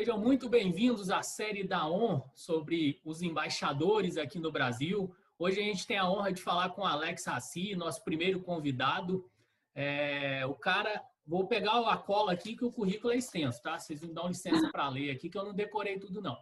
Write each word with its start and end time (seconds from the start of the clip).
Sejam 0.00 0.18
muito 0.18 0.48
bem-vindos 0.48 1.10
à 1.10 1.22
série 1.22 1.62
da 1.62 1.86
ON 1.86 2.22
sobre 2.34 2.98
os 3.04 3.20
embaixadores 3.20 4.16
aqui 4.16 4.38
no 4.38 4.50
Brasil. 4.50 5.14
Hoje 5.38 5.60
a 5.60 5.62
gente 5.62 5.86
tem 5.86 5.98
a 5.98 6.10
honra 6.10 6.32
de 6.32 6.40
falar 6.40 6.70
com 6.70 6.86
Alex 6.86 7.26
Rassi, 7.26 7.76
nosso 7.76 8.02
primeiro 8.02 8.40
convidado. 8.40 9.30
É, 9.74 10.46
o 10.46 10.54
cara, 10.54 11.04
vou 11.26 11.46
pegar 11.46 11.86
a 11.86 11.98
cola 11.98 12.32
aqui 12.32 12.56
que 12.56 12.64
o 12.64 12.72
currículo 12.72 13.12
é 13.12 13.18
extenso, 13.18 13.60
tá? 13.60 13.78
Vocês 13.78 14.00
me 14.00 14.14
dão 14.14 14.28
licença 14.28 14.70
para 14.72 14.88
ler 14.88 15.10
aqui 15.10 15.28
que 15.28 15.36
eu 15.36 15.44
não 15.44 15.52
decorei 15.52 15.98
tudo 15.98 16.22
não. 16.22 16.38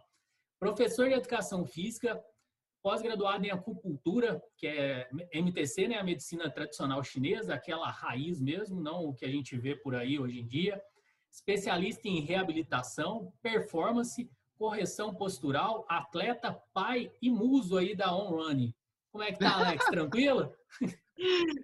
Professor 0.57 1.09
de 1.09 1.15
Educação 1.15 1.65
Física, 1.65 2.17
pós-graduado 2.81 3.45
em 3.45 3.51
acupuntura, 3.51 4.41
que 4.55 4.67
é 4.67 5.09
MTC, 5.33 5.89
né, 5.89 5.97
a 5.97 6.03
medicina 6.05 6.49
tradicional 6.49 7.03
chinesa, 7.03 7.55
aquela 7.55 7.91
raiz 7.91 8.39
mesmo, 8.39 8.79
não 8.79 9.03
o 9.03 9.13
que 9.13 9.25
a 9.25 9.29
gente 9.29 9.57
vê 9.57 9.75
por 9.75 9.95
aí 9.95 10.17
hoje 10.17 10.39
em 10.39 10.47
dia. 10.47 10.81
Especialista 11.31 12.07
em 12.07 12.21
reabilitação, 12.21 13.31
performance, 13.41 14.29
correção 14.57 15.13
postural, 15.13 15.85
atleta, 15.87 16.53
pai 16.73 17.11
e 17.21 17.29
muso 17.29 17.77
aí 17.77 17.95
da 17.95 18.13
On 18.13 18.31
Running. 18.31 18.73
Como 19.11 19.23
é 19.23 19.31
que 19.31 19.39
tá, 19.39 19.57
Alex? 19.57 19.85
Tranquilo? 19.89 20.53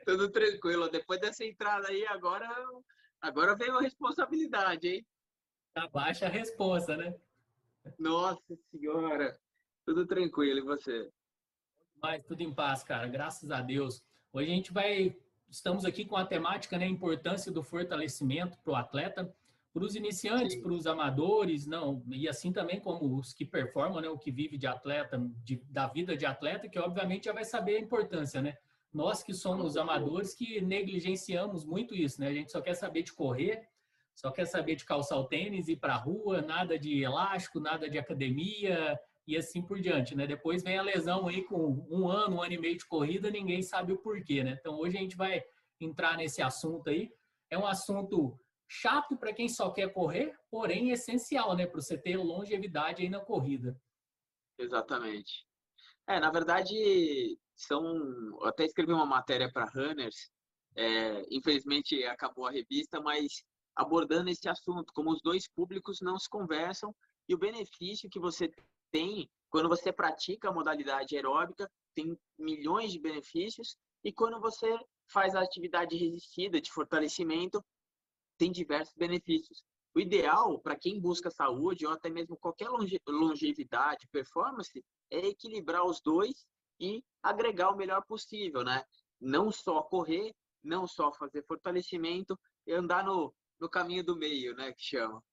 Tudo 0.05 0.29
tranquilo. 0.29 0.89
Depois 0.89 1.19
dessa 1.19 1.45
entrada 1.45 1.87
aí, 1.87 2.05
agora, 2.07 2.49
agora 3.21 3.55
veio 3.55 3.77
a 3.77 3.81
responsabilidade, 3.81 4.87
hein? 4.87 5.05
Abaixa 5.75 6.25
a 6.25 6.29
resposta, 6.29 6.95
né? 6.97 7.15
Nossa 7.99 8.41
Senhora! 8.71 9.37
Tudo 9.85 10.05
tranquilo, 10.07 10.59
e 10.59 10.63
você? 10.63 11.11
Mas 12.01 12.23
tudo 12.25 12.41
em 12.41 12.53
paz, 12.53 12.83
cara, 12.83 13.07
graças 13.07 13.49
a 13.51 13.61
Deus. 13.61 14.03
Hoje 14.33 14.51
a 14.51 14.55
gente 14.55 14.73
vai, 14.73 15.15
estamos 15.49 15.85
aqui 15.85 16.05
com 16.05 16.15
a 16.15 16.25
temática, 16.25 16.77
né, 16.77 16.85
a 16.85 16.89
importância 16.89 17.51
do 17.51 17.61
fortalecimento 17.61 18.57
para 18.59 18.73
o 18.73 18.75
atleta, 18.75 19.33
para 19.75 19.83
os 19.83 19.93
iniciantes, 19.93 20.55
para 20.55 20.71
os 20.71 20.87
amadores, 20.87 21.67
não, 21.67 22.01
e 22.07 22.29
assim 22.29 22.49
também 22.49 22.79
como 22.79 23.19
os 23.19 23.33
que 23.33 23.43
performam, 23.43 23.99
né, 23.99 24.07
o 24.07 24.17
que 24.17 24.31
vive 24.31 24.57
de 24.57 24.65
atleta, 24.65 25.21
de, 25.43 25.57
da 25.69 25.85
vida 25.85 26.15
de 26.15 26.25
atleta, 26.25 26.69
que 26.69 26.79
obviamente 26.79 27.25
já 27.25 27.33
vai 27.33 27.43
saber 27.43 27.75
a 27.75 27.81
importância, 27.81 28.41
né? 28.41 28.55
Nós 28.93 29.21
que 29.21 29.33
somos 29.33 29.75
amadores 29.75 30.33
que 30.33 30.61
negligenciamos 30.61 31.65
muito 31.65 31.93
isso, 31.93 32.21
né? 32.21 32.29
A 32.29 32.33
gente 32.33 32.53
só 32.53 32.61
quer 32.61 32.73
saber 32.73 33.03
de 33.03 33.11
correr, 33.11 33.67
só 34.15 34.31
quer 34.31 34.45
saber 34.45 34.77
de 34.77 34.85
calçar 34.85 35.17
o 35.17 35.25
tênis, 35.25 35.67
ir 35.67 35.75
para 35.75 35.95
a 35.95 35.97
rua, 35.97 36.41
nada 36.41 36.79
de 36.79 37.03
elástico, 37.03 37.59
nada 37.59 37.89
de 37.89 37.97
academia, 37.97 38.97
e 39.27 39.35
assim 39.35 39.61
por 39.61 39.81
diante, 39.81 40.15
né? 40.15 40.25
Depois 40.25 40.63
vem 40.63 40.77
a 40.77 40.83
lesão 40.83 41.27
aí 41.27 41.43
com 41.43 41.85
um 41.89 42.07
ano, 42.07 42.37
um 42.37 42.41
ano 42.41 42.53
e 42.53 42.57
meio 42.57 42.77
de 42.77 42.85
corrida, 42.85 43.29
ninguém 43.29 43.61
sabe 43.61 43.91
o 43.91 43.97
porquê, 43.97 44.41
né? 44.41 44.55
Então 44.57 44.79
hoje 44.79 44.95
a 44.95 45.01
gente 45.01 45.17
vai 45.17 45.43
entrar 45.81 46.15
nesse 46.15 46.41
assunto 46.41 46.89
aí. 46.89 47.11
É 47.49 47.57
um 47.57 47.67
assunto 47.67 48.39
chato 48.67 49.17
para 49.17 49.33
quem 49.33 49.47
só 49.47 49.71
quer 49.71 49.91
correr, 49.93 50.37
porém 50.49 50.91
essencial, 50.91 51.55
né? 51.55 51.65
Para 51.65 51.81
você 51.81 51.97
ter 51.97 52.17
longevidade 52.17 53.01
aí 53.01 53.09
na 53.09 53.19
corrida. 53.19 53.79
Exatamente. 54.57 55.45
É, 56.07 56.19
na 56.19 56.31
verdade, 56.31 57.37
são. 57.55 57.83
Eu 58.41 58.45
até 58.45 58.65
escrevi 58.65 58.93
uma 58.93 59.05
matéria 59.05 59.51
para 59.51 59.65
Runners, 59.65 60.29
é, 60.75 61.25
infelizmente 61.31 62.03
acabou 62.05 62.45
a 62.45 62.51
revista, 62.51 62.99
mas 63.01 63.43
abordando 63.75 64.29
esse 64.29 64.47
assunto, 64.47 64.93
como 64.93 65.11
os 65.11 65.21
dois 65.21 65.47
públicos 65.47 65.99
não 66.01 66.17
se 66.17 66.29
conversam 66.29 66.95
e 67.27 67.33
o 67.33 67.37
benefício 67.37 68.09
que 68.09 68.19
você 68.19 68.49
tem, 68.91 69.29
quando 69.49 69.67
você 69.67 69.91
pratica 69.91 70.49
a 70.49 70.53
modalidade 70.53 71.15
aeróbica, 71.15 71.69
tem 71.93 72.17
milhões 72.37 72.91
de 72.91 72.99
benefícios, 72.99 73.77
e 74.03 74.11
quando 74.13 74.39
você 74.39 74.77
faz 75.07 75.35
a 75.35 75.41
atividade 75.41 75.95
resistida 75.95 76.61
de 76.61 76.71
fortalecimento, 76.71 77.63
tem 78.37 78.51
diversos 78.51 78.95
benefícios. 78.95 79.63
O 79.93 79.99
ideal 79.99 80.59
para 80.59 80.75
quem 80.75 80.99
busca 80.99 81.29
saúde 81.29 81.85
ou 81.85 81.93
até 81.93 82.09
mesmo 82.09 82.37
qualquer 82.37 82.69
longevidade, 83.07 84.07
performance, 84.11 84.83
é 85.09 85.27
equilibrar 85.27 85.85
os 85.85 86.01
dois 86.01 86.45
e 86.79 87.03
agregar 87.23 87.69
o 87.71 87.77
melhor 87.77 88.03
possível, 88.05 88.63
né? 88.63 88.83
Não 89.21 89.51
só 89.51 89.81
correr, 89.81 90.35
não 90.61 90.85
só 90.85 91.13
fazer 91.13 91.45
fortalecimento 91.45 92.37
e 92.67 92.73
andar 92.73 93.05
no, 93.05 93.33
no 93.59 93.69
caminho 93.69 94.03
do 94.03 94.17
meio, 94.17 94.53
né, 94.55 94.73
que 94.73 94.81
chama 94.83 95.23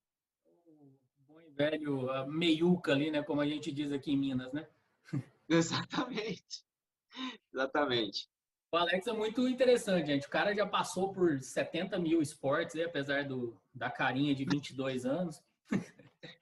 bom 1.32 1.40
e 1.40 1.50
velho 1.50 2.26
meiuca 2.26 2.92
ali, 2.92 3.10
né? 3.10 3.22
Como 3.22 3.40
a 3.40 3.46
gente 3.46 3.72
diz 3.72 3.90
aqui 3.90 4.12
em 4.12 4.18
Minas, 4.18 4.52
né? 4.52 4.68
Exatamente. 5.48 6.64
Exatamente. 7.52 8.28
O 8.72 8.76
Alex 8.78 9.06
é 9.06 9.12
muito 9.12 9.46
interessante, 9.46 10.06
gente. 10.06 10.26
O 10.26 10.30
cara 10.30 10.54
já 10.54 10.66
passou 10.66 11.12
por 11.12 11.38
70 11.42 11.98
mil 11.98 12.22
esportes, 12.22 12.74
né? 12.74 12.84
apesar 12.84 13.22
do, 13.24 13.54
da 13.74 13.90
carinha 13.90 14.34
de 14.34 14.46
22 14.46 15.04
anos. 15.04 15.42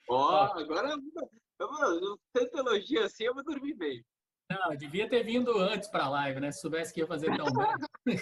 Ó, 0.08 0.46
oh, 0.54 0.58
agora 0.60 0.96
tanta 2.32 2.58
elogio 2.58 3.02
assim, 3.02 3.24
eu 3.24 3.34
vou 3.34 3.42
dormir 3.42 3.74
bem. 3.74 4.04
Não, 4.48 4.76
devia 4.76 5.08
ter 5.08 5.24
vindo 5.24 5.58
antes 5.58 5.88
para 5.88 6.04
a 6.04 6.08
live, 6.08 6.40
né? 6.40 6.52
Se 6.52 6.60
soubesse 6.60 6.94
que 6.94 7.00
ia 7.00 7.06
fazer 7.06 7.36
tão 7.36 7.46
bem. 8.04 8.20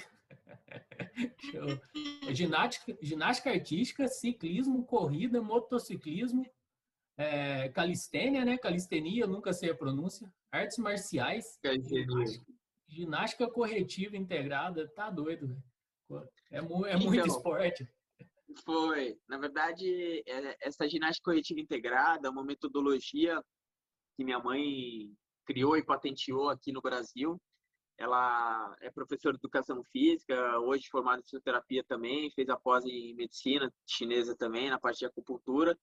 ginástica, 2.34 2.96
ginástica 3.02 3.50
artística, 3.50 4.08
ciclismo, 4.08 4.84
corrida, 4.84 5.42
motociclismo, 5.42 6.46
é, 7.18 7.68
calistênia, 7.68 8.42
né? 8.42 8.56
Calistenia, 8.56 9.26
nunca 9.26 9.52
sei 9.52 9.70
a 9.70 9.74
pronúncia. 9.74 10.32
Artes 10.50 10.78
marciais. 10.78 11.58
Ginástica, 11.62 12.57
ginástica, 12.98 13.50
corretiva 13.50 14.16
integrada. 14.16 14.88
Tá 14.94 15.10
doido, 15.10 15.48
velho. 15.48 16.28
É, 16.50 16.58
é 16.58 16.62
muito 16.62 17.14
então, 17.14 17.26
esporte. 17.26 17.88
Foi. 18.64 19.16
Na 19.28 19.38
verdade, 19.38 20.22
é, 20.26 20.56
essa 20.60 20.88
ginástica 20.88 21.30
corretiva 21.30 21.60
integrada 21.60 22.28
é 22.28 22.30
uma 22.30 22.44
metodologia 22.44 23.42
que 24.16 24.24
minha 24.24 24.38
mãe 24.38 25.12
criou 25.46 25.76
e 25.76 25.84
patenteou 25.84 26.48
aqui 26.48 26.72
no 26.72 26.80
Brasil. 26.80 27.40
Ela 27.96 28.76
é 28.80 28.90
professora 28.90 29.34
de 29.34 29.40
educação 29.40 29.82
física, 29.84 30.58
hoje 30.60 30.86
formada 30.88 31.20
em 31.20 31.24
fisioterapia 31.24 31.82
também, 31.84 32.30
fez 32.30 32.48
a 32.48 32.56
pós 32.56 32.84
em 32.84 33.14
medicina 33.14 33.72
chinesa 33.86 34.36
também, 34.36 34.70
na 34.70 34.78
parte 34.78 35.00
de 35.00 35.06
acupuntura 35.06 35.76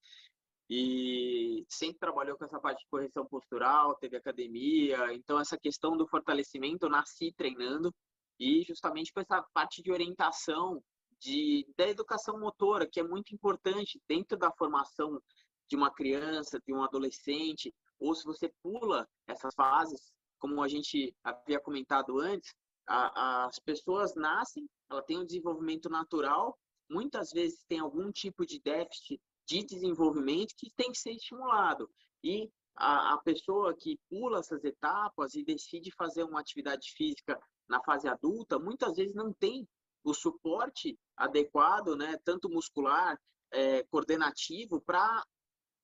e 0.70 1.64
sempre 1.70 2.00
trabalhou 2.00 2.38
com 2.38 2.46
essa 2.46 2.60
parte 2.60 2.80
de 2.80 2.90
correção 2.90 3.26
postural, 3.26 3.96
teve 3.96 4.18
academia, 4.18 5.14
então 5.14 5.40
essa 5.40 5.58
questão 5.58 5.96
do 5.96 6.08
fortalecimento 6.08 6.86
eu 6.86 6.90
nasci 6.90 7.32
treinando. 7.38 7.94
E 8.40 8.64
justamente 8.64 9.14
com 9.14 9.22
essa 9.22 9.42
parte 9.54 9.82
de 9.82 9.92
orientação 9.92 10.84
de, 11.20 11.66
da 11.78 11.88
educação 11.88 12.40
motora, 12.40 12.88
que 12.88 13.00
é 13.00 13.04
muito 13.04 13.34
importante 13.34 14.02
dentro 14.08 14.38
da 14.38 14.52
formação 14.52 15.22
de 15.70 15.76
uma 15.76 15.92
criança, 15.92 16.60
de 16.66 16.74
um 16.74 16.84
adolescente, 16.84 17.74
ou 18.00 18.14
se 18.14 18.26
você 18.26 18.52
pula 18.62 19.08
essas 19.28 19.54
fases, 19.56 20.12
como 20.38 20.62
a 20.62 20.68
gente 20.68 21.16
havia 21.24 21.60
comentado 21.60 22.20
antes, 22.20 22.54
a, 22.88 23.46
as 23.46 23.58
pessoas 23.60 24.14
nascem, 24.16 24.68
ela 24.90 25.02
tem 25.02 25.18
um 25.18 25.26
desenvolvimento 25.26 25.90
natural, 25.90 26.58
muitas 26.90 27.32
vezes 27.32 27.64
tem 27.68 27.80
algum 27.80 28.12
tipo 28.12 28.46
de 28.46 28.60
déficit 28.60 29.20
de 29.48 29.64
desenvolvimento 29.64 30.56
que 30.58 30.72
tem 30.76 30.92
que 30.92 30.98
ser 30.98 31.12
estimulado. 31.12 31.90
E 32.24 32.52
a, 32.76 33.14
a 33.14 33.18
pessoa 33.20 33.76
que 33.76 34.00
pula 34.10 34.40
essas 34.40 34.64
etapas 34.64 35.36
e 35.36 35.44
decide 35.44 35.92
fazer 35.92 36.24
uma 36.24 36.40
atividade 36.40 36.92
física 36.92 37.40
na 37.68 37.82
fase 37.84 38.08
adulta, 38.08 38.60
muitas 38.60 38.96
vezes 38.96 39.16
não 39.16 39.32
tem 39.34 39.68
o 40.04 40.14
suporte 40.14 40.98
adequado, 41.18 41.96
né, 41.96 42.18
tanto 42.24 42.50
muscular, 42.50 43.20
é, 43.52 43.84
coordenativo, 43.84 44.82
para 44.82 45.26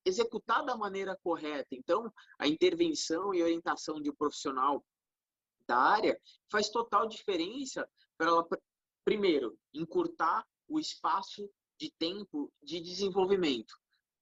executar 0.05 0.63
da 0.66 0.75
maneira 0.75 1.17
correta. 1.23 1.69
Então, 1.72 2.11
a 2.38 2.47
intervenção 2.47 3.33
e 3.33 3.41
orientação 3.41 4.01
de 4.01 4.09
um 4.09 4.16
profissional 4.16 4.83
da 5.67 5.78
área 5.78 6.19
faz 6.51 6.69
total 6.69 7.07
diferença 7.07 7.87
para 8.17 8.28
ela, 8.28 8.47
primeiro, 9.03 9.58
encurtar 9.73 10.46
o 10.67 10.79
espaço 10.79 11.49
de 11.81 11.89
tempo 11.97 12.53
de 12.61 12.79
desenvolvimento. 12.79 13.73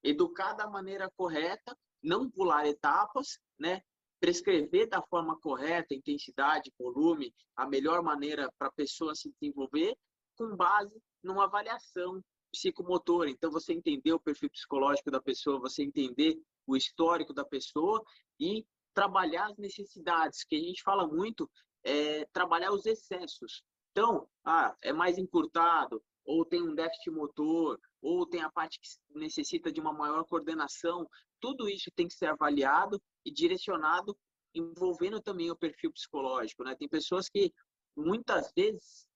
Educar 0.02 0.54
da 0.54 0.66
maneira 0.66 1.12
correta, 1.18 1.78
não 2.02 2.32
pular 2.32 2.66
etapas, 2.66 3.38
né? 3.60 3.82
prescrever 4.18 4.88
da 4.88 5.02
forma 5.02 5.38
correta, 5.42 5.94
intensidade, 5.94 6.72
volume, 6.80 7.34
a 7.58 7.68
melhor 7.68 8.02
maneira 8.02 8.50
para 8.58 8.70
a 8.70 8.72
pessoa 8.72 9.14
se 9.14 9.30
desenvolver, 9.34 9.94
com 10.38 10.56
base 10.56 10.98
numa 11.22 11.44
avaliação 11.44 12.24
psicomotora. 12.50 13.30
Então, 13.30 13.52
você 13.52 13.74
entender 13.74 14.14
o 14.14 14.20
perfil 14.20 14.50
psicológico 14.50 15.12
da 15.12 15.22
pessoa, 15.22 15.60
você 15.60 15.84
entender 15.84 16.42
o 16.66 16.78
histórico 16.78 17.34
da 17.34 17.44
pessoa 17.44 18.02
e 18.40 18.66
trabalhar 18.94 19.48
as 19.48 19.58
necessidades, 19.58 20.46
que 20.46 20.56
a 20.56 20.60
gente 20.60 20.82
fala 20.82 21.06
muito, 21.06 21.50
é 21.84 22.26
trabalhar 22.32 22.72
os 22.72 22.86
excessos. 22.86 23.64
Então, 23.92 24.30
ah, 24.46 24.74
é 24.82 24.94
mais 24.94 25.18
encurtado, 25.18 26.02
ou 26.26 26.46
tem 26.46 26.62
um 26.62 26.76
déficit 26.76 27.12
motor, 27.12 27.80
ou 28.02 28.26
tem 28.26 28.42
a 28.42 28.52
parte 28.52 28.80
que 28.80 29.20
necessita 29.20 29.72
de 29.72 29.80
uma 29.80 29.94
maior 29.94 30.24
coordenação, 30.26 31.08
tudo 31.40 31.68
isso 31.68 31.90
tem 31.96 32.08
que 32.08 32.14
ser 32.14 32.28
avaliado 32.28 33.02
e 33.26 33.32
direcionado, 33.32 34.18
envolvendo 34.54 35.22
também 35.22 35.50
o 35.52 35.56
perfil 35.56 35.92
psicológico. 35.92 36.64
Né? 36.64 36.76
Tem 36.76 36.88
pessoas 36.88 37.30
que 37.30 37.54
muitas 37.96 38.52
vezes 38.56 39.08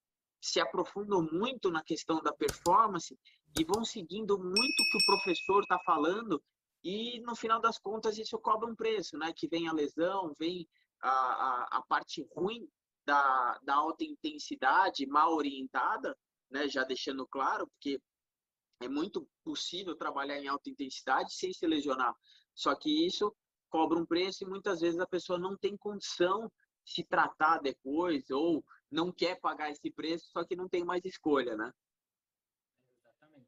se 0.42 0.60
aprofundam 0.60 1.22
muito 1.32 1.72
na 1.72 1.84
questão 1.84 2.22
da 2.22 2.34
performance 2.34 3.18
e 3.58 3.64
vão 3.64 3.86
seguindo 3.86 4.38
muito 4.38 4.58
o 4.58 4.90
que 4.92 4.98
o 4.98 5.06
professor 5.06 5.62
está 5.62 5.80
falando 5.86 6.42
e 6.84 7.22
no 7.22 7.36
final 7.36 7.62
das 7.62 7.80
contas 7.80 8.18
isso 8.18 8.38
cobra 8.40 8.70
um 8.70 8.76
preço, 8.76 9.18
né? 9.18 9.32
Que 9.34 9.48
vem 9.48 9.70
a 9.70 9.74
lesão, 9.74 10.34
vem 10.38 10.68
a, 11.02 11.10
a, 11.10 11.78
a 11.78 11.82
parte 11.84 12.28
ruim 12.36 12.68
da, 13.06 13.58
da 13.64 13.76
alta 13.76 14.04
intensidade 14.04 15.06
mal 15.06 15.34
orientada, 15.34 16.18
né? 16.54 16.70
Já 16.70 16.84
deixando 16.84 17.28
claro, 17.28 17.68
porque 17.68 18.00
é 18.80 18.88
muito 18.88 19.28
possível 19.44 19.96
trabalhar 19.96 20.40
em 20.40 20.48
alta 20.48 20.70
intensidade 20.70 21.34
sem 21.34 21.52
se 21.52 21.66
lesionar. 21.66 22.14
Só 22.54 22.76
que 22.76 23.06
isso 23.06 23.36
cobra 23.70 23.98
um 23.98 24.06
preço 24.06 24.44
e 24.44 24.48
muitas 24.48 24.82
vezes 24.82 25.00
a 25.00 25.08
pessoa 25.08 25.40
não 25.40 25.58
tem 25.58 25.76
condição 25.76 26.52
de 26.86 26.94
se 26.94 27.04
tratar 27.04 27.60
depois 27.60 28.30
ou 28.30 28.64
não 28.92 29.12
quer 29.12 29.40
pagar 29.40 29.72
esse 29.72 29.90
preço, 29.90 30.30
só 30.32 30.46
que 30.46 30.56
não 30.56 30.70
tem 30.70 30.86
mais 30.86 31.04
escolha, 31.04 31.56
né? 31.58 31.72
Exatamente. 33.02 33.48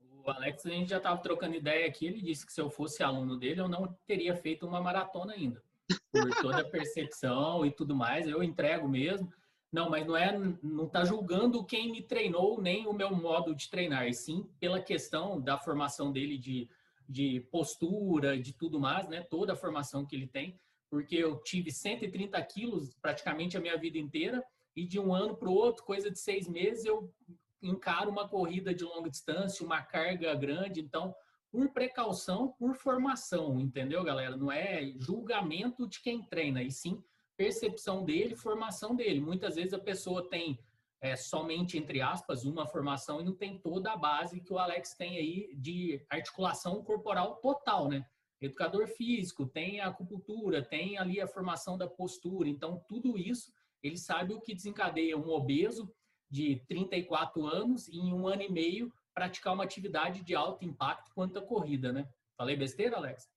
O 0.00 0.28
Alex, 0.28 0.66
a 0.66 0.70
gente 0.70 0.90
já 0.90 0.96
estava 0.96 1.22
trocando 1.22 1.54
ideia 1.54 1.86
aqui, 1.86 2.06
ele 2.06 2.20
disse 2.20 2.44
que 2.44 2.52
se 2.52 2.60
eu 2.60 2.68
fosse 2.68 3.02
aluno 3.04 3.36
dele, 3.36 3.60
eu 3.60 3.68
não 3.68 3.92
teria 4.04 4.34
feito 4.34 4.66
uma 4.66 4.80
maratona 4.80 5.34
ainda. 5.34 5.62
Por 6.10 6.30
toda 6.40 6.62
a 6.62 6.68
percepção 6.68 7.64
e 7.64 7.70
tudo 7.70 7.94
mais, 7.94 8.26
eu 8.26 8.42
entrego 8.42 8.88
mesmo. 8.88 9.32
Não, 9.72 9.88
mas 9.88 10.06
não 10.06 10.14
é, 10.14 10.38
não 10.62 10.84
está 10.84 11.02
julgando 11.02 11.64
quem 11.64 11.90
me 11.90 12.02
treinou 12.02 12.60
nem 12.60 12.86
o 12.86 12.92
meu 12.92 13.10
modo 13.16 13.54
de 13.54 13.70
treinar, 13.70 14.06
e 14.06 14.12
sim 14.12 14.46
pela 14.60 14.78
questão 14.78 15.40
da 15.40 15.56
formação 15.56 16.12
dele 16.12 16.36
de, 16.36 16.68
de 17.08 17.40
postura, 17.50 18.38
de 18.38 18.52
tudo 18.52 18.78
mais, 18.78 19.08
né? 19.08 19.22
Toda 19.22 19.54
a 19.54 19.56
formação 19.56 20.04
que 20.04 20.14
ele 20.14 20.26
tem, 20.26 20.60
porque 20.90 21.16
eu 21.16 21.42
tive 21.42 21.72
130 21.72 22.40
quilos 22.42 22.94
praticamente 23.00 23.56
a 23.56 23.60
minha 23.60 23.78
vida 23.78 23.96
inteira 23.96 24.44
e 24.76 24.86
de 24.86 25.00
um 25.00 25.14
ano 25.14 25.34
para 25.34 25.48
o 25.48 25.54
outro, 25.54 25.84
coisa 25.84 26.10
de 26.10 26.18
seis 26.18 26.46
meses, 26.46 26.84
eu 26.84 27.10
encaro 27.62 28.10
uma 28.10 28.28
corrida 28.28 28.74
de 28.74 28.84
longa 28.84 29.08
distância, 29.08 29.64
uma 29.64 29.80
carga 29.80 30.34
grande, 30.34 30.80
então 30.80 31.14
por 31.50 31.70
precaução, 31.70 32.48
por 32.58 32.74
formação, 32.74 33.58
entendeu, 33.58 34.04
galera? 34.04 34.36
Não 34.36 34.52
é 34.52 34.92
julgamento 34.98 35.86
de 35.86 36.00
quem 36.00 36.22
treina, 36.22 36.62
e 36.62 36.70
sim 36.70 37.02
percepção 37.42 38.04
dele, 38.04 38.36
formação 38.36 38.94
dele. 38.94 39.20
Muitas 39.20 39.56
vezes 39.56 39.74
a 39.74 39.78
pessoa 39.78 40.28
tem 40.28 40.60
é, 41.00 41.16
somente, 41.16 41.76
entre 41.76 42.00
aspas, 42.00 42.44
uma 42.44 42.68
formação 42.68 43.20
e 43.20 43.24
não 43.24 43.34
tem 43.34 43.58
toda 43.58 43.90
a 43.90 43.96
base 43.96 44.40
que 44.40 44.52
o 44.52 44.58
Alex 44.58 44.94
tem 44.94 45.16
aí 45.18 45.52
de 45.56 46.00
articulação 46.08 46.84
corporal 46.84 47.34
total, 47.36 47.88
né? 47.88 48.06
Educador 48.40 48.86
físico, 48.86 49.44
tem 49.44 49.80
a 49.80 49.88
acupuntura, 49.88 50.62
tem 50.62 50.96
ali 50.98 51.20
a 51.20 51.26
formação 51.26 51.76
da 51.76 51.88
postura. 51.88 52.48
Então, 52.48 52.80
tudo 52.88 53.18
isso, 53.18 53.52
ele 53.82 53.96
sabe 53.96 54.32
o 54.34 54.40
que 54.40 54.54
desencadeia 54.54 55.18
um 55.18 55.28
obeso 55.28 55.92
de 56.30 56.62
34 56.68 57.44
anos 57.44 57.88
e 57.88 57.96
em 57.96 58.12
um 58.12 58.28
ano 58.28 58.42
e 58.42 58.52
meio 58.52 58.92
praticar 59.12 59.52
uma 59.52 59.64
atividade 59.64 60.22
de 60.22 60.36
alto 60.36 60.64
impacto 60.64 61.10
quanto 61.12 61.40
a 61.40 61.42
corrida, 61.42 61.92
né? 61.92 62.08
Falei 62.36 62.54
besteira, 62.54 62.98
Alex? 62.98 63.28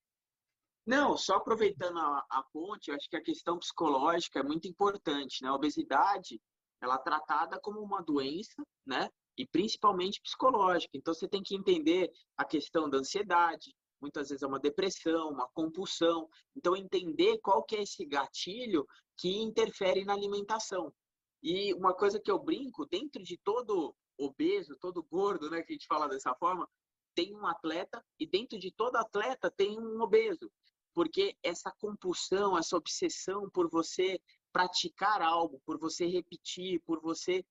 Não, 0.86 1.18
só 1.18 1.38
aproveitando 1.38 1.98
a, 1.98 2.24
a 2.30 2.44
ponte, 2.54 2.92
acho 2.92 3.10
que 3.10 3.16
a 3.18 3.24
questão 3.24 3.58
psicológica 3.58 4.40
é 4.40 4.44
muito 4.44 4.68
importante, 4.68 5.42
né? 5.42 5.50
A 5.50 5.56
obesidade, 5.56 6.40
ela 6.80 6.96
é 6.96 7.00
tratada 7.00 7.60
como 7.60 7.82
uma 7.82 8.04
doença, 8.04 8.64
né? 8.86 9.10
E 9.36 9.48
principalmente 9.48 10.22
psicológica. 10.22 10.96
Então 10.96 11.12
você 11.12 11.28
tem 11.28 11.42
que 11.42 11.56
entender 11.56 12.12
a 12.38 12.46
questão 12.46 12.88
da 12.88 13.00
ansiedade, 13.00 13.76
muitas 14.00 14.30
vezes 14.30 14.44
é 14.44 14.48
uma 14.48 14.60
depressão, 14.60 15.30
uma 15.30 15.50
compulsão. 15.50 16.30
Então 16.56 16.76
entender 16.76 17.40
qual 17.40 17.64
que 17.64 17.76
é 17.76 17.82
esse 17.82 18.06
gatilho 18.06 18.86
que 19.18 19.42
interfere 19.42 20.06
na 20.06 20.14
alimentação. 20.14 20.94
E 21.42 21.74
uma 21.74 21.96
coisa 21.96 22.20
que 22.20 22.30
eu 22.30 22.38
brinco, 22.38 22.86
dentro 22.86 23.24
de 23.24 23.40
todo 23.44 23.96
obeso, 24.20 24.78
todo 24.80 25.02
gordo, 25.02 25.50
né, 25.50 25.64
que 25.64 25.74
a 25.74 25.76
gente 25.76 25.88
fala 25.88 26.08
dessa 26.08 26.34
forma, 26.36 26.70
tem 27.16 27.36
um 27.36 27.48
atleta 27.48 28.04
e 28.20 28.28
dentro 28.28 28.60
de 28.60 28.72
todo 28.72 28.98
atleta 28.98 29.50
tem 29.50 29.80
um 29.80 30.00
obeso 30.02 30.52
porque 30.96 31.36
essa 31.44 31.72
compulsão, 31.78 32.58
essa 32.58 32.78
obsessão 32.78 33.50
por 33.50 33.70
você 33.70 34.20
praticar 34.52 35.22
algo, 35.22 35.62
por 35.66 35.78
você 35.78 36.08
repetir, 36.08 36.82
por 36.86 37.02
você 37.02 37.46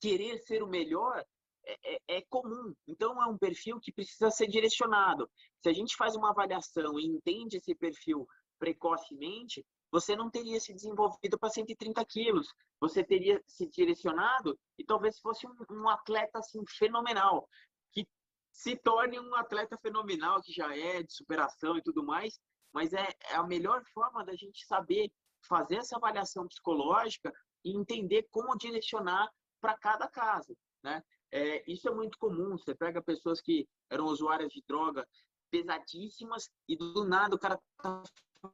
querer 0.00 0.38
ser 0.38 0.62
o 0.62 0.66
melhor, 0.66 1.22
é, 1.64 1.94
é, 1.94 2.00
é, 2.08 2.22
comum. 2.22 2.74
Então, 2.88 3.22
é 3.22 3.26
um 3.26 3.36
perfil 3.36 3.78
que 3.78 3.92
precisa 3.92 4.30
ser 4.30 4.48
direcionado. 4.48 5.30
Se 5.60 5.68
a 5.68 5.72
gente 5.72 5.94
faz 5.94 6.16
uma 6.16 6.30
avaliação 6.30 6.98
e 6.98 7.04
entende 7.04 7.58
esse 7.58 7.74
perfil 7.74 8.26
precocemente, 8.58 9.64
você 9.90 10.16
não 10.16 10.30
teria 10.30 10.58
se 10.58 10.72
desenvolvido 10.72 11.38
para 11.38 11.50
130 11.50 12.02
quilos. 12.06 12.48
Você 12.80 13.04
teria 13.04 13.40
se 13.46 13.68
direcionado 13.68 14.58
e 14.78 14.84
talvez 14.84 15.20
fosse 15.20 15.46
um, 15.46 15.54
um 15.70 15.88
atleta 15.88 16.38
assim, 16.38 16.64
fenomenal, 16.66 17.46
que 17.92 18.08
se 18.50 18.74
torne 18.76 19.20
um 19.20 19.34
atleta 19.34 19.76
fenomenal, 19.76 20.40
que 20.42 20.52
já 20.52 20.74
é 20.74 21.02
de 21.02 21.12
superação 21.12 21.76
e 21.76 21.82
tudo 21.82 22.02
mais, 22.02 22.40
mas 22.72 22.92
é, 22.92 23.14
é 23.30 23.34
a 23.34 23.42
melhor 23.42 23.84
forma 23.92 24.24
da 24.24 24.34
gente 24.34 24.64
saber 24.66 25.12
fazer 25.46 25.76
essa 25.76 25.96
avaliação 25.96 26.46
psicológica 26.46 27.32
e 27.64 27.76
entender 27.76 28.26
como 28.30 28.56
direcionar 28.56 29.30
para 29.60 29.76
cada 29.76 30.08
caso, 30.08 30.56
né? 30.82 31.02
É, 31.30 31.64
isso 31.70 31.88
é 31.88 31.94
muito 31.94 32.18
comum. 32.18 32.58
Você 32.58 32.74
pega 32.74 33.00
pessoas 33.02 33.40
que 33.40 33.66
eram 33.90 34.04
usuárias 34.04 34.52
de 34.52 34.62
droga 34.68 35.08
pesadíssimas 35.50 36.50
e 36.68 36.76
do 36.76 37.04
nada 37.04 37.34
o 37.34 37.38
cara 37.38 37.58
tá 37.78 38.02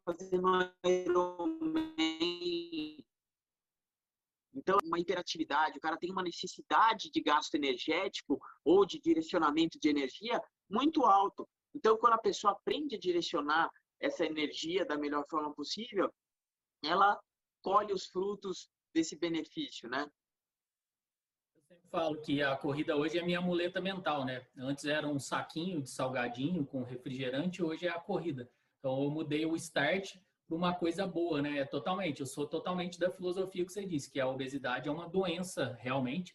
fazendo 0.05 0.73
então, 4.55 4.77
uma 4.85 4.99
hiperatividade, 4.99 5.79
o 5.79 5.81
cara 5.81 5.97
tem 5.97 6.11
uma 6.11 6.23
necessidade 6.23 7.11
de 7.11 7.21
gasto 7.21 7.55
energético 7.55 8.41
ou 8.65 8.85
de 8.85 9.01
direcionamento 9.01 9.79
de 9.81 9.89
energia 9.89 10.41
muito 10.69 11.05
alto. 11.05 11.49
Então, 11.75 11.97
quando 11.97 12.15
a 12.15 12.19
pessoa 12.19 12.53
aprende 12.53 12.97
a 12.97 12.99
direcionar 12.99 13.71
essa 14.01 14.25
energia 14.25 14.85
da 14.85 14.97
melhor 14.97 15.25
forma 15.29 15.53
possível, 15.55 16.13
ela 16.85 17.21
colhe 17.63 17.93
os 17.93 18.07
frutos 18.07 18.71
desse 18.95 19.17
benefício, 19.17 19.89
né? 19.89 20.11
Eu 21.57 21.63
sempre 21.63 21.89
falo 21.89 22.21
que 22.21 22.43
a 22.43 22.57
corrida 22.57 22.97
hoje 22.97 23.19
é 23.19 23.23
minha 23.23 23.41
muleta 23.41 23.81
mental, 23.81 24.25
né? 24.25 24.47
Antes 24.57 24.85
era 24.85 25.07
um 25.07 25.19
saquinho 25.19 25.83
de 25.83 25.91
salgadinho 25.91 26.65
com 26.65 26.83
refrigerante, 26.83 27.63
hoje 27.63 27.87
é 27.87 27.91
a 27.91 28.01
corrida. 28.01 28.51
Então 28.79 29.03
eu 29.03 29.11
mudei 29.11 29.45
o 29.45 29.57
start 29.57 30.17
para 30.47 30.57
uma 30.57 30.75
coisa 30.75 31.07
boa, 31.07 31.43
né? 31.43 31.65
Totalmente. 31.67 32.21
Eu 32.21 32.27
sou 32.27 32.47
totalmente 32.47 32.99
da 32.99 33.11
filosofia 33.11 33.65
que 33.65 33.73
você 33.73 33.85
disse, 33.85 34.11
que 34.11 34.19
a 34.19 34.29
obesidade 34.29 34.89
é 34.89 34.93
uma 34.93 35.09
doença 35.09 35.77
realmente. 35.81 36.35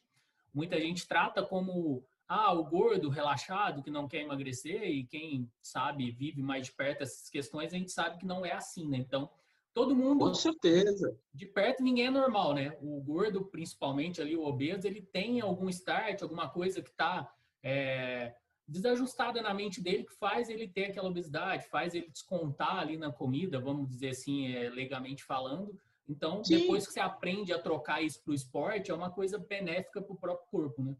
Muita 0.54 0.80
gente 0.80 1.08
trata 1.08 1.44
como 1.44 2.06
ah, 2.28 2.54
o 2.54 2.64
gordo, 2.64 3.10
relaxado, 3.10 3.84
que 3.84 3.92
não 3.92 4.08
quer 4.08 4.22
emagrecer, 4.22 4.84
e 4.84 5.06
quem 5.06 5.50
sabe, 5.62 6.12
vive 6.12 6.42
mais 6.42 6.68
de 6.68 6.72
perto 6.72 7.04
essas 7.04 7.30
questões, 7.30 7.74
a 7.74 7.78
gente 7.78 7.92
sabe 7.92 8.18
que 8.18 8.26
não 8.26 8.46
é 8.46 8.52
assim, 8.52 8.88
né? 8.88 8.98
Então, 8.98 9.30
todo 9.74 9.96
mundo. 9.96 10.26
Com 10.26 10.34
certeza. 10.34 11.18
De 11.34 11.46
perto 11.46 11.84
ninguém 11.84 12.08
é 12.08 12.12
normal, 12.12 12.54
né? 12.54 12.78
O 12.82 13.02
gordo, 13.02 13.46
principalmente 13.46 14.22
ali, 14.22 14.36
o 14.36 14.46
obeso, 14.46 14.88
ele 14.88 15.02
tem 15.02 15.42
algum 15.42 15.70
start, 15.70 16.22
alguma 16.22 16.50
coisa 16.50 16.82
que 16.82 16.90
está 16.90 17.30
é, 17.62 18.34
desajustada 18.68 19.42
na 19.42 19.54
mente 19.54 19.82
dele 19.82 20.04
que 20.04 20.14
faz 20.14 20.50
ele 20.50 20.68
ter 20.68 20.86
aquela 20.86 21.10
obesidade, 21.10 21.68
faz 21.68 21.94
ele 21.94 22.10
descontar 22.10 22.78
ali 22.78 22.98
na 22.98 23.12
comida, 23.12 23.60
vamos 23.60 23.90
dizer 23.90 24.10
assim, 24.10 24.54
é, 24.54 24.70
legalmente 24.70 25.24
falando. 25.24 25.78
Então, 26.08 26.44
Sim. 26.44 26.58
depois 26.58 26.86
que 26.86 26.94
você 26.94 27.00
aprende 27.00 27.54
a 27.54 27.60
trocar 27.60 28.02
isso 28.02 28.22
para 28.24 28.32
o 28.32 28.36
esporte, 28.36 28.92
é 28.92 28.94
uma 28.94 29.10
coisa 29.10 29.38
benéfica 29.38 30.02
para 30.02 30.14
o 30.14 30.18
próprio 30.18 30.48
corpo, 30.50 30.84
né? 30.84 30.96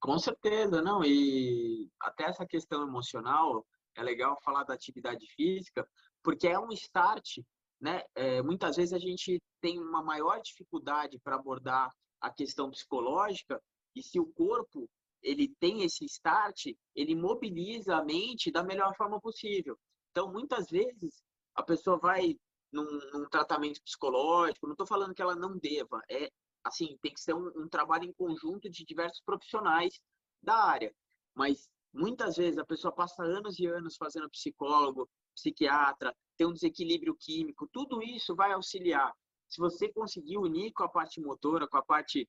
Com 0.00 0.18
certeza, 0.18 0.80
não. 0.82 1.04
E 1.04 1.88
até 2.00 2.24
essa 2.24 2.46
questão 2.46 2.82
emocional, 2.82 3.66
é 3.94 4.02
legal 4.02 4.40
falar 4.42 4.64
da 4.64 4.74
atividade 4.74 5.26
física, 5.34 5.86
porque 6.22 6.48
é 6.48 6.58
um 6.58 6.72
start, 6.72 7.38
né? 7.80 8.02
É, 8.14 8.42
muitas 8.42 8.76
vezes 8.76 8.92
a 8.92 8.98
gente 8.98 9.42
tem 9.60 9.78
uma 9.78 10.02
maior 10.02 10.40
dificuldade 10.40 11.18
para 11.22 11.36
abordar 11.36 11.90
a 12.20 12.30
questão 12.30 12.70
psicológica, 12.70 13.60
e 13.94 14.02
se 14.02 14.18
o 14.18 14.26
corpo 14.26 14.88
ele 15.22 15.54
tem 15.60 15.82
esse 15.82 16.04
start, 16.06 16.66
ele 16.94 17.14
mobiliza 17.14 17.96
a 17.96 18.04
mente 18.04 18.50
da 18.50 18.62
melhor 18.62 18.94
forma 18.96 19.20
possível. 19.20 19.78
Então, 20.10 20.32
muitas 20.32 20.68
vezes, 20.70 21.22
a 21.54 21.62
pessoa 21.62 21.98
vai 21.98 22.36
num, 22.72 22.84
num 23.12 23.28
tratamento 23.28 23.82
psicológico, 23.82 24.66
não 24.66 24.72
estou 24.72 24.86
falando 24.86 25.14
que 25.14 25.22
ela 25.22 25.34
não 25.34 25.58
deva, 25.58 26.00
é 26.08 26.30
assim, 26.64 26.98
tem 27.02 27.12
que 27.12 27.20
ser 27.20 27.34
um, 27.34 27.50
um 27.56 27.68
trabalho 27.68 28.04
em 28.04 28.12
conjunto 28.12 28.68
de 28.68 28.84
diversos 28.84 29.20
profissionais 29.24 30.00
da 30.42 30.54
área. 30.54 30.94
Mas 31.34 31.68
muitas 31.92 32.36
vezes 32.36 32.58
a 32.58 32.64
pessoa 32.64 32.92
passa 32.92 33.22
anos 33.22 33.58
e 33.58 33.66
anos 33.66 33.96
fazendo 33.96 34.30
psicólogo, 34.30 35.08
psiquiatra, 35.34 36.14
tem 36.36 36.46
um 36.46 36.52
desequilíbrio 36.52 37.16
químico, 37.18 37.68
tudo 37.72 38.02
isso 38.02 38.34
vai 38.34 38.52
auxiliar. 38.52 39.12
Se 39.48 39.60
você 39.60 39.92
conseguir 39.92 40.38
unir 40.38 40.72
com 40.72 40.84
a 40.84 40.88
parte 40.88 41.20
motora, 41.20 41.66
com 41.66 41.76
a 41.76 41.84
parte 41.84 42.28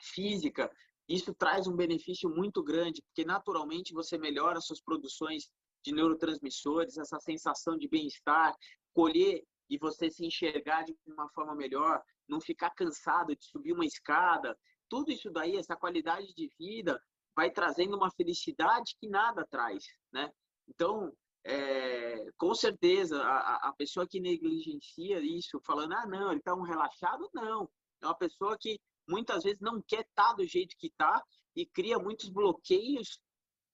física, 0.00 0.70
isso 1.08 1.34
traz 1.34 1.66
um 1.66 1.76
benefício 1.76 2.28
muito 2.28 2.62
grande, 2.62 3.02
porque 3.02 3.24
naturalmente 3.24 3.92
você 3.92 4.18
melhora 4.18 4.60
suas 4.60 4.80
produções 4.80 5.48
de 5.84 5.92
neurotransmissores, 5.92 6.98
essa 6.98 7.18
sensação 7.20 7.76
de 7.76 7.88
bem-estar, 7.88 8.54
colher 8.92 9.42
e 9.68 9.78
você 9.78 10.10
se 10.10 10.24
enxergar 10.24 10.84
de 10.84 10.96
uma 11.06 11.28
forma 11.30 11.54
melhor, 11.54 12.02
não 12.28 12.40
ficar 12.40 12.70
cansado 12.70 13.34
de 13.34 13.44
subir 13.44 13.72
uma 13.72 13.84
escada. 13.84 14.56
Tudo 14.88 15.10
isso 15.10 15.30
daí, 15.30 15.56
essa 15.56 15.76
qualidade 15.76 16.34
de 16.34 16.50
vida, 16.58 17.00
vai 17.34 17.50
trazendo 17.50 17.96
uma 17.96 18.10
felicidade 18.10 18.96
que 18.98 19.08
nada 19.08 19.46
traz, 19.48 19.84
né? 20.12 20.30
Então, 20.66 21.12
é, 21.44 22.26
com 22.36 22.54
certeza, 22.54 23.22
a, 23.22 23.68
a 23.68 23.72
pessoa 23.72 24.06
que 24.06 24.20
negligencia 24.20 25.20
isso, 25.20 25.60
falando, 25.64 25.94
ah, 25.94 26.06
não, 26.06 26.30
ele 26.30 26.40
está 26.40 26.54
um 26.54 26.62
relaxado, 26.62 27.28
não. 27.32 27.68
É 28.02 28.06
uma 28.06 28.16
pessoa 28.16 28.56
que 28.58 28.78
muitas 29.08 29.44
vezes 29.44 29.60
não 29.60 29.80
quer 29.80 30.00
estar 30.00 30.30
tá 30.30 30.32
do 30.34 30.46
jeito 30.46 30.76
que 30.76 30.88
está 30.88 31.22
e 31.56 31.64
cria 31.64 31.98
muitos 31.98 32.28
bloqueios 32.28 33.20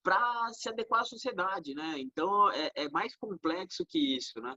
para 0.01 0.53
se 0.53 0.69
adequar 0.69 1.01
à 1.01 1.05
sociedade, 1.05 1.73
né? 1.73 1.95
Então, 1.97 2.51
é, 2.51 2.71
é, 2.75 2.89
mais 2.89 3.15
complexo 3.15 3.85
que 3.85 4.15
isso, 4.15 4.39
né? 4.39 4.55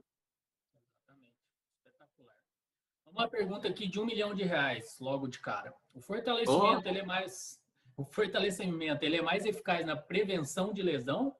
Uma 3.11 3.27
pergunta 3.27 3.67
aqui 3.67 3.87
de 3.87 3.99
um 3.99 4.05
milhão 4.05 4.33
de 4.33 4.43
reais, 4.43 4.97
logo 4.99 5.27
de 5.27 5.39
cara. 5.39 5.73
O 5.93 6.01
fortalecimento, 6.01 6.83
oh. 6.85 6.89
ele 6.89 6.99
é 6.99 7.05
mais... 7.05 7.59
O 7.97 8.05
fortalecimento, 8.05 9.03
ele 9.03 9.17
é 9.17 9.21
mais 9.21 9.45
eficaz 9.45 9.85
na 9.85 9.95
prevenção 9.95 10.71
de 10.71 10.81
lesão 10.81 11.35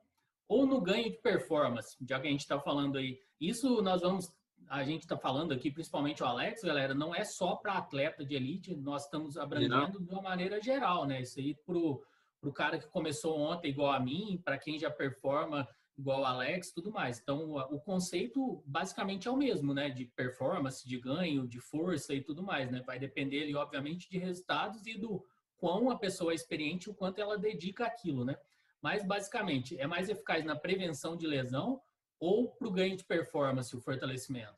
ou 0.47 0.65
no 0.65 0.81
ganho 0.81 1.09
de 1.09 1.17
performance, 1.17 1.95
já 2.05 2.19
que 2.19 2.27
a 2.27 2.31
gente 2.31 2.41
está 2.41 2.59
falando 2.59 2.97
aí. 2.97 3.17
Isso 3.39 3.81
nós 3.81 4.01
vamos, 4.01 4.33
a 4.67 4.83
gente 4.83 5.03
está 5.03 5.17
falando 5.17 5.53
aqui, 5.53 5.71
principalmente 5.71 6.21
o 6.21 6.25
Alex, 6.25 6.61
galera, 6.63 6.93
não 6.93 7.13
é 7.13 7.23
só 7.23 7.55
para 7.55 7.73
atleta 7.73 8.25
de 8.25 8.35
elite, 8.35 8.75
nós 8.75 9.05
estamos 9.05 9.37
abrangendo 9.37 10.01
de 10.01 10.11
uma 10.11 10.21
maneira 10.21 10.61
geral, 10.61 11.05
né? 11.05 11.21
Isso 11.21 11.39
aí 11.39 11.55
para 11.65 11.77
o 11.77 12.53
cara 12.53 12.79
que 12.79 12.87
começou 12.87 13.39
ontem 13.39 13.69
igual 13.69 13.93
a 13.93 13.99
mim, 13.99 14.41
para 14.43 14.57
quem 14.57 14.77
já 14.77 14.89
performa 14.89 15.67
igual 15.99 16.21
o 16.21 16.25
Alex, 16.25 16.71
tudo 16.71 16.91
mais. 16.91 17.19
Então, 17.19 17.55
o 17.55 17.79
conceito 17.81 18.63
basicamente 18.65 19.27
é 19.27 19.31
o 19.31 19.35
mesmo, 19.35 19.73
né? 19.73 19.89
De 19.89 20.05
performance, 20.05 20.87
de 20.87 20.97
ganho, 20.97 21.45
de 21.45 21.59
força 21.59 22.13
e 22.13 22.23
tudo 22.23 22.41
mais, 22.41 22.71
né? 22.71 22.81
Vai 22.81 22.97
depender, 22.97 23.43
ali, 23.43 23.53
obviamente, 23.53 24.09
de 24.09 24.17
resultados 24.17 24.85
e 24.87 24.97
do 24.97 25.25
quão 25.57 25.91
a 25.91 25.99
pessoa 25.99 26.31
é 26.31 26.35
experiente, 26.35 26.89
o 26.89 26.93
quanto 26.93 27.19
ela 27.19 27.37
dedica 27.37 27.85
aquilo, 27.85 28.23
né? 28.23 28.39
Mas, 28.81 29.05
basicamente, 29.05 29.77
é 29.77 29.85
mais 29.85 30.07
eficaz 30.07 30.45
na 30.45 30.55
prevenção 30.55 31.17
de 31.17 31.27
lesão 31.27 31.81
ou 32.17 32.49
para 32.49 32.67
o 32.69 32.71
ganho 32.71 32.95
de 32.95 33.03
performance, 33.03 33.75
o 33.75 33.81
fortalecimento? 33.81 34.57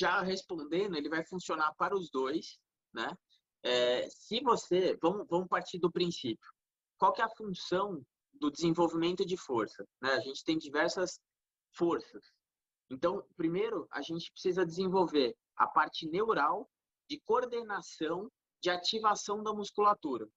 Já 0.00 0.22
respondendo, 0.22 0.96
ele 0.96 1.10
vai 1.10 1.22
funcionar 1.22 1.74
para 1.74 1.94
os 1.94 2.10
dois, 2.10 2.58
né? 2.94 3.14
É, 3.62 4.08
se 4.08 4.40
você, 4.40 4.96
vamos, 5.02 5.26
vamos 5.28 5.48
partir 5.48 5.78
do 5.78 5.92
princípio, 5.92 6.50
qual 6.96 7.12
que 7.12 7.20
é 7.20 7.24
a 7.24 7.36
função 7.36 8.04
do 8.34 8.50
desenvolvimento 8.50 9.24
de 9.24 9.36
força? 9.36 9.86
Né? 10.00 10.10
A 10.10 10.20
gente 10.20 10.44
tem 10.44 10.58
diversas 10.58 11.20
forças. 11.72 12.32
Então, 12.90 13.24
primeiro, 13.36 13.86
a 13.90 14.02
gente 14.02 14.30
precisa 14.32 14.64
desenvolver 14.64 15.34
a 15.56 15.66
parte 15.66 16.08
neural 16.08 16.68
de 17.08 17.20
coordenação 17.20 18.30
de 18.60 18.70
ativação 18.70 19.42
da 19.42 19.52
musculatura. 19.52 20.28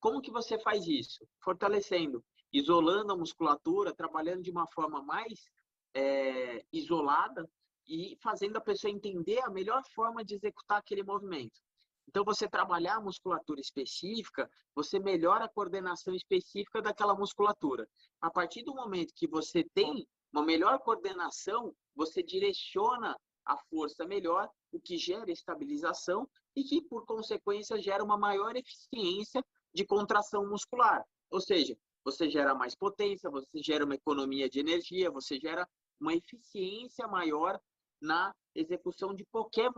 Como 0.00 0.20
que 0.20 0.30
você 0.30 0.58
faz 0.58 0.86
isso? 0.86 1.26
Fortalecendo, 1.42 2.24
isolando 2.52 3.12
a 3.12 3.16
musculatura, 3.16 3.94
trabalhando 3.94 4.42
de 4.42 4.50
uma 4.50 4.66
forma 4.68 5.02
mais 5.02 5.50
é, 5.94 6.64
isolada 6.72 7.48
e 7.86 8.16
fazendo 8.22 8.56
a 8.56 8.60
pessoa 8.60 8.90
entender 8.90 9.40
a 9.42 9.50
melhor 9.50 9.82
forma 9.94 10.24
de 10.24 10.34
executar 10.34 10.78
aquele 10.78 11.02
movimento. 11.02 11.60
Então, 12.08 12.24
você 12.24 12.48
trabalhar 12.48 12.96
a 12.96 13.00
musculatura 13.00 13.60
específica, 13.60 14.48
você 14.74 14.98
melhora 14.98 15.44
a 15.44 15.48
coordenação 15.48 16.14
específica 16.14 16.80
daquela 16.82 17.14
musculatura. 17.14 17.88
A 18.20 18.30
partir 18.30 18.62
do 18.62 18.74
momento 18.74 19.14
que 19.14 19.26
você 19.26 19.64
tem 19.74 20.06
uma 20.32 20.44
melhor 20.44 20.78
coordenação, 20.80 21.74
você 21.94 22.22
direciona 22.22 23.16
a 23.44 23.56
força 23.68 24.06
melhor, 24.06 24.48
o 24.72 24.80
que 24.80 24.96
gera 24.96 25.30
estabilização 25.30 26.28
e 26.56 26.64
que, 26.64 26.82
por 26.82 27.04
consequência, 27.04 27.80
gera 27.80 28.02
uma 28.02 28.16
maior 28.16 28.56
eficiência 28.56 29.44
de 29.72 29.84
contração 29.84 30.48
muscular. 30.48 31.04
Ou 31.30 31.40
seja, 31.40 31.76
você 32.04 32.28
gera 32.28 32.54
mais 32.54 32.74
potência, 32.74 33.30
você 33.30 33.62
gera 33.62 33.84
uma 33.84 33.94
economia 33.94 34.48
de 34.48 34.60
energia, 34.60 35.10
você 35.10 35.38
gera 35.38 35.68
uma 36.00 36.14
eficiência 36.14 37.06
maior 37.06 37.58
na 38.04 38.34
execução 38.54 39.14
de 39.14 39.24
qualquer 39.24 39.70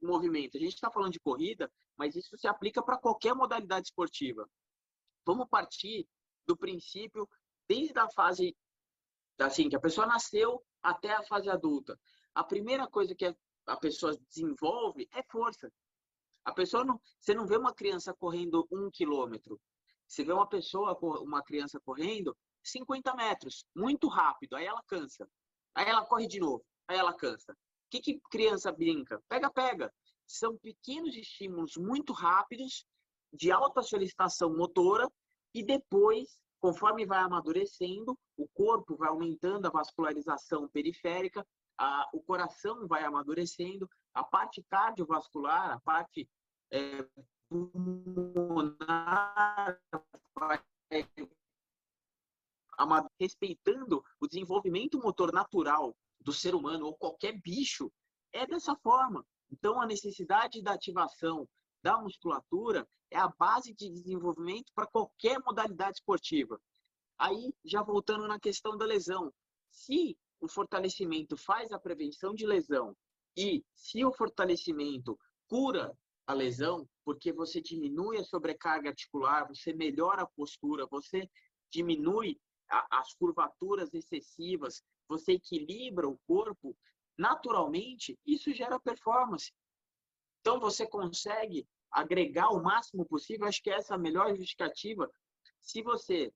movimento. 0.00 0.56
A 0.56 0.60
gente 0.60 0.74
está 0.74 0.90
falando 0.90 1.12
de 1.12 1.20
corrida, 1.20 1.70
mas 1.96 2.14
isso 2.14 2.36
se 2.36 2.46
aplica 2.46 2.82
para 2.82 2.98
qualquer 2.98 3.34
modalidade 3.34 3.88
esportiva. 3.88 4.48
Vamos 5.24 5.48
partir 5.48 6.06
do 6.46 6.56
princípio, 6.56 7.28
desde 7.68 7.98
a 7.98 8.08
fase 8.10 8.54
assim, 9.40 9.68
que 9.68 9.76
a 9.76 9.80
pessoa 9.80 10.06
nasceu 10.06 10.62
até 10.82 11.12
a 11.12 11.24
fase 11.24 11.48
adulta. 11.50 11.98
A 12.34 12.44
primeira 12.44 12.86
coisa 12.86 13.14
que 13.14 13.34
a 13.66 13.76
pessoa 13.76 14.16
desenvolve 14.28 15.08
é 15.12 15.22
força. 15.24 15.72
A 16.44 16.52
pessoa 16.52 16.84
não, 16.84 17.00
você 17.18 17.34
não 17.34 17.46
vê 17.46 17.56
uma 17.56 17.74
criança 17.74 18.14
correndo 18.14 18.66
um 18.70 18.90
quilômetro. 18.90 19.60
Você 20.06 20.22
vê 20.22 20.32
uma 20.32 20.48
pessoa, 20.48 20.96
uma 21.22 21.42
criança 21.42 21.80
correndo 21.80 22.36
50 22.62 23.14
metros, 23.14 23.64
muito 23.74 24.08
rápido. 24.08 24.54
Aí 24.54 24.64
ela 24.64 24.82
cansa. 24.86 25.28
Aí 25.74 25.88
ela 25.88 26.06
corre 26.06 26.28
de 26.28 26.38
novo. 26.38 26.64
Aí 26.88 26.98
ela 26.98 27.14
cansa. 27.14 27.52
O 27.52 27.56
que, 27.90 28.00
que 28.00 28.20
criança 28.30 28.72
brinca? 28.72 29.22
Pega, 29.28 29.50
pega. 29.50 29.92
São 30.26 30.56
pequenos 30.58 31.16
estímulos 31.16 31.76
muito 31.76 32.12
rápidos, 32.12 32.84
de 33.32 33.50
alta 33.50 33.82
solicitação 33.82 34.56
motora, 34.56 35.08
e 35.54 35.64
depois, 35.64 36.38
conforme 36.60 37.06
vai 37.06 37.18
amadurecendo, 37.18 38.18
o 38.36 38.48
corpo 38.48 38.96
vai 38.96 39.08
aumentando 39.08 39.66
a 39.66 39.70
vascularização 39.70 40.68
periférica, 40.68 41.46
a, 41.78 42.08
o 42.12 42.20
coração 42.22 42.86
vai 42.86 43.04
amadurecendo, 43.04 43.88
a 44.14 44.24
parte 44.24 44.62
cardiovascular, 44.68 45.72
a 45.72 45.80
parte 45.80 46.28
é, 46.70 47.06
pulmonar, 47.48 48.86
respeitando 53.18 54.04
o 54.20 54.26
desenvolvimento 54.26 54.98
motor 54.98 55.32
natural 55.32 55.96
do 56.26 56.32
ser 56.32 56.56
humano 56.56 56.86
ou 56.86 56.96
qualquer 56.96 57.40
bicho, 57.40 57.90
é 58.32 58.44
dessa 58.44 58.74
forma. 58.74 59.24
Então, 59.48 59.80
a 59.80 59.86
necessidade 59.86 60.60
da 60.60 60.72
ativação 60.72 61.48
da 61.80 61.96
musculatura 61.98 62.84
é 63.12 63.16
a 63.16 63.28
base 63.28 63.72
de 63.72 63.88
desenvolvimento 63.88 64.72
para 64.74 64.88
qualquer 64.88 65.38
modalidade 65.38 65.98
esportiva. 65.98 66.60
Aí, 67.16 67.54
já 67.64 67.80
voltando 67.80 68.26
na 68.26 68.40
questão 68.40 68.76
da 68.76 68.84
lesão, 68.84 69.32
se 69.70 70.18
o 70.40 70.48
fortalecimento 70.48 71.36
faz 71.36 71.70
a 71.70 71.78
prevenção 71.78 72.34
de 72.34 72.44
lesão 72.44 72.96
e 73.36 73.64
se 73.72 74.04
o 74.04 74.12
fortalecimento 74.12 75.16
cura 75.46 75.96
a 76.26 76.34
lesão, 76.34 76.88
porque 77.04 77.32
você 77.32 77.60
diminui 77.60 78.18
a 78.18 78.24
sobrecarga 78.24 78.88
articular, 78.88 79.46
você 79.46 79.72
melhora 79.72 80.22
a 80.22 80.26
postura, 80.26 80.88
você 80.88 81.30
diminui 81.70 82.36
as 82.68 83.14
curvaturas 83.14 83.94
excessivas, 83.94 84.82
você 85.08 85.32
equilibra 85.32 86.08
o 86.08 86.18
corpo, 86.26 86.76
naturalmente, 87.16 88.18
isso 88.26 88.52
gera 88.52 88.80
performance. 88.80 89.52
Então, 90.40 90.60
você 90.60 90.86
consegue 90.86 91.66
agregar 91.90 92.50
o 92.50 92.62
máximo 92.62 93.04
possível, 93.04 93.46
acho 93.46 93.62
que 93.62 93.70
essa 93.70 93.94
é 93.94 93.96
a 93.96 93.98
melhor 93.98 94.34
justificativa. 94.36 95.10
Se 95.60 95.82
você 95.82 96.32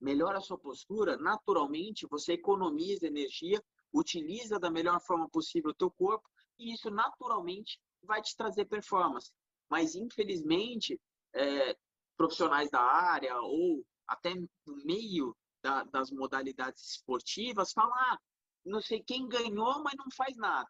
melhora 0.00 0.38
a 0.38 0.42
sua 0.42 0.58
postura, 0.58 1.16
naturalmente, 1.16 2.06
você 2.06 2.34
economiza 2.34 3.06
energia, 3.06 3.62
utiliza 3.92 4.58
da 4.58 4.70
melhor 4.70 5.00
forma 5.00 5.28
possível 5.28 5.70
o 5.70 5.74
teu 5.74 5.90
corpo, 5.90 6.28
e 6.58 6.72
isso 6.72 6.90
naturalmente 6.90 7.80
vai 8.02 8.20
te 8.22 8.36
trazer 8.36 8.66
performance. 8.66 9.32
Mas, 9.68 9.94
infelizmente, 9.94 11.00
é, 11.32 11.76
profissionais 12.16 12.70
da 12.70 12.80
área 12.80 13.40
ou 13.40 13.84
até 14.06 14.34
no 14.34 14.76
meio 14.84 15.36
da, 15.62 15.84
das 15.84 16.10
modalidades 16.10 16.92
esportivas 16.92 17.72
falam: 17.72 17.94
ah, 17.94 18.18
não 18.64 18.80
sei 18.80 19.02
quem 19.02 19.28
ganhou, 19.28 19.82
mas 19.82 19.94
não 19.96 20.10
faz 20.16 20.36
nada. 20.36 20.68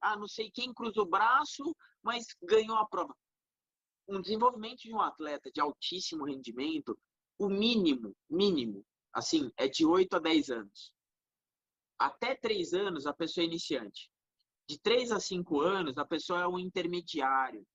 Ah, 0.00 0.16
não 0.16 0.28
sei 0.28 0.50
quem 0.50 0.72
cruza 0.72 1.00
o 1.00 1.06
braço, 1.06 1.74
mas 2.02 2.26
ganhou 2.42 2.76
a 2.76 2.86
prova. 2.86 3.16
Um 4.08 4.20
desenvolvimento 4.20 4.80
de 4.80 4.92
um 4.92 5.00
atleta 5.00 5.50
de 5.50 5.60
altíssimo 5.60 6.24
rendimento, 6.24 6.98
o 7.38 7.48
mínimo, 7.48 8.14
mínimo, 8.28 8.84
assim, 9.12 9.50
é 9.56 9.68
de 9.68 9.86
8 9.86 10.16
a 10.16 10.18
10 10.18 10.50
anos. 10.50 10.92
Até 11.98 12.34
3 12.34 12.74
anos, 12.74 13.06
a 13.06 13.14
pessoa 13.14 13.44
é 13.44 13.46
iniciante. 13.46 14.10
De 14.68 14.78
3 14.78 15.12
a 15.12 15.20
5 15.20 15.60
anos, 15.60 15.96
a 15.98 16.04
pessoa 16.04 16.40
é 16.40 16.48
um 16.48 16.58
intermediário. 16.58 17.66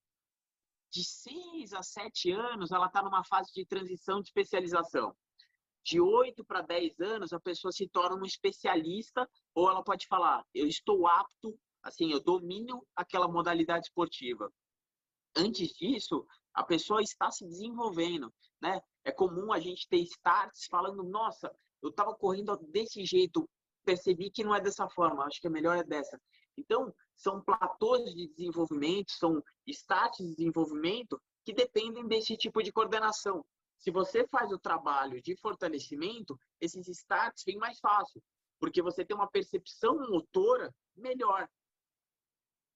De 0.91 1.03
6 1.03 1.73
a 1.73 1.81
7 1.81 2.31
anos, 2.31 2.71
ela 2.71 2.87
está 2.87 3.01
numa 3.01 3.23
fase 3.23 3.51
de 3.53 3.65
transição 3.65 4.21
de 4.21 4.27
especialização. 4.27 5.15
De 5.87 6.01
8 6.01 6.43
para 6.43 6.59
10 6.63 6.99
anos, 6.99 7.31
a 7.31 7.39
pessoa 7.39 7.71
se 7.71 7.87
torna 7.87 8.21
um 8.21 8.25
especialista, 8.25 9.25
ou 9.55 9.69
ela 9.69 9.81
pode 9.81 10.05
falar, 10.05 10.45
eu 10.53 10.67
estou 10.67 11.07
apto, 11.07 11.57
assim, 11.81 12.11
eu 12.11 12.21
domino 12.21 12.85
aquela 12.93 13.25
modalidade 13.25 13.85
esportiva. 13.85 14.51
Antes 15.33 15.69
disso, 15.69 16.27
a 16.53 16.61
pessoa 16.61 17.01
está 17.01 17.31
se 17.31 17.47
desenvolvendo, 17.47 18.29
né? 18.61 18.81
É 19.05 19.13
comum 19.13 19.53
a 19.53 19.61
gente 19.61 19.87
ter 19.87 20.01
starts 20.01 20.65
falando, 20.69 21.03
nossa, 21.03 21.49
eu 21.81 21.87
estava 21.89 22.13
correndo 22.13 22.57
desse 22.69 23.05
jeito, 23.05 23.49
percebi 23.85 24.29
que 24.29 24.43
não 24.43 24.53
é 24.53 24.59
dessa 24.59 24.89
forma, 24.89 25.23
acho 25.23 25.39
que 25.39 25.47
a 25.47 25.49
melhor 25.49 25.77
é 25.77 25.85
dessa. 25.85 26.19
Então, 26.57 26.93
são 27.15 27.41
platôs 27.41 28.13
de 28.13 28.27
desenvolvimento, 28.27 29.13
são 29.13 29.41
estágios 29.65 30.27
de 30.27 30.35
desenvolvimento 30.35 31.17
que 31.45 31.53
dependem 31.53 32.05
desse 32.05 32.35
tipo 32.35 32.61
de 32.61 32.73
coordenação. 32.73 33.45
Se 33.77 33.91
você 33.91 34.27
faz 34.27 34.51
o 34.51 34.59
trabalho 34.59 35.21
de 35.21 35.35
fortalecimento, 35.35 36.39
esses 36.59 36.87
starts 36.87 37.43
vêm 37.45 37.57
mais 37.57 37.79
fácil, 37.79 38.21
porque 38.59 38.81
você 38.81 39.05
tem 39.05 39.15
uma 39.15 39.29
percepção 39.29 39.95
motora 40.09 40.73
melhor. 40.95 41.47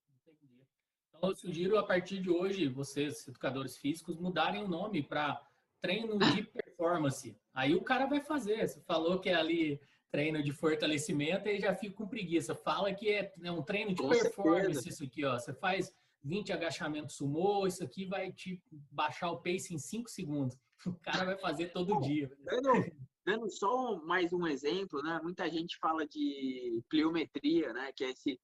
Entendi. 0.09 0.67
Então, 1.09 1.29
eu 1.29 1.35
sugiro 1.35 1.77
a 1.77 1.83
partir 1.83 2.21
de 2.21 2.29
hoje, 2.29 2.67
vocês, 2.67 3.27
educadores 3.27 3.77
físicos, 3.77 4.17
mudarem 4.17 4.63
o 4.63 4.67
nome 4.67 5.01
para 5.01 5.41
treino 5.81 6.17
de 6.17 6.43
performance. 6.53 7.35
Aí 7.53 7.75
o 7.75 7.83
cara 7.83 8.05
vai 8.05 8.21
fazer. 8.21 8.67
Você 8.67 8.79
falou 8.81 9.19
que 9.19 9.29
é 9.29 9.35
ali 9.35 9.81
treino 10.11 10.43
de 10.43 10.51
fortalecimento 10.51 11.47
e 11.47 11.59
já 11.59 11.73
fica 11.73 11.95
com 11.95 12.07
preguiça. 12.07 12.53
Fala 12.53 12.93
que 12.93 13.09
é, 13.09 13.33
é 13.43 13.51
um 13.51 13.63
treino 13.63 13.93
de 13.93 14.01
com 14.01 14.09
performance 14.09 14.73
certeza. 14.73 14.89
isso 14.89 15.03
aqui, 15.03 15.25
ó. 15.25 15.39
Você 15.39 15.53
faz 15.53 15.91
20 16.23 16.53
agachamentos 16.53 17.15
sumô, 17.15 17.65
isso 17.65 17.83
aqui 17.83 18.05
vai 18.05 18.31
te 18.31 18.61
baixar 18.91 19.31
o 19.31 19.41
pace 19.41 19.73
em 19.73 19.79
5 19.79 20.09
segundos. 20.09 20.57
O 20.85 20.93
cara 21.01 21.25
vai 21.25 21.37
fazer 21.37 21.69
todo 21.69 21.95
Bom, 21.95 22.01
dia. 22.01 22.31
Dando, 22.39 22.91
dando 23.25 23.49
só 23.51 23.97
mais 24.03 24.33
um 24.33 24.47
exemplo, 24.47 25.01
né? 25.03 25.19
Muita 25.21 25.49
gente 25.49 25.77
fala 25.77 26.07
de 26.07 26.83
pliometria, 26.89 27.71
né? 27.73 27.91
Que 27.93 28.05
é 28.05 28.09
esse 28.09 28.39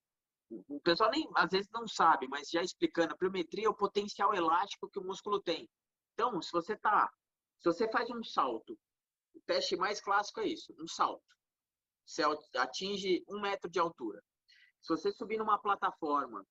o 0.49 0.79
pessoal 0.79 1.11
nem 1.11 1.27
às 1.35 1.49
vezes 1.51 1.69
não 1.71 1.87
sabe, 1.87 2.27
mas 2.27 2.49
já 2.49 2.61
explicando, 2.61 3.13
a 3.13 3.17
pliometria 3.17 3.67
é 3.67 3.69
o 3.69 3.75
potencial 3.75 4.33
elástico 4.33 4.89
que 4.89 4.99
o 4.99 5.03
músculo 5.03 5.41
tem. 5.41 5.69
Então, 6.13 6.41
se 6.41 6.51
você 6.51 6.75
tá, 6.77 7.11
se 7.59 7.65
você 7.65 7.89
faz 7.91 8.09
um 8.09 8.23
salto, 8.23 8.77
o 9.35 9.41
teste 9.45 9.75
mais 9.75 9.99
clássico 9.99 10.39
é 10.39 10.47
isso, 10.47 10.73
um 10.79 10.87
salto. 10.87 11.23
Você 12.05 12.23
atinge 12.55 13.23
um 13.27 13.41
metro 13.41 13.69
de 13.69 13.79
altura. 13.79 14.23
Se 14.81 14.95
você 14.95 15.11
subir 15.11 15.37
numa 15.37 15.59
plataforma 15.59 16.45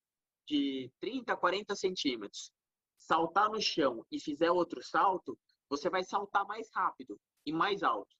de 0.47 0.91
30, 0.99 1.35
40 1.35 1.75
centímetros, 1.75 2.51
saltar 2.97 3.49
no 3.49 3.59
chão 3.59 4.05
e 4.11 4.19
fizer 4.19 4.51
outro 4.51 4.81
salto, 4.83 5.37
você 5.69 5.89
vai 5.89 6.03
saltar 6.03 6.45
mais 6.45 6.69
rápido 6.73 7.19
e 7.45 7.51
mais 7.51 7.83
alto. 7.83 8.15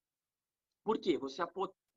Por 0.84 1.00
quê? 1.00 1.18
Você, 1.18 1.44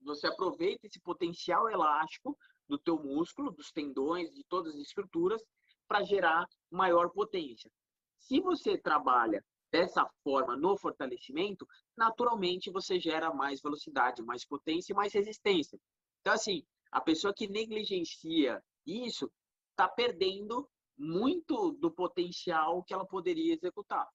você 0.01 0.27
aproveita 0.27 0.87
esse 0.87 1.01
potencial 1.01 1.69
elástico 1.69 2.37
do 2.69 2.79
teu 2.79 2.99
músculo, 2.99 3.51
dos 3.51 3.71
tendões, 3.71 4.33
de 4.33 4.45
todas 4.45 4.75
as 4.75 4.81
estruturas, 4.81 5.43
para 5.89 6.05
gerar 6.05 6.47
maior 6.71 7.11
potência. 7.11 7.71
Se 8.19 8.41
você 8.41 8.79
trabalha 8.79 9.45
dessa 9.73 10.09
forma 10.23 10.57
no 10.57 10.77
fortalecimento, 10.77 11.67
naturalmente 11.97 12.71
você 12.71 12.99
gera 12.99 13.33
mais 13.33 13.61
velocidade, 13.61 14.23
mais 14.23 14.45
potência 14.45 14.93
e 14.93 14.97
mais 14.97 15.13
resistência. 15.13 15.79
Então, 16.21 16.33
assim, 16.33 16.65
a 16.91 17.01
pessoa 17.01 17.35
que 17.35 17.49
negligencia 17.49 18.63
isso 18.87 19.31
está 19.71 19.89
perdendo 19.89 20.69
muito 20.99 21.73
do 21.73 21.91
potencial 21.91 22.83
que 22.85 22.93
ela 22.93 23.07
poderia 23.07 23.55
executar. 23.55 24.07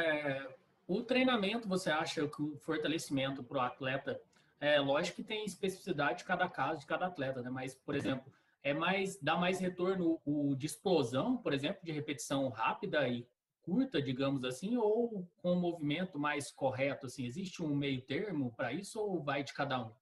É, 0.00 0.54
o 0.88 1.02
treinamento, 1.02 1.68
você 1.68 1.90
acha 1.90 2.26
que 2.26 2.42
o 2.42 2.56
fortalecimento 2.58 3.42
para 3.42 3.58
o 3.58 3.60
atleta, 3.60 4.20
é 4.60 4.80
lógico 4.80 5.16
que 5.16 5.24
tem 5.24 5.44
especificidade 5.44 6.18
de 6.18 6.24
cada 6.24 6.48
caso, 6.48 6.80
de 6.80 6.86
cada 6.86 7.06
atleta, 7.06 7.40
né? 7.40 7.48
Mas, 7.48 7.74
por 7.74 7.94
exemplo, 7.94 8.32
é 8.62 8.74
mais 8.74 9.18
dá 9.20 9.36
mais 9.36 9.58
retorno 9.58 10.20
o 10.24 10.54
de 10.54 10.66
explosão, 10.66 11.36
por 11.36 11.54
exemplo, 11.54 11.80
de 11.82 11.92
repetição 11.92 12.48
rápida 12.48 13.08
e 13.08 13.26
curta, 13.62 14.02
digamos 14.02 14.44
assim, 14.44 14.76
ou 14.76 15.26
com 15.38 15.52
um 15.52 15.60
movimento 15.60 16.18
mais 16.18 16.50
correto, 16.50 17.06
assim, 17.06 17.24
existe 17.24 17.62
um 17.62 17.74
meio 17.74 18.02
termo 18.02 18.52
para 18.56 18.72
isso 18.72 19.00
ou 19.00 19.22
vai 19.22 19.42
de 19.42 19.54
cada 19.54 19.86
um? 19.86 19.92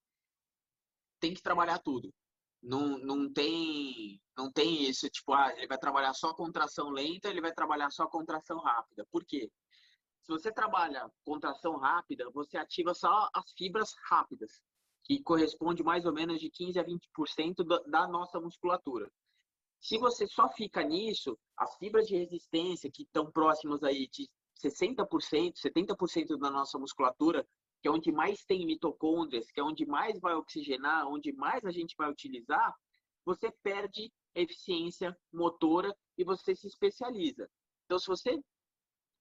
Tem 1.21 1.35
que 1.35 1.43
trabalhar 1.43 1.79
tudo. 1.79 2.13
Não, 2.63 2.99
não 2.99 3.33
tem 3.33 4.21
não 4.37 4.51
tem 4.51 4.89
isso, 4.89 5.09
tipo, 5.11 5.33
ah, 5.33 5.53
ele 5.57 5.67
vai 5.67 5.79
trabalhar 5.79 6.15
só 6.15 6.33
contração 6.33 6.91
lenta, 6.91 7.29
ele 7.29 7.41
vai 7.41 7.53
trabalhar 7.53 7.91
só 7.91 8.07
contração 8.07 8.59
rápida. 8.59 9.05
Por 9.11 9.25
quê? 9.25 9.51
Se 10.29 10.33
você 10.33 10.53
trabalha 10.53 11.11
contração 11.25 11.79
rápida, 11.79 12.29
você 12.29 12.59
ativa 12.59 12.93
só 12.93 13.31
as 13.33 13.51
fibras 13.57 13.95
rápidas, 14.11 14.61
que 15.05 15.23
corresponde 15.23 15.83
mais 15.83 16.05
ou 16.05 16.13
menos 16.13 16.39
de 16.39 16.51
15 16.51 16.79
a 16.79 16.85
20% 16.85 17.65
da 17.89 18.07
nossa 18.07 18.39
musculatura. 18.39 19.11
Se 19.81 19.97
você 19.97 20.27
só 20.27 20.47
fica 20.51 20.83
nisso, 20.83 21.39
as 21.57 21.75
fibras 21.79 22.07
de 22.07 22.15
resistência 22.15 22.91
que 22.93 23.05
estão 23.05 23.33
próximas 23.33 23.83
aí 23.83 24.07
de 24.07 24.29
60%, 24.63 25.55
70% 25.55 26.37
da 26.37 26.51
nossa 26.51 26.79
musculatura, 26.79 27.49
que 27.81 27.89
é 27.89 27.91
onde 27.91 28.13
mais 28.13 28.45
tem 28.45 28.67
mitocôndrias, 28.67 29.51
que 29.51 29.61
é 29.61 29.65
onde 29.65 29.87
mais 29.87 30.21
vai 30.21 30.35
oxigenar, 30.35 31.09
onde 31.09 31.33
mais 31.33 31.65
a 31.65 31.71
gente 31.71 31.97
vai 31.97 32.11
utilizar, 32.11 32.77
você 33.25 33.51
perde 33.63 34.13
eficiência 34.35 35.17
motora 35.33 35.91
e 36.19 36.23
você 36.23 36.55
se 36.55 36.67
especializa. 36.67 37.49
Então, 37.87 37.99
se 37.99 38.07
você 38.07 38.39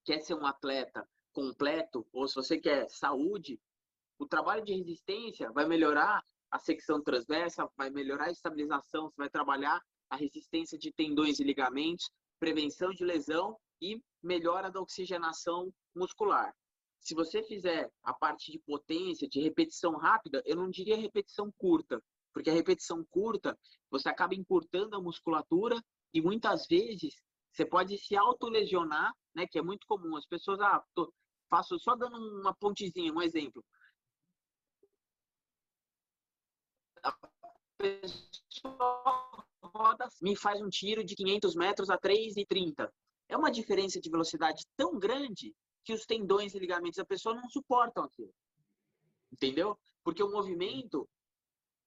quer 0.07 0.21
ser 0.21 0.35
um 0.35 0.45
atleta 0.45 1.05
completo, 1.33 2.07
ou 2.13 2.25
se 2.29 2.35
você 2.35 2.57
quer 2.57 2.89
saúde, 2.89 3.59
o 4.17 4.25
trabalho 4.25 4.63
de 4.63 4.73
resistência 4.73 5.51
vai 5.51 5.67
melhorar 5.67 6.23
a 6.49 6.57
secção 6.57 7.03
transversa, 7.03 7.69
vai 7.75 7.89
melhorar 7.89 8.27
a 8.27 8.31
estabilização, 8.31 9.09
você 9.09 9.17
vai 9.17 9.29
trabalhar 9.29 9.81
a 10.09 10.15
resistência 10.15 10.77
de 10.77 10.93
tendões 10.93 11.41
e 11.41 11.43
ligamentos, 11.43 12.09
prevenção 12.39 12.91
de 12.91 13.03
lesão 13.03 13.57
e 13.81 14.01
melhora 14.23 14.71
da 14.71 14.79
oxigenação 14.79 15.73
muscular. 15.93 16.55
Se 17.01 17.13
você 17.13 17.43
fizer 17.43 17.91
a 18.01 18.13
parte 18.13 18.49
de 18.49 18.59
potência, 18.59 19.27
de 19.27 19.41
repetição 19.41 19.97
rápida, 19.97 20.41
eu 20.45 20.55
não 20.55 20.69
diria 20.69 20.95
repetição 20.95 21.51
curta, 21.57 22.01
porque 22.33 22.49
a 22.49 22.53
repetição 22.53 23.03
curta, 23.09 23.59
você 23.91 24.07
acaba 24.07 24.33
encurtando 24.33 24.95
a 24.95 25.01
musculatura 25.01 25.75
e 26.13 26.21
muitas 26.21 26.65
vezes 26.65 27.21
você 27.57 27.65
pode 27.65 27.97
se 27.97 28.15
autolesionar, 28.15 29.11
né, 29.33 29.47
que 29.47 29.57
é 29.57 29.63
muito 29.63 29.87
comum. 29.87 30.15
As 30.15 30.27
pessoas, 30.27 30.59
ah, 30.59 30.83
tô, 30.93 31.11
faço 31.49 31.79
só 31.79 31.95
dando 31.95 32.15
uma 32.39 32.53
pontezinha, 32.53 33.11
um 33.11 33.21
exemplo. 33.21 33.65
Roda, 39.63 40.07
me 40.21 40.35
faz 40.35 40.61
um 40.61 40.69
tiro 40.69 41.03
de 41.03 41.15
500 41.15 41.55
metros 41.55 41.89
a 41.89 41.97
3,30. 41.97 42.91
É 43.27 43.35
uma 43.35 43.51
diferença 43.51 43.99
de 43.99 44.09
velocidade 44.09 44.63
tão 44.75 44.99
grande 44.99 45.55
que 45.83 45.93
os 45.93 46.05
tendões 46.05 46.53
e 46.53 46.59
ligamentos 46.59 46.97
da 46.97 47.05
pessoa 47.05 47.33
não 47.33 47.49
suportam 47.49 48.03
aquilo. 48.03 48.33
Entendeu? 49.31 49.77
Porque 50.03 50.21
o 50.21 50.31
movimento, 50.31 51.09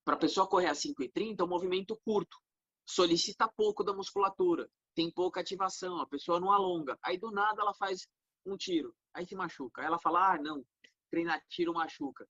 para 0.04 0.14
a 0.14 0.18
pessoa 0.18 0.48
correr 0.48 0.66
a 0.66 0.74
5,30, 0.74 1.38
é 1.38 1.44
um 1.44 1.48
movimento 1.48 1.96
curto. 2.04 2.36
Solicita 2.84 3.48
pouco 3.56 3.84
da 3.84 3.92
musculatura. 3.92 4.68
Tem 4.94 5.10
pouca 5.10 5.40
ativação, 5.40 6.00
a 6.00 6.06
pessoa 6.06 6.40
não 6.40 6.52
alonga. 6.52 6.98
Aí 7.02 7.18
do 7.18 7.30
nada 7.30 7.62
ela 7.62 7.74
faz 7.74 8.06
um 8.44 8.56
tiro, 8.56 8.94
aí 9.14 9.26
se 9.26 9.34
machuca. 9.34 9.80
Aí 9.80 9.86
ela 9.86 9.98
fala: 9.98 10.34
ah, 10.34 10.38
não, 10.38 10.64
treinar 11.10 11.42
tiro 11.48 11.74
machuca. 11.74 12.26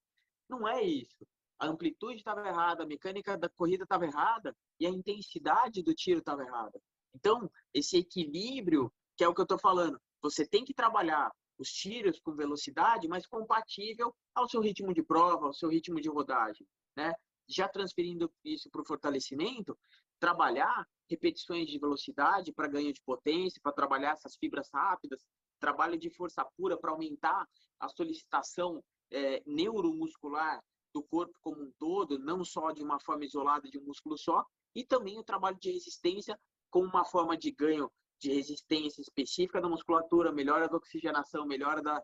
Não 0.49 0.67
é 0.67 0.83
isso 0.83 1.25
a 1.61 1.67
amplitude 1.67 2.17
estava 2.17 2.45
errada, 2.47 2.81
a 2.81 2.87
mecânica 2.87 3.37
da 3.37 3.47
corrida 3.47 3.83
estava 3.83 4.03
errada 4.03 4.55
e 4.79 4.87
a 4.87 4.89
intensidade 4.89 5.83
do 5.83 5.93
tiro 5.93 6.17
estava 6.17 6.41
errada. 6.41 6.81
Então, 7.13 7.47
esse 7.71 7.97
equilíbrio, 7.97 8.91
que 9.15 9.23
é 9.23 9.27
o 9.27 9.33
que 9.33 9.41
eu 9.41 9.43
estou 9.43 9.59
falando, 9.59 10.01
você 10.23 10.43
tem 10.43 10.65
que 10.65 10.73
trabalhar 10.73 11.31
os 11.59 11.69
tiros 11.71 12.19
com 12.19 12.33
velocidade, 12.33 13.07
mas 13.07 13.27
compatível 13.27 14.11
ao 14.33 14.49
seu 14.49 14.59
ritmo 14.59 14.91
de 14.91 15.03
prova, 15.03 15.45
ao 15.45 15.53
seu 15.53 15.69
ritmo 15.69 16.01
de 16.01 16.09
rodagem, 16.09 16.65
né? 16.97 17.13
Já 17.47 17.69
transferindo 17.69 18.31
isso 18.43 18.67
para 18.71 18.81
o 18.81 18.85
fortalecimento, 18.85 19.77
trabalhar 20.21 20.87
repetições 21.09 21.67
de 21.67 21.79
velocidade 21.79 22.53
para 22.53 22.67
ganho 22.67 22.93
de 22.93 23.01
potência, 23.01 23.59
para 23.61 23.73
trabalhar 23.73 24.11
essas 24.11 24.35
fibras 24.35 24.69
rápidas, 24.71 25.25
trabalho 25.59 25.97
de 25.97 26.11
força 26.11 26.45
pura 26.55 26.77
para 26.77 26.91
aumentar 26.91 27.45
a 27.79 27.89
solicitação 27.89 28.83
é, 29.09 29.41
neuromuscular 29.45 30.63
do 30.93 31.03
corpo 31.03 31.33
como 31.41 31.63
um 31.63 31.71
todo, 31.79 32.19
não 32.19 32.45
só 32.45 32.71
de 32.71 32.83
uma 32.83 32.99
forma 32.99 33.25
isolada 33.25 33.67
de 33.67 33.79
um 33.79 33.83
músculo 33.83 34.17
só, 34.17 34.45
e 34.75 34.85
também 34.85 35.17
o 35.17 35.23
trabalho 35.23 35.57
de 35.59 35.71
resistência 35.71 36.39
como 36.69 36.87
uma 36.87 37.03
forma 37.03 37.35
de 37.35 37.51
ganho 37.51 37.91
de 38.19 38.31
resistência 38.31 39.01
específica 39.01 39.59
da 39.59 39.67
musculatura, 39.67 40.31
melhora 40.31 40.69
da 40.69 40.77
oxigenação, 40.77 41.45
melhora 41.45 41.81
da, 41.81 42.01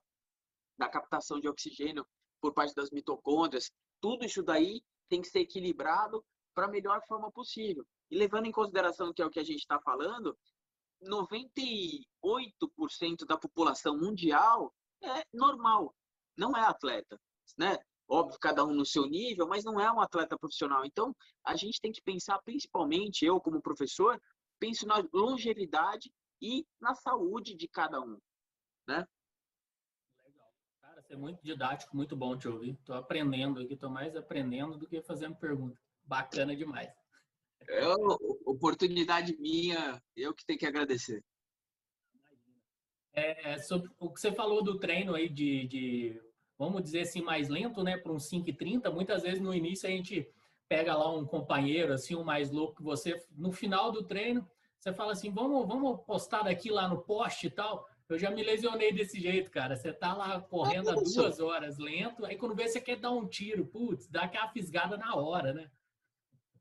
da 0.78 0.90
captação 0.90 1.40
de 1.40 1.48
oxigênio 1.48 2.06
por 2.42 2.54
parte 2.54 2.74
das 2.74 2.90
mitocôndrias. 2.90 3.72
Tudo 4.02 4.26
isso 4.26 4.42
daí 4.42 4.82
tem 5.08 5.22
que 5.22 5.28
ser 5.28 5.42
equilibrado 5.42 6.26
para 6.56 6.66
a 6.66 6.70
melhor 6.70 7.00
forma 7.08 7.32
possível. 7.32 7.86
E 8.10 8.18
levando 8.18 8.46
em 8.46 8.52
consideração 8.52 9.14
que 9.14 9.22
é 9.22 9.26
o 9.26 9.30
que 9.30 9.40
a 9.40 9.44
gente 9.44 9.60
está 9.60 9.80
falando, 9.80 10.38
98% 11.04 13.26
da 13.28 13.38
população 13.38 13.98
mundial 13.98 14.74
é 15.04 15.24
normal, 15.34 15.94
não 16.36 16.56
é 16.56 16.62
atleta, 16.62 17.20
né? 17.58 17.78
óbvio, 18.08 18.40
cada 18.40 18.64
um 18.64 18.74
no 18.74 18.86
seu 18.86 19.06
nível, 19.06 19.48
mas 19.48 19.64
não 19.64 19.80
é 19.80 19.92
um 19.92 20.00
atleta 20.00 20.38
profissional. 20.38 20.86
Então, 20.86 21.16
a 21.44 21.56
gente 21.56 21.82
tem 21.82 21.92
que 21.92 22.02
pensar, 22.02 22.40
principalmente 22.42 23.26
eu 23.26 23.40
como 23.40 23.62
professor, 23.62 24.20
penso 24.60 24.88
na 24.88 25.04
longevidade 25.14 26.12
e 26.42 26.66
na 26.80 26.96
saúde 26.96 27.56
de 27.56 27.68
cada 27.68 28.00
um, 28.00 28.18
né? 28.88 29.06
Legal. 30.24 30.54
Cara, 30.82 31.02
você 31.02 31.14
é 31.14 31.18
muito 31.18 31.44
didático, 31.44 31.96
muito 31.96 32.16
bom 32.16 32.38
te 32.38 32.48
ouvir. 32.48 32.74
Estou 32.74 32.96
aprendendo 32.96 33.60
aqui, 33.60 33.74
estou 33.74 33.90
mais 33.90 34.16
aprendendo 34.16 34.78
do 34.78 34.88
que 34.88 35.02
fazendo 35.02 35.36
pergunta. 35.36 35.80
Bacana 36.04 36.56
demais. 36.56 36.90
É 37.70 37.82
oportunidade 38.46 39.36
minha, 39.38 40.02
eu 40.16 40.34
que 40.34 40.46
tenho 40.46 40.60
que 40.60 40.66
agradecer. 40.66 41.24
É, 43.14 43.54
é, 43.54 43.58
sobre 43.58 43.90
o 44.00 44.12
que 44.12 44.22
você 44.22 44.32
falou 44.32 44.64
do 44.64 44.80
treino 44.80 45.16
aí 45.16 45.28
de, 45.28 45.68
de 45.68 46.22
vamos 46.58 46.84
dizer 46.84 47.02
assim, 47.02 47.22
mais 47.22 47.50
lento, 47.50 47.84
né, 47.84 47.98
para 47.98 48.12
um 48.12 48.18
5,30, 48.18 48.92
muitas 48.92 49.24
vezes 49.24 49.42
no 49.42 49.54
início 49.54 49.88
a 49.88 49.92
gente 49.92 50.28
pega 50.68 50.96
lá 50.96 51.12
um 51.12 51.26
companheiro, 51.26 51.94
assim, 51.94 52.16
um 52.16 52.24
mais 52.24 52.52
louco 52.52 52.76
que 52.76 52.84
você, 52.84 53.20
no 53.32 53.52
final 53.52 53.92
do 53.92 54.04
treino, 54.04 54.48
você 54.80 54.94
fala 54.94 55.14
assim, 55.14 55.32
vamos, 55.32 55.68
vamos 55.68 56.00
postar 56.06 56.44
daqui 56.44 56.70
lá 56.70 56.88
no 56.88 57.02
poste 57.02 57.48
e 57.48 57.50
tal. 57.50 57.88
Eu 58.08 58.18
já 58.18 58.32
me 58.32 58.42
lesionei 58.42 58.94
desse 58.94 59.20
jeito, 59.20 59.52
cara. 59.52 59.76
Você 59.76 59.92
tá 59.92 60.14
lá 60.14 60.40
correndo 60.40 60.90
há 60.90 60.94
duas 60.94 61.40
horas 61.40 61.78
lento, 61.78 62.26
aí 62.26 62.38
quando 62.38 62.56
vê 62.56 62.68
você 62.68 62.80
quer 62.80 62.98
dar 62.98 63.12
um 63.12 63.28
tiro, 63.28 63.66
putz, 63.66 64.08
dá 64.08 64.22
aquela 64.24 64.48
fisgada 64.50 64.96
na 64.96 65.16
hora, 65.16 65.54
né? 65.54 65.70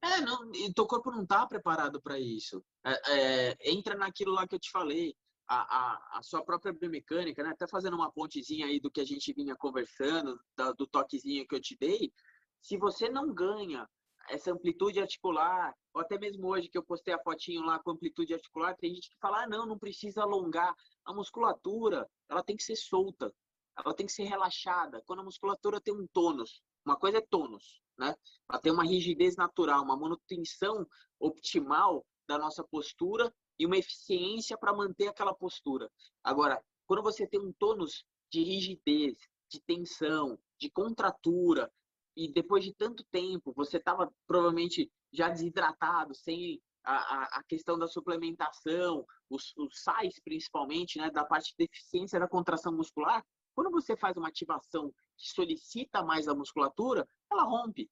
É, 0.03 0.21
não, 0.21 0.53
e 0.55 0.73
teu 0.73 0.87
corpo 0.87 1.11
não 1.11 1.27
tá 1.27 1.47
preparado 1.47 2.01
para 2.01 2.19
isso. 2.19 2.65
É, 2.85 3.51
é, 3.51 3.57
entra 3.73 3.97
naquilo 3.97 4.33
lá 4.33 4.47
que 4.47 4.55
eu 4.55 4.61
te 4.61 4.71
falei, 4.71 5.15
a, 5.49 5.57
a, 5.57 6.19
a, 6.19 6.23
sua 6.23 6.45
própria 6.45 6.73
biomecânica, 6.73 7.43
né? 7.43 7.51
Até 7.51 7.67
fazendo 7.67 7.95
uma 7.95 8.11
pontezinha 8.11 8.67
aí 8.67 8.81
do 8.81 8.91
que 8.91 9.01
a 9.01 9.05
gente 9.05 9.33
vinha 9.33 9.55
conversando, 9.55 10.39
da, 10.57 10.73
do 10.73 10.87
toquezinho 10.87 11.47
que 11.47 11.55
eu 11.55 11.61
te 11.61 11.77
dei. 11.79 12.13
Se 12.61 12.77
você 12.77 13.09
não 13.09 13.33
ganha 13.33 13.89
essa 14.29 14.53
amplitude 14.53 15.01
articular, 15.01 15.73
ou 15.95 16.01
até 16.01 16.19
mesmo 16.19 16.49
hoje 16.49 16.69
que 16.69 16.77
eu 16.77 16.85
postei 16.85 17.15
a 17.15 17.23
fotinho 17.23 17.65
lá 17.65 17.79
com 17.79 17.93
amplitude 17.93 18.35
articular, 18.35 18.77
tem 18.77 18.95
gente 18.95 19.09
que 19.09 19.19
fala, 19.21 19.45
ah, 19.45 19.49
não, 19.49 19.65
não 19.67 19.79
precisa 19.79 20.23
alongar. 20.23 20.75
A 21.05 21.15
musculatura, 21.15 22.09
ela 22.29 22.43
tem 22.43 22.57
que 22.57 22.65
ser 22.65 22.77
solta, 22.77 23.33
ela 23.79 23.95
tem 23.95 24.07
que 24.07 24.13
ser 24.13 24.25
relaxada. 24.25 25.01
Quando 25.07 25.21
a 25.21 25.25
musculatura 25.25 25.81
tem 25.81 25.95
um 25.95 26.07
tônus, 26.13 26.61
uma 26.85 26.97
coisa 26.97 27.19
é 27.19 27.21
tônus, 27.21 27.81
né? 27.99 28.15
Ela 28.49 28.61
tem 28.61 28.73
uma 28.73 28.85
rigidez 28.85 29.37
natural, 29.37 29.83
uma 29.83 29.97
manutenção 29.97 30.87
optimal 31.19 32.05
da 32.29 32.39
nossa 32.39 32.65
postura 32.65 33.33
e 33.59 33.67
uma 33.67 33.79
eficiência 33.79 34.57
para 34.57 34.75
manter 34.75 35.09
aquela 35.09 35.35
postura. 35.35 35.91
Agora, 36.23 36.63
quando 36.87 37.03
você 37.03 37.27
tem 37.27 37.41
um 37.41 37.53
tônus 37.53 38.05
de 38.31 38.43
rigidez, 38.43 39.17
de 39.49 39.61
tensão, 39.61 40.39
de 40.59 40.71
contratura, 40.71 41.71
e 42.17 42.33
depois 42.33 42.65
de 42.65 42.73
tanto 42.75 43.05
tempo, 43.13 43.53
você 43.55 43.77
estava 43.77 44.11
provavelmente 44.27 44.91
já 45.13 45.29
desidratado, 45.29 46.15
sem 46.15 46.61
a, 46.83 47.39
a, 47.39 47.45
questão 47.45 47.79
da 47.79 47.87
suplementação, 47.87 49.05
os, 49.29 49.53
os 49.57 49.83
sais 49.83 50.19
principalmente, 50.25 50.99
né, 50.99 51.11
da 51.11 51.25
parte 51.25 51.51
de 51.51 51.67
deficiência 51.67 52.19
da 52.19 52.29
contração 52.29 52.73
muscular, 52.73 53.25
quando 53.57 53.71
você 53.71 53.97
faz 53.97 54.15
uma 54.19 54.29
ativação 54.29 54.93
que 55.17 55.31
solicita 55.31 56.05
mais 56.05 56.29
a 56.29 56.35
musculatura, 56.35 57.09
ela 57.33 57.45
rompe, 57.45 57.91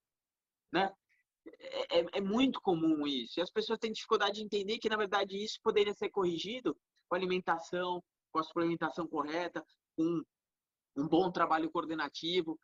né? 0.70 0.94
É, 1.46 2.00
é, 2.00 2.06
é, 2.12 2.20
muito 2.20 2.60
comum 2.60 3.06
isso. 3.06 3.40
E 3.40 3.42
as 3.42 3.50
pessoas 3.50 3.78
têm 3.78 3.90
dificuldade 3.90 4.34
de 4.34 4.42
entender 4.42 4.78
que, 4.78 4.90
na 4.90 4.96
verdade, 4.96 5.42
isso 5.42 5.58
poderia 5.62 5.94
ser 5.94 6.10
corrigido 6.10 6.76
com 7.08 7.14
alimentação, 7.14 8.02
com 8.30 8.38
a 8.38 8.42
suplementação 8.42 9.06
correta, 9.06 9.64
com 9.96 10.22
um 10.96 11.08
bom 11.08 11.30
trabalho 11.30 11.70
coordenativo, 11.70 12.58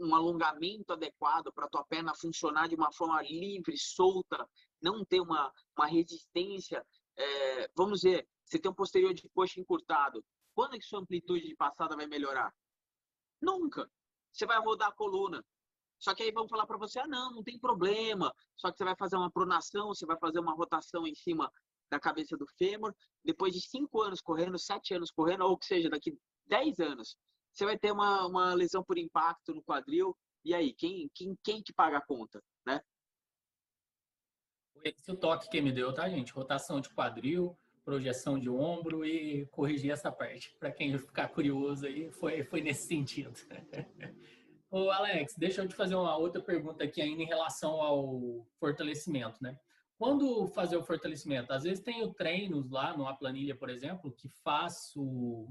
um, 0.00 0.14
alongamento 0.14 0.92
adequado 0.92 1.52
para 1.52 1.66
a 1.66 1.68
tua 1.68 1.84
perna 1.84 2.14
funcionar 2.14 2.68
de 2.68 2.74
uma 2.74 2.92
forma 2.92 3.20
livre, 3.22 3.76
solta, 3.76 4.46
não 4.80 5.04
ter 5.04 5.20
uma, 5.20 5.50
uma 5.76 5.86
resistência. 5.86 6.84
É, 7.16 7.70
vamos 7.74 8.00
dizer, 8.00 8.28
você 8.44 8.58
tem 8.58 8.70
um 8.70 8.74
posterior 8.74 9.14
de 9.14 9.28
coxa 9.30 9.58
encurtado. 9.58 10.24
Quando 10.54 10.74
é 10.74 10.78
que 10.78 10.84
sua 10.84 11.00
amplitude 11.00 11.46
de 11.46 11.56
passada 11.56 11.96
vai 11.96 12.06
melhorar? 12.06 12.52
Nunca. 13.40 13.90
Você 14.32 14.46
vai 14.46 14.58
rodar 14.58 14.88
a 14.88 14.94
coluna. 14.94 15.44
Só 15.98 16.14
que 16.14 16.22
aí 16.22 16.32
vão 16.32 16.48
falar 16.48 16.66
para 16.66 16.78
você, 16.78 16.98
ah, 16.98 17.06
não, 17.06 17.30
não 17.30 17.42
tem 17.42 17.58
problema. 17.58 18.32
Só 18.56 18.70
que 18.70 18.78
você 18.78 18.84
vai 18.84 18.96
fazer 18.96 19.16
uma 19.16 19.30
pronação, 19.30 19.88
você 19.88 20.04
vai 20.04 20.18
fazer 20.18 20.40
uma 20.40 20.54
rotação 20.54 21.06
em 21.06 21.14
cima 21.14 21.50
da 21.90 22.00
cabeça 22.00 22.36
do 22.36 22.46
fêmur. 22.58 22.92
Depois 23.24 23.52
de 23.52 23.60
cinco 23.60 24.02
anos 24.02 24.20
correndo, 24.20 24.58
sete 24.58 24.94
anos 24.94 25.10
correndo, 25.10 25.44
ou 25.44 25.56
que 25.56 25.66
seja, 25.66 25.88
daqui 25.88 26.18
dez 26.46 26.80
anos, 26.80 27.16
você 27.52 27.64
vai 27.64 27.78
ter 27.78 27.92
uma, 27.92 28.26
uma 28.26 28.54
lesão 28.54 28.82
por 28.82 28.98
impacto 28.98 29.54
no 29.54 29.62
quadril. 29.62 30.16
E 30.44 30.54
aí, 30.54 30.74
quem, 30.74 31.08
quem, 31.14 31.38
quem 31.44 31.62
que 31.62 31.72
paga 31.72 31.98
a 31.98 32.04
conta, 32.04 32.42
né? 32.66 32.80
Esse 34.84 35.10
é 35.10 35.14
o 35.14 35.16
toque 35.16 35.48
que 35.48 35.60
me 35.60 35.70
deu, 35.70 35.94
tá, 35.94 36.08
gente? 36.08 36.32
Rotação 36.32 36.80
de 36.80 36.92
quadril, 36.92 37.56
projeção 37.84 38.38
de 38.38 38.48
ombro 38.48 39.04
e 39.04 39.46
corrigir 39.46 39.90
essa 39.90 40.10
parte. 40.10 40.54
Para 40.58 40.70
quem 40.70 40.96
ficar 40.98 41.28
curioso 41.28 41.86
aí, 41.86 42.10
foi, 42.10 42.44
foi 42.44 42.60
nesse 42.60 42.86
sentido. 42.86 43.32
Ô, 44.70 44.90
Alex, 44.90 45.34
deixa 45.36 45.62
eu 45.62 45.68
te 45.68 45.74
fazer 45.74 45.94
uma 45.94 46.16
outra 46.16 46.40
pergunta 46.40 46.84
aqui 46.84 47.02
ainda 47.02 47.22
em 47.22 47.26
relação 47.26 47.80
ao 47.80 48.46
fortalecimento, 48.58 49.42
né? 49.42 49.58
Quando 49.98 50.46
fazer 50.48 50.76
o 50.76 50.82
fortalecimento? 50.82 51.52
Às 51.52 51.64
vezes 51.64 51.84
tenho 51.84 52.12
treinos 52.14 52.70
lá 52.70 52.96
numa 52.96 53.14
planilha, 53.14 53.54
por 53.54 53.68
exemplo, 53.68 54.10
que 54.10 54.28
faço... 54.28 55.46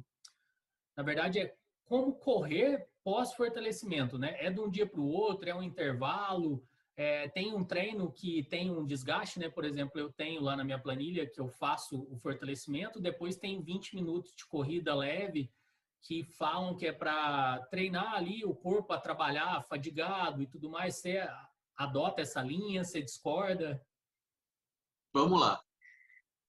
Na 0.98 1.04
verdade, 1.04 1.40
é 1.40 1.56
como 1.86 2.16
correr 2.16 2.88
pós-fortalecimento, 3.04 4.18
né? 4.18 4.36
É 4.40 4.50
de 4.50 4.60
um 4.60 4.70
dia 4.70 4.88
para 4.88 5.00
o 5.00 5.08
outro, 5.08 5.48
é 5.48 5.54
um 5.54 5.64
intervalo, 5.64 6.64
é, 6.98 7.30
tem 7.30 7.54
um 7.54 7.64
treino 7.64 8.12
que 8.12 8.44
tem 8.44 8.70
um 8.70 8.86
desgaste, 8.86 9.40
né? 9.40 9.50
Por 9.50 9.66
exemplo, 9.66 10.00
eu 10.00 10.12
tenho 10.12 10.42
lá 10.42 10.56
na 10.56 10.64
minha 10.64 10.80
planilha 10.80 11.30
que 11.30 11.40
eu 11.40 11.48
faço 11.48 12.08
o 12.12 12.18
fortalecimento, 12.18 13.00
depois 13.00 13.38
tem 13.38 13.62
20 13.62 13.96
minutos 13.96 14.34
de 14.36 14.46
corrida 14.46 14.94
leve, 14.94 15.52
que 16.02 16.24
falam 16.24 16.76
que 16.76 16.88
é 16.88 16.92
para 16.92 17.60
treinar 17.68 18.14
ali 18.14 18.44
o 18.44 18.56
corpo 18.56 18.92
a 18.92 19.00
trabalhar 19.00 19.62
fadigado 19.64 20.42
e 20.42 20.48
tudo 20.48 20.70
mais. 20.70 20.96
Você 20.96 21.20
adota 21.76 22.22
essa 22.22 22.42
linha? 22.42 22.84
Você 22.84 23.02
discorda? 23.02 23.86
Vamos 25.14 25.40
lá. 25.40 25.64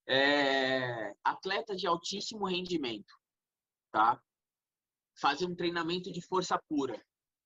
É, 0.07 1.14
atletas 1.22 1.81
de 1.81 1.87
altíssimo 1.87 2.46
rendimento, 2.46 3.14
tá? 3.92 4.20
Fazem 5.14 5.48
um 5.48 5.55
treinamento 5.55 6.11
de 6.11 6.20
força 6.20 6.59
pura. 6.68 7.00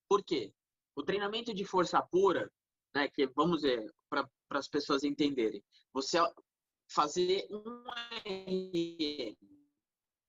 Por 0.09 0.25
quê? 0.25 0.55
O 0.95 1.03
treinamento 1.03 1.53
de 1.53 1.65
força 1.65 2.01
pura, 2.01 2.51
né, 2.97 3.09
que 3.09 3.27
vamos 3.27 3.61
ver 3.61 3.93
para 4.09 4.27
as 4.53 4.69
pessoas 4.69 5.05
entenderem, 5.05 5.63
você 5.93 6.19
fazer 6.89 7.47
um 7.51 7.83
RM 8.25 9.37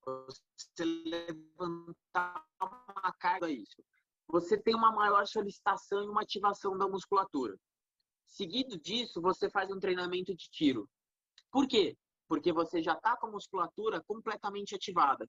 você 0.06 0.86
levantar 0.86 2.46
uma 2.62 3.14
carga, 3.20 3.50
isso. 3.50 3.84
Você 4.28 4.58
tem 4.58 4.76
uma 4.76 4.92
maior 4.92 5.26
solicitação 5.28 6.04
e 6.04 6.10
uma 6.10 6.22
ativação 6.22 6.78
da 6.78 6.88
musculatura. 6.88 7.58
Seguido 8.26 8.78
disso, 8.80 9.22
você 9.22 9.50
faz 9.50 9.70
um 9.70 9.80
treinamento 9.80 10.36
de 10.36 10.50
tiro. 10.50 10.90
Por 11.52 11.68
quê? 11.68 11.98
Porque 12.28 12.52
você 12.52 12.82
já 12.82 12.94
está 12.94 13.18
com 13.18 13.28
a 13.28 13.32
musculatura 13.32 14.02
completamente 14.06 14.76
ativada. 14.76 15.26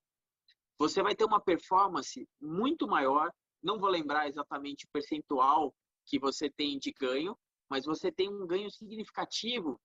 Você 0.79 1.03
vai 1.03 1.15
ter 1.15 1.25
uma 1.25 1.41
performance 1.41 2.29
muito 2.41 2.87
maior. 2.87 3.33
Não 3.63 3.79
vou 3.79 3.89
lembrar 3.89 4.29
exatamente 4.29 4.87
o 4.87 4.91
percentual 4.93 5.75
que 6.09 6.19
você 6.19 6.51
tem 6.51 6.79
de 6.79 6.93
ganho, 6.93 7.39
mas 7.69 7.85
você 7.85 8.11
tem 8.11 8.29
um 8.29 8.47
ganho 8.47 8.71
significativo. 8.71 9.81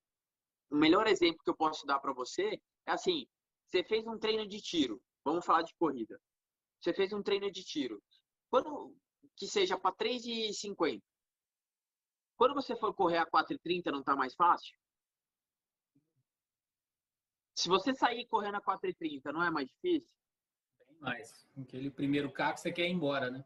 O 0.72 0.76
melhor 0.76 1.08
exemplo 1.08 1.44
que 1.44 1.50
eu 1.50 1.56
posso 1.56 1.86
dar 1.86 2.00
para 2.00 2.14
você 2.14 2.60
é 2.86 2.92
assim: 2.92 3.28
você 3.70 3.84
fez 3.84 4.08
um 4.08 4.18
treino 4.18 4.48
de 4.48 4.62
tiro. 4.62 5.02
Vamos 5.24 5.46
falar 5.46 5.62
de 5.64 5.74
corrida. 5.76 6.20
Você 6.82 6.94
fez 6.94 7.14
um 7.14 7.22
treino 7.22 7.52
de 7.52 7.64
tiro. 7.64 8.02
Quando 8.50 8.96
que 9.36 9.48
seja 9.48 9.78
para 9.78 9.96
3,50. 9.96 11.02
Quando 12.36 12.54
você 12.54 12.76
for 12.76 12.94
correr 12.94 13.18
a 13.18 13.26
4,30, 13.26 13.92
não 13.92 14.00
está 14.00 14.16
mais 14.16 14.34
fácil? 14.36 14.78
Se 17.56 17.70
você 17.70 17.94
sair 17.94 18.26
correndo 18.28 18.56
a 18.56 18.62
4,30, 18.62 19.32
não 19.32 19.44
é 19.44 19.52
mais 19.52 19.68
difícil? 19.68 20.10
Bem 20.88 20.98
mais. 21.00 21.48
Aquele 21.58 21.92
primeiro 21.92 22.32
carro 22.32 22.58
você 22.58 22.72
quer 22.72 22.88
ir 22.88 22.92
embora, 22.92 23.30
né? 23.30 23.46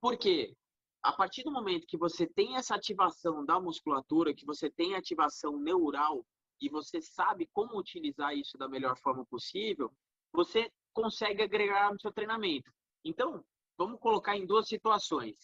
Por 0.00 0.18
quê? 0.18 0.56
A 1.02 1.12
partir 1.12 1.42
do 1.42 1.50
momento 1.50 1.86
que 1.86 1.96
você 1.96 2.26
tem 2.26 2.56
essa 2.56 2.74
ativação 2.74 3.44
da 3.44 3.58
musculatura, 3.58 4.34
que 4.34 4.44
você 4.44 4.70
tem 4.70 4.94
ativação 4.94 5.58
neural, 5.58 6.24
e 6.60 6.68
você 6.68 7.00
sabe 7.00 7.48
como 7.52 7.78
utilizar 7.78 8.36
isso 8.36 8.58
da 8.58 8.68
melhor 8.68 8.96
forma 8.98 9.24
possível, 9.24 9.90
você 10.32 10.70
consegue 10.92 11.42
agregar 11.42 11.90
no 11.90 11.98
seu 11.98 12.12
treinamento. 12.12 12.70
Então, 13.02 13.42
vamos 13.78 13.98
colocar 13.98 14.36
em 14.36 14.46
duas 14.46 14.68
situações. 14.68 15.38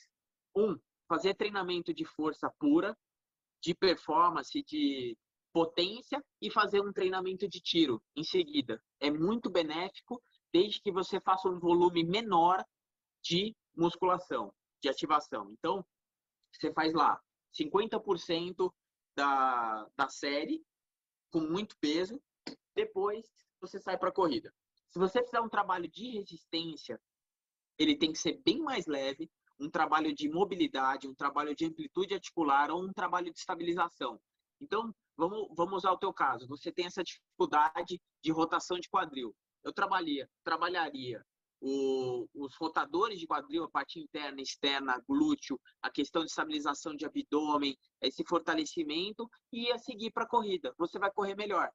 Um, 0.54 0.78
fazer 1.08 1.34
treinamento 1.34 1.94
de 1.94 2.04
força 2.04 2.52
pura, 2.58 2.96
de 3.62 3.74
performance, 3.74 4.62
de 4.62 5.16
potência 5.52 6.22
e 6.40 6.50
fazer 6.50 6.82
um 6.82 6.92
treinamento 6.92 7.48
de 7.48 7.60
tiro 7.60 8.02
em 8.14 8.22
seguida. 8.22 8.78
É 9.00 9.10
muito 9.10 9.48
benéfico, 9.48 10.22
desde 10.52 10.82
que 10.82 10.92
você 10.92 11.18
faça 11.18 11.48
um 11.48 11.58
volume 11.58 12.04
menor 12.04 12.62
de 13.22 13.56
musculação, 13.74 14.52
de 14.86 14.90
ativação. 14.90 15.50
Então, 15.50 15.84
você 16.52 16.72
faz 16.72 16.94
lá 16.94 17.20
50% 17.52 18.72
da, 19.16 19.88
da 19.96 20.08
série 20.08 20.64
com 21.30 21.40
muito 21.40 21.76
peso, 21.78 22.22
depois 22.74 23.26
você 23.60 23.80
sai 23.80 23.98
para 23.98 24.10
a 24.10 24.12
corrida. 24.12 24.54
Se 24.88 24.98
você 24.98 25.22
fizer 25.24 25.40
um 25.40 25.48
trabalho 25.48 25.88
de 25.88 26.10
resistência, 26.10 27.00
ele 27.78 27.96
tem 27.96 28.12
que 28.12 28.18
ser 28.18 28.40
bem 28.44 28.60
mais 28.60 28.86
leve, 28.86 29.30
um 29.58 29.70
trabalho 29.70 30.14
de 30.14 30.28
mobilidade, 30.28 31.08
um 31.08 31.14
trabalho 31.14 31.54
de 31.54 31.66
amplitude 31.66 32.14
articular 32.14 32.70
ou 32.70 32.82
um 32.82 32.92
trabalho 32.92 33.32
de 33.32 33.38
estabilização. 33.38 34.20
Então, 34.60 34.94
vamos, 35.16 35.48
vamos 35.54 35.78
usar 35.78 35.92
o 35.92 35.98
teu 35.98 36.12
caso. 36.12 36.46
Você 36.46 36.70
tem 36.70 36.86
essa 36.86 37.02
dificuldade 37.02 38.00
de 38.22 38.30
rotação 38.30 38.78
de 38.78 38.88
quadril. 38.88 39.34
eu 39.64 39.72
trabalharia, 39.72 40.30
trabalharia 40.44 41.24
o, 41.60 42.28
os 42.34 42.54
rotadores 42.56 43.18
de 43.18 43.26
quadril, 43.26 43.64
a 43.64 43.70
parte 43.70 43.98
interna, 43.98 44.40
externa, 44.40 45.02
glúteo, 45.08 45.60
a 45.82 45.90
questão 45.90 46.22
de 46.22 46.30
estabilização 46.30 46.94
de 46.94 47.04
abdômen, 47.04 47.76
esse 48.00 48.24
fortalecimento 48.24 49.28
e 49.52 49.66
ia 49.66 49.78
seguir 49.78 50.10
para 50.10 50.24
a 50.24 50.28
corrida. 50.28 50.74
Você 50.78 50.98
vai 50.98 51.10
correr 51.10 51.34
melhor. 51.34 51.70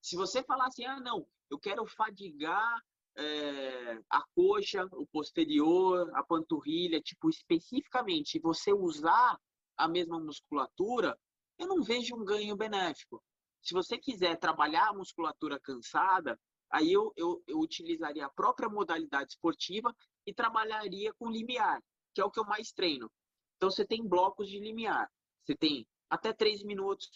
Se 0.00 0.16
você 0.16 0.42
falar 0.42 0.66
assim, 0.66 0.84
ah, 0.84 1.00
não, 1.00 1.26
eu 1.50 1.58
quero 1.58 1.84
fadigar 1.86 2.80
é, 3.16 3.98
a 4.10 4.22
coxa, 4.34 4.86
o 4.92 5.06
posterior, 5.06 6.10
a 6.14 6.22
panturrilha, 6.22 7.00
tipo, 7.00 7.30
especificamente, 7.30 8.38
você 8.38 8.72
usar 8.72 9.38
a 9.76 9.88
mesma 9.88 10.20
musculatura, 10.20 11.18
eu 11.58 11.66
não 11.66 11.82
vejo 11.82 12.14
um 12.14 12.24
ganho 12.24 12.56
benéfico. 12.56 13.22
Se 13.62 13.74
você 13.74 13.98
quiser 13.98 14.38
trabalhar 14.38 14.88
a 14.88 14.94
musculatura 14.94 15.58
cansada, 15.58 16.38
aí 16.70 16.92
eu, 16.92 17.12
eu, 17.16 17.42
eu 17.46 17.58
utilizaria 17.58 18.26
a 18.26 18.30
própria 18.30 18.68
modalidade 18.68 19.30
esportiva 19.30 19.94
e 20.26 20.34
trabalharia 20.34 21.12
com 21.14 21.30
limiar, 21.30 21.82
que 22.14 22.20
é 22.20 22.24
o 22.24 22.30
que 22.30 22.40
eu 22.40 22.44
mais 22.44 22.72
treino. 22.72 23.10
Então, 23.56 23.70
você 23.70 23.86
tem 23.86 24.06
blocos 24.06 24.48
de 24.48 24.58
limiar. 24.58 25.10
Você 25.44 25.56
tem 25.56 25.86
até 26.10 26.32
3 26.32 26.62
minutos, 26.64 27.08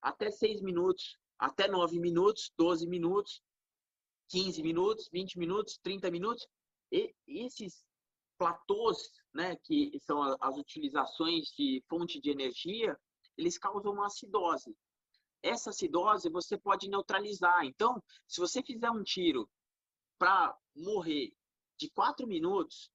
até 0.00 0.30
6 0.30 0.60
minutos, 0.60 1.18
até 1.38 1.66
9 1.66 1.98
minutos, 1.98 2.52
12 2.56 2.86
minutos, 2.86 3.42
15 4.28 4.62
minutos, 4.62 5.08
20 5.12 5.38
minutos, 5.38 5.78
30 5.82 6.10
minutos. 6.10 6.46
E 6.92 7.14
esses 7.26 7.84
platôs, 8.38 9.10
né, 9.34 9.56
que 9.56 9.98
são 10.00 10.22
as 10.40 10.56
utilizações 10.56 11.48
de 11.56 11.82
fonte 11.88 12.20
de 12.20 12.30
energia, 12.30 12.98
eles 13.36 13.58
causam 13.58 13.92
uma 13.92 14.06
acidose 14.06 14.76
essa 15.42 15.70
acidose 15.70 16.28
você 16.28 16.56
pode 16.56 16.88
neutralizar. 16.88 17.64
Então, 17.64 18.02
se 18.26 18.40
você 18.40 18.62
fizer 18.62 18.90
um 18.90 19.02
tiro 19.02 19.48
para 20.18 20.56
morrer 20.74 21.32
de 21.76 21.88
quatro 21.90 22.26
minutos, 22.26 22.90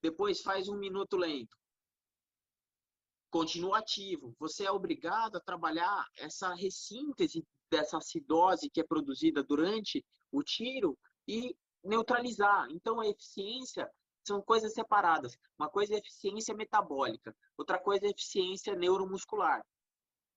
depois 0.00 0.42
faz 0.42 0.68
um 0.68 0.76
minuto 0.76 1.16
lento, 1.16 1.56
continua 3.30 3.78
ativo. 3.78 4.34
Você 4.38 4.64
é 4.64 4.70
obrigado 4.70 5.36
a 5.36 5.40
trabalhar 5.40 6.06
essa 6.16 6.54
ressíntese 6.54 7.46
dessa 7.70 7.98
acidose 7.98 8.70
que 8.70 8.80
é 8.80 8.84
produzida 8.84 9.42
durante 9.42 10.04
o 10.30 10.42
tiro 10.42 10.96
e 11.26 11.56
neutralizar. 11.82 12.68
Então, 12.70 13.00
a 13.00 13.08
eficiência 13.08 13.90
são 14.26 14.40
coisas 14.40 14.72
separadas. 14.72 15.36
Uma 15.58 15.68
coisa 15.68 15.94
é 15.94 15.98
eficiência 15.98 16.54
metabólica, 16.54 17.36
outra 17.58 17.78
coisa 17.78 18.06
é 18.06 18.10
eficiência 18.10 18.74
neuromuscular. 18.74 19.64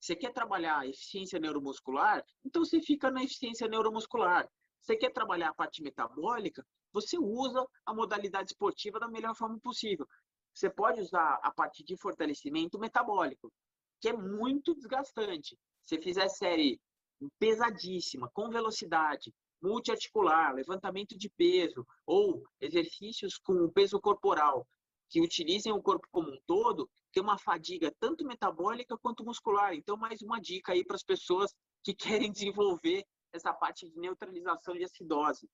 Você 0.08 0.16
quer 0.16 0.32
trabalhar 0.32 0.80
a 0.80 0.88
eficiência 0.88 1.38
neuromuscular? 1.38 2.24
Então 2.46 2.64
você 2.64 2.80
fica 2.80 3.12
na 3.12 3.22
eficiência 3.26 3.68
neuromuscular. 3.68 4.50
Você 4.82 4.96
quer 4.96 5.12
trabalhar 5.12 5.50
a 5.50 5.54
parte 5.54 5.84
metabólica? 5.84 6.66
Você 6.94 7.18
usa 7.20 7.68
a 7.86 7.94
modalidade 7.94 8.52
esportiva 8.52 9.02
da 9.02 9.10
melhor 9.10 9.36
forma 9.36 9.60
possível. 9.60 10.08
Você 10.54 10.70
pode 10.70 11.02
usar 11.02 11.42
a 11.44 11.52
parte 11.52 11.84
de 11.84 11.98
fortalecimento 11.98 12.80
metabólico, 12.80 13.52
que 14.00 14.08
é 14.08 14.14
muito 14.14 14.74
desgastante. 14.74 15.60
Se 15.84 16.02
fizer 16.02 16.30
série 16.30 16.80
pesadíssima, 17.38 18.32
com 18.34 18.50
velocidade, 18.50 19.36
multiarticular, 19.62 20.56
levantamento 20.56 21.18
de 21.18 21.30
peso 21.32 21.86
ou 22.06 22.46
exercícios 22.62 23.38
com 23.38 23.70
peso 23.72 24.00
corporal 24.00 24.66
que 25.10 25.20
utilizem 25.20 25.74
o 25.74 25.82
corpo 25.82 26.08
como 26.10 26.30
um 26.30 26.40
todo, 26.46 26.90
tem 27.18 27.24
uma 27.24 27.40
fadiga 27.40 27.92
tanto 28.00 28.24
metabólica 28.24 28.96
quanto 28.96 29.26
muscular. 29.26 29.74
Então, 29.74 29.98
mais 29.98 30.22
uma 30.22 30.40
dica 30.40 30.74
aí 30.74 30.86
para 30.86 30.96
as 30.96 31.04
pessoas 31.04 31.52
que 31.84 31.92
querem 32.30 32.32
desenvolver 32.32 33.04
essa 33.34 33.52
parte 33.52 33.90
de 33.90 34.00
neutralização 34.00 34.76
de 34.76 34.84
acidose. 34.84 35.50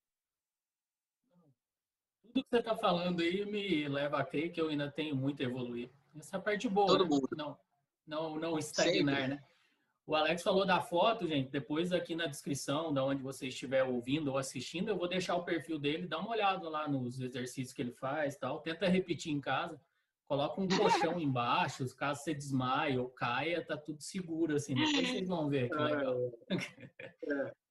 Tudo 2.22 2.42
que 2.42 2.50
você 2.50 2.58
está 2.58 2.76
falando 2.76 3.22
aí 3.22 3.46
me 3.46 3.88
leva 3.88 4.18
a 4.18 4.24
crer 4.24 4.52
que 4.52 4.60
eu 4.60 4.68
ainda 4.68 4.90
tenho 4.90 5.16
muito 5.16 5.42
a 5.42 5.46
evoluir. 5.46 5.90
Essa 6.14 6.38
parte 6.38 6.68
boa, 6.68 6.86
Todo 6.86 7.04
né? 7.04 7.10
mundo. 7.10 7.28
Não, 7.34 7.58
não, 8.06 8.36
não 8.38 8.58
estagnar, 8.58 9.16
Sempre. 9.16 9.34
né? 9.36 9.44
O 10.06 10.14
Alex 10.14 10.42
falou 10.42 10.66
da 10.66 10.82
foto, 10.82 11.26
gente. 11.26 11.50
Depois 11.50 11.92
aqui 11.92 12.14
na 12.14 12.26
descrição, 12.26 12.92
da 12.92 13.02
onde 13.02 13.22
você 13.22 13.48
estiver 13.48 13.84
ouvindo 13.84 14.32
ou 14.32 14.36
assistindo, 14.36 14.90
eu 14.90 14.98
vou 14.98 15.08
deixar 15.08 15.34
o 15.34 15.44
perfil 15.44 15.78
dele, 15.78 16.06
dá 16.06 16.18
uma 16.18 16.32
olhada 16.32 16.68
lá 16.68 16.86
nos 16.86 17.18
exercícios 17.20 17.72
que 17.72 17.80
ele 17.80 17.92
faz, 17.92 18.36
tal. 18.36 18.60
Tenta 18.60 18.86
repetir 18.86 19.32
em 19.32 19.40
casa. 19.40 19.80
Coloca 20.26 20.60
um 20.60 20.68
colchão 20.68 21.20
embaixo, 21.20 21.84
caso 21.96 22.22
você 22.22 22.34
desmaie 22.34 22.98
ou 22.98 23.10
caia, 23.10 23.64
tá 23.64 23.76
tudo 23.76 24.02
seguro 24.02 24.56
assim. 24.56 24.74
Depois 24.74 25.08
vocês 25.08 25.28
vão 25.28 25.48
ver 25.48 25.68
que 25.68 25.76
legal. 25.76 26.16
É. 26.50 27.52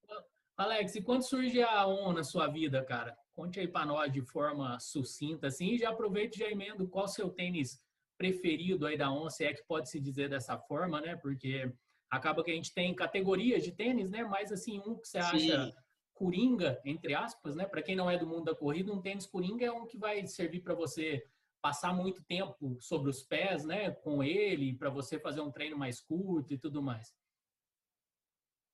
Alex, 0.55 0.95
e 0.95 1.01
quando 1.01 1.23
surge 1.23 1.63
a 1.63 1.87
ON 1.87 2.13
na 2.13 2.23
sua 2.23 2.47
vida, 2.47 2.83
cara? 2.83 3.17
Conte 3.35 3.59
aí 3.59 3.67
para 3.67 3.87
nós 3.87 4.13
de 4.13 4.21
forma 4.21 4.79
sucinta 4.79 5.47
assim, 5.47 5.71
e 5.71 5.79
já 5.79 5.89
aproveite 5.89 6.37
e 6.37 6.45
já 6.45 6.51
emendo 6.51 6.87
qual 6.87 7.07
seu 7.07 7.29
tênis 7.29 7.81
preferido 8.17 8.85
aí 8.85 8.95
da 8.95 9.11
ON, 9.11 9.29
se 9.31 9.43
é 9.43 9.53
que 9.53 9.65
pode 9.65 9.89
se 9.89 9.99
dizer 9.99 10.29
dessa 10.29 10.57
forma, 10.57 11.01
né? 11.01 11.15
Porque 11.15 11.73
acaba 12.07 12.43
que 12.43 12.51
a 12.51 12.53
gente 12.53 12.71
tem 12.71 12.93
categorias 12.93 13.63
de 13.63 13.71
tênis, 13.71 14.11
né? 14.11 14.23
Mas 14.23 14.51
assim, 14.51 14.79
um 14.85 14.95
que 14.95 15.07
você 15.07 15.17
acha 15.17 15.39
Sim. 15.39 15.73
coringa, 16.13 16.79
entre 16.85 17.15
aspas, 17.15 17.55
né? 17.55 17.65
Para 17.65 17.81
quem 17.81 17.95
não 17.95 18.09
é 18.09 18.15
do 18.15 18.27
mundo 18.27 18.45
da 18.45 18.55
corrida, 18.55 18.93
um 18.93 19.01
tênis 19.01 19.25
coringa 19.25 19.65
é 19.65 19.71
um 19.71 19.87
que 19.87 19.97
vai 19.97 20.25
servir 20.27 20.61
para 20.61 20.75
você 20.75 21.25
passar 21.63 21.93
muito 21.93 22.21
tempo 22.26 22.78
sobre 22.82 23.10
os 23.10 23.23
pés, 23.23 23.63
né? 23.63 23.89
Com 23.89 24.21
ele, 24.21 24.78
para 24.78 24.89
você 24.89 25.17
fazer 25.17 25.39
um 25.39 25.49
treino 25.49 25.78
mais 25.78 26.02
curto 26.02 26.54
e 26.54 26.60
tudo 26.60 26.84
mais. 26.84 27.15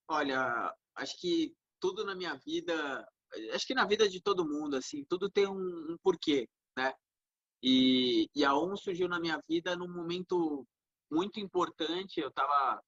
Olha, 0.08 0.76
acho 0.96 1.16
que 1.22 1.56
tudo 1.80 2.04
na 2.04 2.16
minha 2.16 2.36
vida, 2.44 3.08
acho 3.54 3.68
que 3.68 3.76
na 3.76 3.86
vida 3.86 4.10
de 4.10 4.20
todo 4.20 4.44
mundo, 4.44 4.76
assim, 4.76 5.06
tudo 5.08 5.30
tem 5.30 5.48
um, 5.48 5.92
um 5.92 5.98
porquê, 6.02 6.50
né? 6.76 6.92
E, 7.62 8.28
e 8.36 8.44
a 8.44 8.56
ON 8.56 8.76
surgiu 8.76 9.08
na 9.08 9.20
minha 9.20 9.40
vida 9.48 9.76
num 9.76 9.88
momento 9.88 10.66
muito 11.12 11.40
importante. 11.40 12.20
Eu 12.20 12.30
estava 12.30 12.82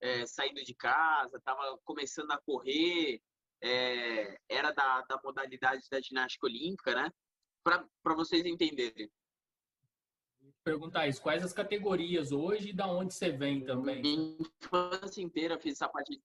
é, 0.00 0.24
saindo 0.24 0.62
de 0.62 0.74
casa, 0.76 1.36
estava 1.36 1.76
começando 1.84 2.30
a 2.30 2.40
correr, 2.42 3.20
é, 3.60 4.38
era 4.48 4.70
da, 4.70 5.02
da 5.02 5.20
modalidade 5.24 5.82
da 5.90 6.00
ginástica 6.00 6.46
olímpica, 6.46 6.94
né? 6.94 7.10
Para 7.64 8.14
vocês 8.14 8.46
entenderem. 8.46 9.10
Perguntar 10.68 11.08
isso, 11.08 11.22
quais 11.22 11.42
as 11.42 11.52
categorias 11.52 12.32
hoje 12.32 12.70
e 12.70 12.72
da 12.72 12.86
onde 12.86 13.14
você 13.14 13.30
vem 13.30 13.64
também? 13.64 14.02
Minha 14.02 14.36
infância 14.62 15.22
inteira 15.22 15.58
fiz 15.58 15.74
essa 15.74 15.88
parte 15.88 16.10
de... 16.10 16.22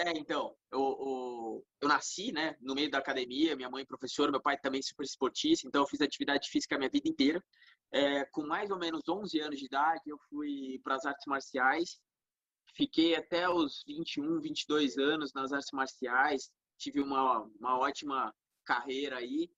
É, 0.00 0.10
então, 0.18 0.56
eu, 0.70 0.80
eu, 0.80 1.66
eu, 1.82 1.88
nasci, 1.88 2.32
né, 2.32 2.56
no 2.60 2.74
meio 2.74 2.90
da 2.90 2.98
academia, 2.98 3.54
minha 3.54 3.68
mãe 3.68 3.84
professora, 3.84 4.30
meu 4.30 4.40
pai 4.40 4.58
também 4.58 4.80
super 4.80 5.04
esportista, 5.04 5.66
então 5.66 5.82
eu 5.82 5.86
fiz 5.86 6.00
atividade 6.00 6.48
física 6.48 6.74
a 6.74 6.78
minha 6.78 6.90
vida 6.90 7.08
inteira. 7.08 7.42
É, 7.92 8.24
com 8.26 8.42
mais 8.46 8.70
ou 8.70 8.78
menos 8.78 9.02
11 9.06 9.38
anos 9.40 9.58
de 9.58 9.66
idade, 9.66 10.02
eu 10.06 10.18
fui 10.30 10.80
para 10.82 10.94
as 10.94 11.04
artes 11.04 11.26
marciais 11.26 12.00
Fiquei 12.74 13.14
até 13.14 13.48
os 13.48 13.82
21, 13.86 14.40
22 14.40 14.96
anos 14.96 15.32
nas 15.34 15.52
artes 15.52 15.70
marciais, 15.72 16.50
tive 16.78 17.00
uma, 17.00 17.42
uma 17.60 17.78
ótima 17.78 18.34
carreira 18.64 19.18
aí. 19.18 19.50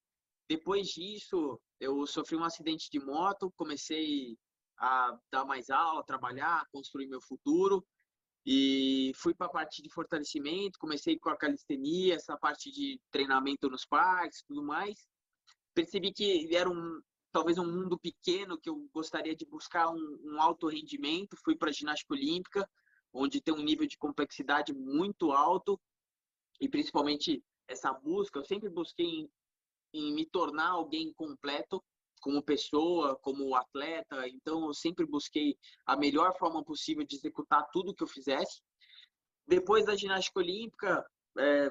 Depois 0.49 0.89
disso, 0.89 1.61
eu 1.85 2.07
sofri 2.07 2.37
um 2.37 2.45
acidente 2.45 2.91
de 2.91 2.99
moto, 2.99 3.53
comecei 3.57 4.37
a 4.79 5.19
dar 5.31 5.45
mais 5.45 5.71
aula, 5.71 6.05
trabalhar, 6.05 6.67
construir 6.73 7.07
meu 7.07 7.21
futuro. 7.21 7.85
E 8.47 9.13
fui 9.17 9.35
para 9.35 9.47
a 9.47 9.51
parte 9.51 9.83
de 9.83 9.89
fortalecimento, 9.89 10.79
comecei 10.79 11.19
com 11.19 11.31
a 11.31 11.37
calistenia, 11.37 12.15
essa 12.15 12.37
parte 12.37 12.71
de 12.71 13.01
treinamento 13.11 13.71
nos 13.71 13.87
parques, 13.87 14.43
tudo 14.47 14.63
mais. 14.63 15.07
Percebi 15.75 16.13
que 16.13 16.55
era 16.55 16.69
um 16.69 17.01
talvez 17.33 17.59
um 17.59 17.67
mundo 17.67 17.99
pequeno 17.99 18.57
que 18.57 18.71
eu 18.71 18.89
gostaria 18.95 19.35
de 19.35 19.45
buscar 19.45 19.91
um, 19.91 20.19
um 20.23 20.41
alto 20.41 20.69
rendimento, 20.69 21.37
fui 21.45 21.57
para 21.57 21.69
a 21.69 21.73
ginástica 21.73 22.15
olímpica, 22.15 22.71
onde 23.13 23.41
tem 23.41 23.53
um 23.53 23.63
nível 23.63 23.89
de 23.89 23.99
complexidade 23.99 24.73
muito 24.73 25.33
alto. 25.33 25.81
E 26.61 26.69
principalmente 26.69 27.43
essa 27.67 27.93
busca, 27.93 28.39
eu 28.39 28.45
sempre 28.45 28.71
busquei 28.71 29.29
em, 29.95 30.13
me 30.13 30.27
tornar 30.27 30.71
alguém 30.71 31.13
completo 31.15 31.83
como 32.21 32.43
pessoa, 32.43 33.17
como 33.17 33.55
atleta, 33.55 34.27
então 34.29 34.67
eu 34.67 34.75
sempre 34.75 35.07
busquei 35.07 35.57
a 35.85 35.95
melhor 35.95 36.37
forma 36.39 36.65
possível 36.65 37.05
de 37.05 37.17
executar 37.17 37.69
tudo 37.71 37.95
que 37.95 38.03
eu 38.03 38.09
fizesse. 38.09 38.63
Depois 39.47 39.85
da 39.85 39.95
ginástica 39.95 40.41
olímpica, 40.41 41.07
é, 41.39 41.71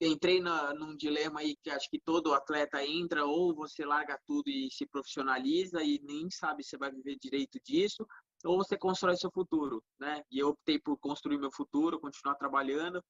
entrei 0.00 0.40
na, 0.40 0.74
num 0.74 0.96
dilema 0.96 1.40
aí 1.40 1.56
que 1.62 1.70
acho 1.70 1.88
que 1.90 2.00
todo 2.00 2.34
atleta 2.34 2.84
entra, 2.84 3.24
ou 3.24 3.54
você 3.54 3.84
larga 3.84 4.18
tudo 4.26 4.48
e 4.48 4.70
se 4.70 4.86
profissionaliza 4.86 5.82
e 5.82 6.00
nem 6.02 6.30
sabe 6.30 6.62
se 6.62 6.76
vai 6.76 6.90
viver 6.90 7.16
direito 7.20 7.58
disso, 7.64 8.06
ou 8.44 8.56
você 8.56 8.76
constrói 8.76 9.16
seu 9.16 9.30
futuro, 9.30 9.82
né? 9.98 10.22
E 10.30 10.38
eu 10.38 10.48
optei 10.48 10.78
por 10.78 10.96
construir 10.98 11.38
meu 11.38 11.50
futuro, 11.50 12.00
continuar 12.00 12.36
trabalhando. 12.36 13.02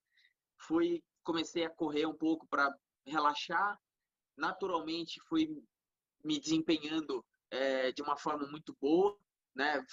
Fui, 0.60 1.02
comecei 1.22 1.64
a 1.64 1.70
correr 1.70 2.06
um 2.06 2.16
pouco 2.16 2.46
para 2.48 2.74
relaxar. 3.06 3.78
Naturalmente, 4.38 5.20
fui 5.28 5.48
me 6.24 6.38
desempenhando 6.38 7.24
é, 7.50 7.92
de 7.92 8.02
uma 8.02 8.16
forma 8.16 8.46
muito 8.46 8.76
boa, 8.80 9.16
né? 9.54 9.84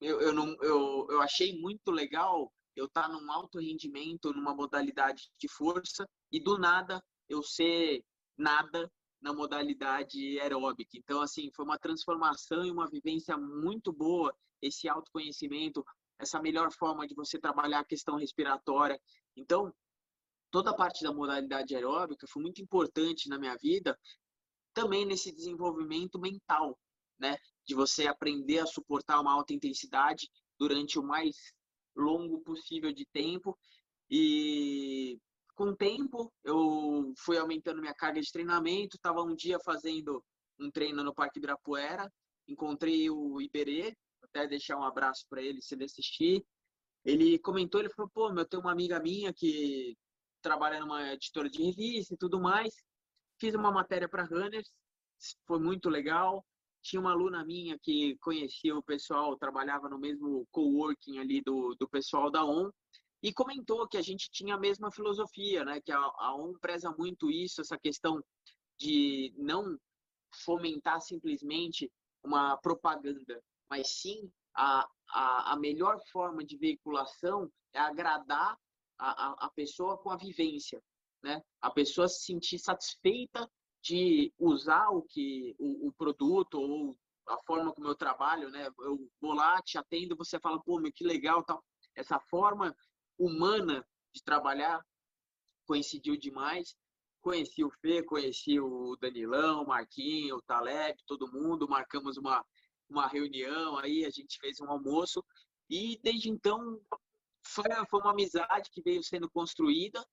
Eu, 0.00 0.20
eu, 0.20 0.32
não, 0.32 0.56
eu, 0.62 1.06
eu 1.10 1.20
achei 1.20 1.58
muito 1.58 1.90
legal 1.90 2.52
eu 2.74 2.86
estar 2.86 3.02
tá 3.02 3.08
num 3.08 3.30
alto 3.30 3.58
rendimento, 3.58 4.32
numa 4.32 4.54
modalidade 4.54 5.28
de 5.38 5.48
força, 5.48 6.08
e 6.30 6.40
do 6.40 6.58
nada 6.58 7.02
eu 7.28 7.42
ser 7.42 8.04
nada 8.36 8.90
na 9.20 9.32
modalidade 9.32 10.38
aeróbica. 10.40 10.96
Então, 10.96 11.20
assim, 11.20 11.50
foi 11.54 11.64
uma 11.64 11.78
transformação 11.78 12.64
e 12.64 12.70
uma 12.70 12.88
vivência 12.88 13.36
muito 13.36 13.92
boa, 13.92 14.34
esse 14.62 14.88
autoconhecimento, 14.88 15.84
essa 16.18 16.40
melhor 16.40 16.72
forma 16.72 17.06
de 17.06 17.14
você 17.14 17.38
trabalhar 17.38 17.80
a 17.80 17.84
questão 17.84 18.16
respiratória. 18.16 19.00
Então, 19.36 19.74
toda 20.50 20.70
a 20.70 20.74
parte 20.74 21.02
da 21.02 21.12
modalidade 21.12 21.74
aeróbica 21.74 22.26
foi 22.28 22.42
muito 22.42 22.62
importante 22.62 23.28
na 23.28 23.38
minha 23.38 23.56
vida, 23.56 23.98
também 24.72 25.04
nesse 25.04 25.32
desenvolvimento 25.32 26.18
mental, 26.18 26.78
né? 27.18 27.36
De 27.66 27.74
você 27.74 28.06
aprender 28.06 28.60
a 28.60 28.66
suportar 28.66 29.20
uma 29.20 29.32
alta 29.32 29.52
intensidade 29.52 30.28
durante 30.58 30.98
o 30.98 31.02
mais 31.02 31.36
longo 31.96 32.40
possível 32.40 32.92
de 32.92 33.04
tempo. 33.06 33.58
E 34.10 35.18
com 35.54 35.70
o 35.70 35.76
tempo, 35.76 36.32
eu 36.44 37.12
fui 37.18 37.36
aumentando 37.36 37.80
minha 37.80 37.94
carga 37.94 38.20
de 38.20 38.32
treinamento. 38.32 38.96
Estava 38.96 39.22
um 39.22 39.34
dia 39.34 39.58
fazendo 39.64 40.24
um 40.58 40.70
treino 40.70 41.02
no 41.02 41.14
Parque 41.14 41.38
Ibirapuera, 41.38 42.10
encontrei 42.46 43.10
o 43.10 43.40
Iberê, 43.40 43.96
até 44.22 44.46
deixar 44.46 44.78
um 44.78 44.84
abraço 44.84 45.26
para 45.28 45.42
ele 45.42 45.60
se 45.60 45.74
ele 45.74 45.84
assistir. 45.84 46.44
Ele 47.04 47.38
comentou, 47.38 47.80
ele 47.80 47.90
falou, 47.90 48.10
pô, 48.12 48.30
eu 48.30 48.44
tenho 48.44 48.62
uma 48.62 48.72
amiga 48.72 49.00
minha 49.00 49.32
que 49.32 49.96
trabalha 50.42 50.80
numa 50.80 51.12
editora 51.12 51.48
de 51.48 51.62
revista 51.62 52.14
e 52.14 52.16
tudo 52.16 52.40
mais. 52.40 52.74
Fiz 53.38 53.54
uma 53.54 53.70
matéria 53.70 54.08
para 54.08 54.24
Runners, 54.24 54.70
foi 55.46 55.58
muito 55.58 55.88
legal. 55.88 56.44
Tinha 56.82 57.00
uma 57.00 57.12
aluna 57.12 57.44
minha 57.44 57.78
que 57.78 58.16
conhecia 58.18 58.76
o 58.76 58.82
pessoal, 58.82 59.36
trabalhava 59.36 59.88
no 59.88 59.98
mesmo 59.98 60.46
coworking 60.50 61.18
ali 61.18 61.40
do, 61.42 61.74
do 61.78 61.88
pessoal 61.88 62.30
da 62.30 62.44
ON, 62.44 62.70
e 63.22 63.32
comentou 63.32 63.88
que 63.88 63.96
a 63.96 64.02
gente 64.02 64.30
tinha 64.30 64.54
a 64.54 64.60
mesma 64.60 64.90
filosofia, 64.92 65.64
né? 65.64 65.80
Que 65.80 65.90
a, 65.90 65.98
a 65.98 66.36
ON 66.36 66.54
preza 66.60 66.94
muito 66.96 67.30
isso, 67.30 67.60
essa 67.60 67.76
questão 67.76 68.22
de 68.78 69.34
não 69.36 69.76
fomentar 70.44 71.00
simplesmente 71.00 71.90
uma 72.22 72.56
propaganda, 72.58 73.42
mas 73.68 73.88
sim 73.88 74.30
a, 74.54 74.88
a, 75.10 75.52
a 75.52 75.56
melhor 75.56 75.98
forma 76.12 76.44
de 76.44 76.56
veiculação 76.56 77.50
é 77.72 77.80
agradar 77.80 78.56
a, 78.98 79.46
a, 79.46 79.50
pessoa 79.50 79.96
com 79.98 80.10
a 80.10 80.16
vivência, 80.16 80.82
né? 81.22 81.42
A 81.60 81.70
pessoa 81.70 82.08
se 82.08 82.24
sentir 82.24 82.58
satisfeita 82.58 83.50
de 83.82 84.32
usar 84.38 84.88
o 84.90 85.02
que 85.02 85.54
o, 85.58 85.88
o, 85.88 85.92
produto 85.92 86.60
ou 86.60 86.98
a 87.28 87.38
forma 87.46 87.72
como 87.72 87.88
eu 87.88 87.94
trabalho, 87.94 88.50
né? 88.50 88.68
Eu 88.80 89.08
vou 89.20 89.34
lá, 89.34 89.60
te 89.62 89.78
atendo, 89.78 90.16
você 90.16 90.38
fala, 90.40 90.60
pô, 90.60 90.80
meu, 90.80 90.92
que 90.92 91.04
legal, 91.04 91.44
tal. 91.44 91.64
Essa 91.94 92.18
forma 92.18 92.74
humana 93.18 93.86
de 94.12 94.22
trabalhar 94.22 94.84
coincidiu 95.66 96.16
demais. 96.16 96.76
Conheci 97.20 97.64
o 97.64 97.70
Fê, 97.80 98.02
conheci 98.02 98.58
o 98.58 98.96
Danilão, 98.96 99.62
o 99.62 99.68
Marquinho, 99.68 100.36
o 100.36 100.42
Taleb, 100.42 100.98
todo 101.06 101.30
mundo, 101.30 101.68
marcamos 101.68 102.16
uma, 102.16 102.44
uma 102.88 103.06
reunião 103.06 103.76
aí, 103.76 104.04
a 104.04 104.10
gente 104.10 104.38
fez 104.40 104.60
um 104.60 104.70
almoço 104.70 105.22
e 105.68 105.98
desde 106.02 106.30
então 106.30 106.80
foi, 107.48 107.64
foi 107.88 108.00
uma 108.00 108.10
amizade 108.10 108.70
que 108.70 108.82
veio 108.82 109.02
sendo 109.02 109.28
construída 109.30 110.04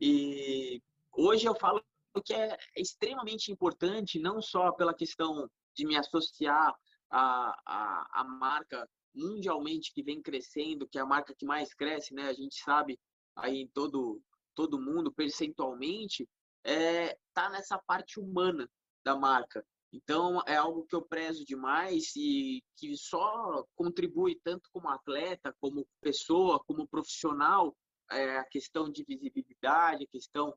e 0.00 0.82
hoje 1.12 1.46
eu 1.46 1.54
falo 1.54 1.82
que 2.24 2.34
é 2.34 2.56
extremamente 2.76 3.52
importante, 3.52 4.18
não 4.18 4.42
só 4.42 4.72
pela 4.72 4.92
questão 4.92 5.48
de 5.74 5.86
me 5.86 5.96
associar 5.96 6.74
à, 7.08 7.54
à, 7.64 8.20
à 8.20 8.24
marca 8.24 8.88
mundialmente 9.14 9.92
que 9.92 10.02
vem 10.02 10.20
crescendo, 10.20 10.88
que 10.88 10.98
é 10.98 11.00
a 11.00 11.06
marca 11.06 11.34
que 11.34 11.44
mais 11.44 11.74
cresce, 11.74 12.14
né? 12.14 12.28
A 12.28 12.32
gente 12.32 12.56
sabe 12.62 12.98
aí 13.36 13.68
todo 13.72 14.20
todo 14.54 14.80
mundo 14.80 15.12
percentualmente 15.12 16.28
é 16.64 17.16
tá 17.32 17.48
nessa 17.48 17.78
parte 17.78 18.18
humana 18.20 18.68
da 19.04 19.16
marca. 19.16 19.64
Então 19.92 20.40
é 20.46 20.56
algo 20.56 20.86
que 20.86 20.94
eu 20.94 21.02
prezo 21.02 21.44
demais 21.44 22.14
e 22.16 22.62
que 22.76 22.96
só 22.96 23.64
contribui 23.74 24.38
tanto 24.42 24.68
como 24.72 24.88
atleta, 24.88 25.54
como 25.60 25.86
pessoa, 26.00 26.62
como 26.64 26.86
profissional, 26.86 27.76
é, 28.10 28.38
a 28.38 28.44
questão 28.44 28.90
de 28.90 29.04
visibilidade, 29.04 30.04
a 30.04 30.08
questão 30.08 30.54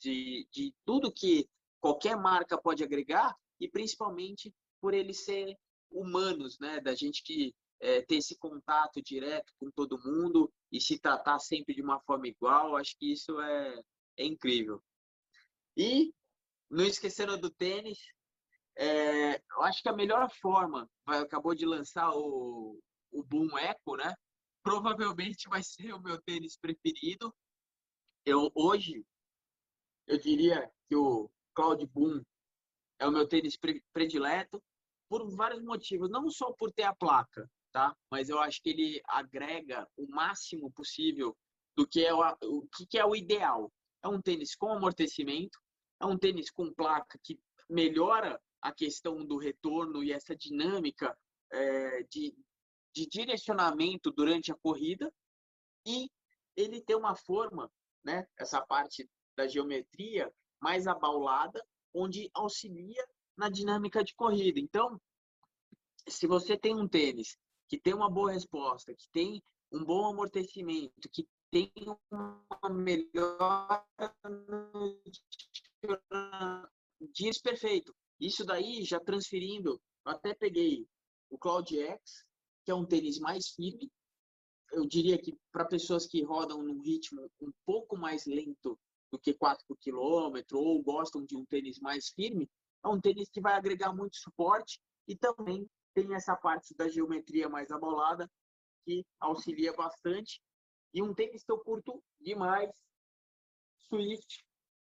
de, 0.00 0.46
de 0.52 0.74
tudo 0.84 1.12
que 1.12 1.48
qualquer 1.80 2.16
marca 2.16 2.60
pode 2.60 2.82
agregar 2.82 3.36
e 3.60 3.68
principalmente 3.68 4.52
por 4.80 4.94
eles 4.94 5.24
ser 5.24 5.56
humanos, 5.90 6.58
né? 6.58 6.80
Da 6.80 6.94
gente 6.94 7.22
que 7.22 7.54
é, 7.80 8.02
ter 8.02 8.16
esse 8.16 8.36
contato 8.36 9.02
direto 9.02 9.52
com 9.58 9.70
todo 9.70 10.00
mundo 10.04 10.52
e 10.70 10.80
se 10.80 10.98
tratar 10.98 11.38
sempre 11.38 11.74
de 11.74 11.82
uma 11.82 12.00
forma 12.00 12.28
igual, 12.28 12.76
acho 12.76 12.96
que 12.96 13.12
isso 13.12 13.40
é, 13.40 13.82
é 14.16 14.24
incrível. 14.24 14.82
E 15.76 16.12
não 16.70 16.84
esquecendo 16.84 17.36
do 17.36 17.50
tênis, 17.50 17.98
é, 18.76 19.36
eu 19.36 19.62
acho 19.62 19.82
que 19.82 19.88
a 19.88 19.96
melhor 19.96 20.30
forma, 20.40 20.88
vai, 21.04 21.18
acabou 21.18 21.54
de 21.54 21.66
lançar 21.66 22.10
o, 22.14 22.80
o 23.10 23.22
Boom 23.22 23.58
Echo, 23.58 23.96
né? 23.96 24.14
Provavelmente 24.62 25.48
vai 25.48 25.62
ser 25.62 25.92
o 25.92 26.00
meu 26.00 26.20
tênis 26.22 26.56
preferido. 26.56 27.34
Eu 28.24 28.50
hoje 28.54 29.04
eu 30.06 30.18
diria 30.18 30.70
que 30.88 30.96
o 30.96 31.30
Cloud 31.54 31.84
Boom 31.86 32.22
é 32.98 33.06
o 33.06 33.12
meu 33.12 33.26
tênis 33.26 33.58
predileto 33.92 34.62
por 35.08 35.28
vários 35.34 35.62
motivos, 35.62 36.10
não 36.10 36.30
só 36.30 36.52
por 36.52 36.72
ter 36.72 36.84
a 36.84 36.94
placa, 36.94 37.50
tá? 37.72 37.96
Mas 38.10 38.28
eu 38.28 38.38
acho 38.38 38.62
que 38.62 38.70
ele 38.70 39.02
agrega 39.06 39.88
o 39.96 40.06
máximo 40.08 40.70
possível 40.72 41.36
do 41.76 41.86
que 41.86 42.04
é 42.04 42.14
o, 42.14 42.20
o 42.42 42.68
que 42.88 42.98
é 42.98 43.04
o 43.04 43.14
ideal. 43.14 43.72
É 44.02 44.08
um 44.08 44.20
tênis 44.20 44.54
com 44.54 44.72
amortecimento, 44.72 45.58
é 46.00 46.06
um 46.06 46.18
tênis 46.18 46.50
com 46.50 46.72
placa 46.72 47.18
que 47.22 47.38
melhora 47.68 48.40
a 48.62 48.72
questão 48.72 49.24
do 49.24 49.36
retorno 49.36 50.02
e 50.02 50.12
essa 50.12 50.34
dinâmica 50.34 51.16
é, 51.52 52.02
de, 52.04 52.34
de 52.94 53.06
direcionamento 53.06 54.10
durante 54.10 54.52
a 54.52 54.56
corrida 54.56 55.12
e 55.86 56.08
ele 56.56 56.80
tem 56.80 56.96
uma 56.96 57.16
forma, 57.16 57.70
né? 58.04 58.26
Essa 58.38 58.60
parte 58.60 59.08
da 59.36 59.48
geometria 59.48 60.32
mais 60.60 60.86
abaulada, 60.86 61.62
onde 61.92 62.30
auxilia 62.34 63.04
na 63.36 63.48
dinâmica 63.48 64.04
de 64.04 64.14
corrida. 64.14 64.60
Então, 64.60 65.00
se 66.08 66.26
você 66.26 66.56
tem 66.56 66.74
um 66.74 66.88
tênis 66.88 67.36
que 67.68 67.78
tem 67.78 67.94
uma 67.94 68.10
boa 68.10 68.32
resposta, 68.32 68.94
que 68.94 69.08
tem 69.10 69.42
um 69.72 69.84
bom 69.84 70.06
amortecimento, 70.06 71.08
que 71.10 71.26
tem 71.50 71.72
uma 72.10 72.70
melhor 72.70 73.84
dias 77.12 77.38
perfeito. 77.38 77.94
Isso 78.22 78.44
daí 78.44 78.84
já 78.84 79.00
transferindo, 79.00 79.82
eu 80.06 80.12
até 80.12 80.32
peguei 80.32 80.86
o 81.28 81.36
Cloud 81.36 81.76
X, 81.76 82.24
que 82.64 82.70
é 82.70 82.74
um 82.74 82.86
tênis 82.86 83.18
mais 83.18 83.48
firme. 83.48 83.90
Eu 84.70 84.86
diria 84.86 85.18
que 85.20 85.36
para 85.50 85.64
pessoas 85.64 86.06
que 86.06 86.22
rodam 86.22 86.62
num 86.62 86.80
ritmo 86.80 87.28
um 87.40 87.52
pouco 87.66 87.96
mais 87.96 88.24
lento 88.24 88.78
do 89.10 89.18
que 89.18 89.34
4 89.34 89.64
por 89.66 89.76
quilômetro 89.76 90.56
ou 90.56 90.80
gostam 90.80 91.26
de 91.26 91.36
um 91.36 91.44
tênis 91.44 91.80
mais 91.80 92.10
firme, 92.10 92.48
é 92.84 92.88
um 92.88 93.00
tênis 93.00 93.28
que 93.28 93.40
vai 93.40 93.54
agregar 93.54 93.92
muito 93.92 94.16
suporte 94.16 94.78
e 95.08 95.16
também 95.16 95.68
tem 95.92 96.14
essa 96.14 96.36
parte 96.36 96.76
da 96.76 96.88
geometria 96.88 97.48
mais 97.48 97.72
abolada 97.72 98.30
que 98.84 99.04
auxilia 99.18 99.72
bastante. 99.72 100.40
E 100.94 101.02
um 101.02 101.12
tênis 101.12 101.42
que 101.42 101.50
eu 101.50 101.58
curto 101.58 102.00
demais, 102.20 102.70
Swift, 103.88 104.44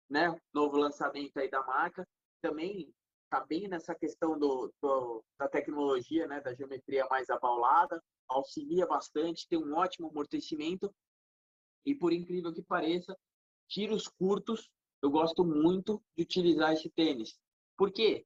né? 0.09 0.35
Novo 0.51 0.75
lançamento 0.77 1.37
aí 1.37 1.51
da 1.51 1.63
marca, 1.63 2.07
também 2.41 2.91
está 3.27 3.45
bem 3.45 3.67
nessa 3.67 3.93
questão 3.93 4.39
do, 4.39 4.73
do, 4.81 5.23
da 5.37 5.47
tecnologia, 5.47 6.27
né? 6.27 6.41
Da 6.41 6.53
geometria 6.55 7.05
mais 7.09 7.29
abaulada, 7.29 8.01
auxilia 8.27 8.87
bastante, 8.87 9.47
tem 9.47 9.59
um 9.59 9.75
ótimo 9.75 10.09
amortecimento 10.09 10.93
e 11.85 11.93
por 11.93 12.11
incrível 12.11 12.53
que 12.53 12.61
pareça, 12.61 13.17
tiros 13.67 14.07
curtos, 14.07 14.69
eu 15.01 15.11
gosto 15.11 15.45
muito 15.45 16.01
de 16.15 16.23
utilizar 16.23 16.73
esse 16.73 16.89
tênis. 16.89 17.37
Por 17.77 17.91
quê? 17.91 18.25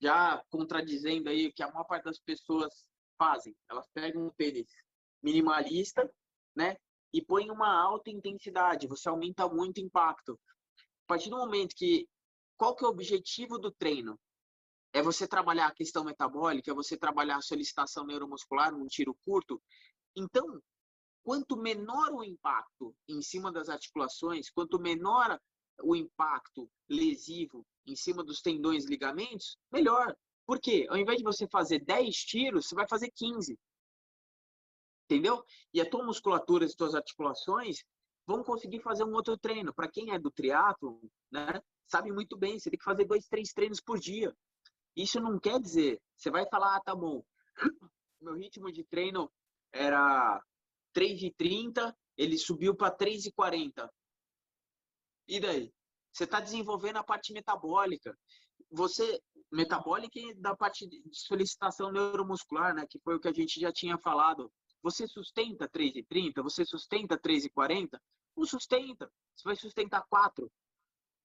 Já 0.00 0.42
contradizendo 0.50 1.28
aí 1.28 1.48
o 1.48 1.52
que 1.52 1.62
a 1.62 1.70
maior 1.70 1.84
parte 1.84 2.04
das 2.04 2.18
pessoas 2.18 2.86
fazem. 3.18 3.54
Elas 3.70 3.88
pegam 3.92 4.26
um 4.26 4.30
tênis 4.30 4.66
minimalista, 5.22 6.10
né? 6.54 6.76
E 7.12 7.22
põem 7.22 7.50
uma 7.50 7.68
alta 7.68 8.10
intensidade, 8.10 8.86
você 8.86 9.08
aumenta 9.08 9.48
muito 9.48 9.78
o 9.78 9.84
impacto. 9.84 10.38
A 11.04 11.06
partir 11.06 11.30
do 11.30 11.36
momento 11.36 11.74
que 11.76 12.08
qual 12.56 12.76
que 12.76 12.84
é 12.84 12.86
o 12.86 12.90
objetivo 12.90 13.58
do 13.58 13.72
treino? 13.72 14.18
É 14.92 15.02
você 15.02 15.26
trabalhar 15.26 15.66
a 15.68 15.74
questão 15.74 16.04
metabólica, 16.04 16.70
é 16.70 16.74
você 16.74 16.96
trabalhar 16.96 17.36
a 17.36 17.42
solicitação 17.42 18.04
neuromuscular 18.04 18.72
num 18.72 18.86
tiro 18.86 19.16
curto. 19.24 19.62
Então, 20.14 20.60
quanto 21.22 21.56
menor 21.56 22.12
o 22.12 22.24
impacto 22.24 22.94
em 23.08 23.22
cima 23.22 23.50
das 23.50 23.68
articulações, 23.68 24.50
quanto 24.50 24.78
menor 24.78 25.40
o 25.82 25.96
impacto 25.96 26.70
lesivo 26.88 27.66
em 27.86 27.96
cima 27.96 28.22
dos 28.22 28.40
tendões 28.40 28.84
e 28.84 28.88
ligamentos, 28.88 29.56
melhor. 29.72 30.14
Por 30.46 30.60
quê? 30.60 30.86
Ao 30.90 30.96
invés 30.96 31.18
de 31.18 31.24
você 31.24 31.46
fazer 31.48 31.84
10 31.84 32.14
tiros, 32.14 32.66
você 32.66 32.74
vai 32.74 32.86
fazer 32.88 33.10
15. 33.14 33.58
entendeu? 35.04 35.42
E 35.72 35.80
a 35.80 35.88
tua 35.88 36.04
musculatura, 36.04 36.64
as 36.64 36.74
tuas 36.74 36.94
articulações 36.94 37.84
vão 38.26 38.42
conseguir 38.42 38.80
fazer 38.80 39.04
um 39.04 39.14
outro 39.14 39.36
treino. 39.36 39.74
Para 39.74 39.88
quem 39.88 40.12
é 40.12 40.18
do 40.18 40.30
triatlo, 40.30 41.00
né, 41.30 41.60
sabe 41.86 42.12
muito 42.12 42.36
bem, 42.36 42.58
você 42.58 42.70
tem 42.70 42.78
que 42.78 42.84
fazer 42.84 43.04
dois, 43.04 43.26
três 43.26 43.52
treinos 43.52 43.80
por 43.80 43.98
dia. 43.98 44.34
Isso 44.96 45.20
não 45.20 45.38
quer 45.38 45.60
dizer, 45.60 46.00
você 46.16 46.30
vai 46.30 46.46
falar, 46.48 46.76
ah, 46.76 46.80
tá 46.80 46.94
bom, 46.94 47.24
meu 48.20 48.34
ritmo 48.34 48.70
de 48.70 48.84
treino 48.84 49.30
era 49.72 50.42
3,30, 50.94 51.94
ele 52.16 52.36
subiu 52.36 52.74
para 52.74 52.94
3,40. 52.94 53.88
E 55.28 55.40
daí? 55.40 55.72
Você 56.12 56.24
está 56.24 56.40
desenvolvendo 56.40 56.98
a 56.98 57.04
parte 57.04 57.32
metabólica. 57.32 58.16
Você, 58.70 59.20
metabólica 59.50 60.18
e 60.18 60.34
da 60.34 60.54
parte 60.54 60.86
de 60.86 61.02
solicitação 61.12 61.90
neuromuscular, 61.90 62.74
né? 62.74 62.86
Que 62.88 62.98
foi 63.00 63.16
o 63.16 63.20
que 63.20 63.28
a 63.28 63.32
gente 63.32 63.58
já 63.58 63.72
tinha 63.72 63.98
falado. 63.98 64.52
Você 64.82 65.06
sustenta 65.06 65.68
3,30? 65.68 66.42
Você 66.42 66.64
sustenta 66.64 67.18
3,40? 67.18 67.98
Não 68.36 68.44
sustenta. 68.44 69.10
Você 69.34 69.44
vai 69.44 69.56
sustentar 69.56 70.04
4. 70.08 70.50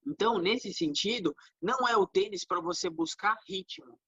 Então, 0.06 0.38
nesse 0.38 0.74
sentido, 0.74 1.36
não 1.62 1.88
é 1.88 1.96
o 1.98 2.08
tênis 2.08 2.46
para 2.46 2.62
você 2.62 2.90
buscar 2.90 3.38
ritmo. 3.48 4.00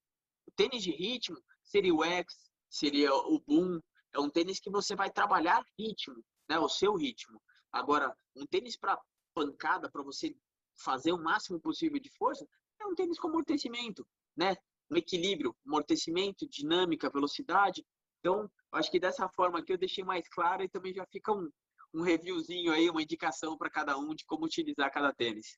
O 0.47 0.51
tênis 0.55 0.83
de 0.83 0.91
ritmo 0.91 1.37
seria 1.63 1.93
o 1.93 2.03
X, 2.03 2.49
seria 2.69 3.13
o 3.13 3.39
Boom. 3.39 3.79
É 4.13 4.19
um 4.19 4.29
tênis 4.29 4.59
que 4.59 4.69
você 4.69 4.95
vai 4.95 5.11
trabalhar 5.11 5.63
ritmo, 5.77 6.23
né? 6.47 6.57
O 6.57 6.69
seu 6.69 6.95
ritmo. 6.95 7.41
Agora, 7.71 8.15
um 8.35 8.45
tênis 8.45 8.77
para 8.77 8.99
pancada, 9.33 9.89
para 9.89 10.01
você 10.03 10.35
fazer 10.75 11.11
o 11.11 11.21
máximo 11.21 11.59
possível 11.59 11.99
de 11.99 12.09
força, 12.17 12.47
é 12.81 12.85
um 12.85 12.95
tênis 12.95 13.19
com 13.19 13.27
amortecimento, 13.27 14.07
né? 14.35 14.55
Um 14.89 14.95
equilíbrio, 14.95 15.55
amortecimento, 15.65 16.47
dinâmica, 16.47 17.09
velocidade. 17.09 17.85
Então, 18.19 18.49
acho 18.71 18.89
que 18.89 18.99
dessa 18.99 19.29
forma 19.29 19.59
aqui 19.59 19.73
eu 19.73 19.77
deixei 19.77 20.03
mais 20.03 20.27
claro 20.29 20.63
e 20.63 20.69
também 20.69 20.93
já 20.93 21.05
fica 21.05 21.31
um, 21.31 21.49
um 21.93 22.01
reviewzinho 22.01 22.71
aí, 22.71 22.89
uma 22.89 23.01
indicação 23.01 23.57
para 23.57 23.69
cada 23.69 23.97
um 23.97 24.15
de 24.15 24.25
como 24.25 24.45
utilizar 24.45 24.91
cada 24.91 25.13
tênis. 25.13 25.57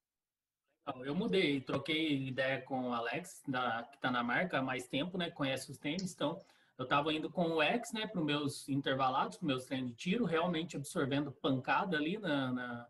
Eu 1.03 1.13
mudei, 1.13 1.61
troquei 1.61 2.27
ideia 2.27 2.61
com 2.61 2.89
o 2.89 2.93
Alex, 2.93 3.43
da, 3.47 3.83
que 3.83 3.97
está 3.97 4.09
na 4.09 4.23
marca 4.23 4.57
há 4.57 4.61
mais 4.61 4.87
tempo, 4.87 5.17
né? 5.17 5.29
Conhece 5.29 5.69
os 5.69 5.77
tênis, 5.77 6.13
então 6.13 6.41
eu 6.77 6.83
estava 6.83 7.13
indo 7.13 7.29
com 7.29 7.51
o 7.51 7.61
X, 7.61 7.93
né, 7.93 8.07
para 8.07 8.19
os 8.19 8.25
meus 8.25 8.67
intervalados, 8.67 9.37
para 9.37 9.47
meus 9.47 9.65
treinos 9.65 9.91
de 9.91 9.95
tiro, 9.95 10.25
realmente 10.25 10.75
absorvendo 10.75 11.31
pancada 11.31 11.95
ali 11.95 12.17
na, 12.17 12.51
na, 12.51 12.87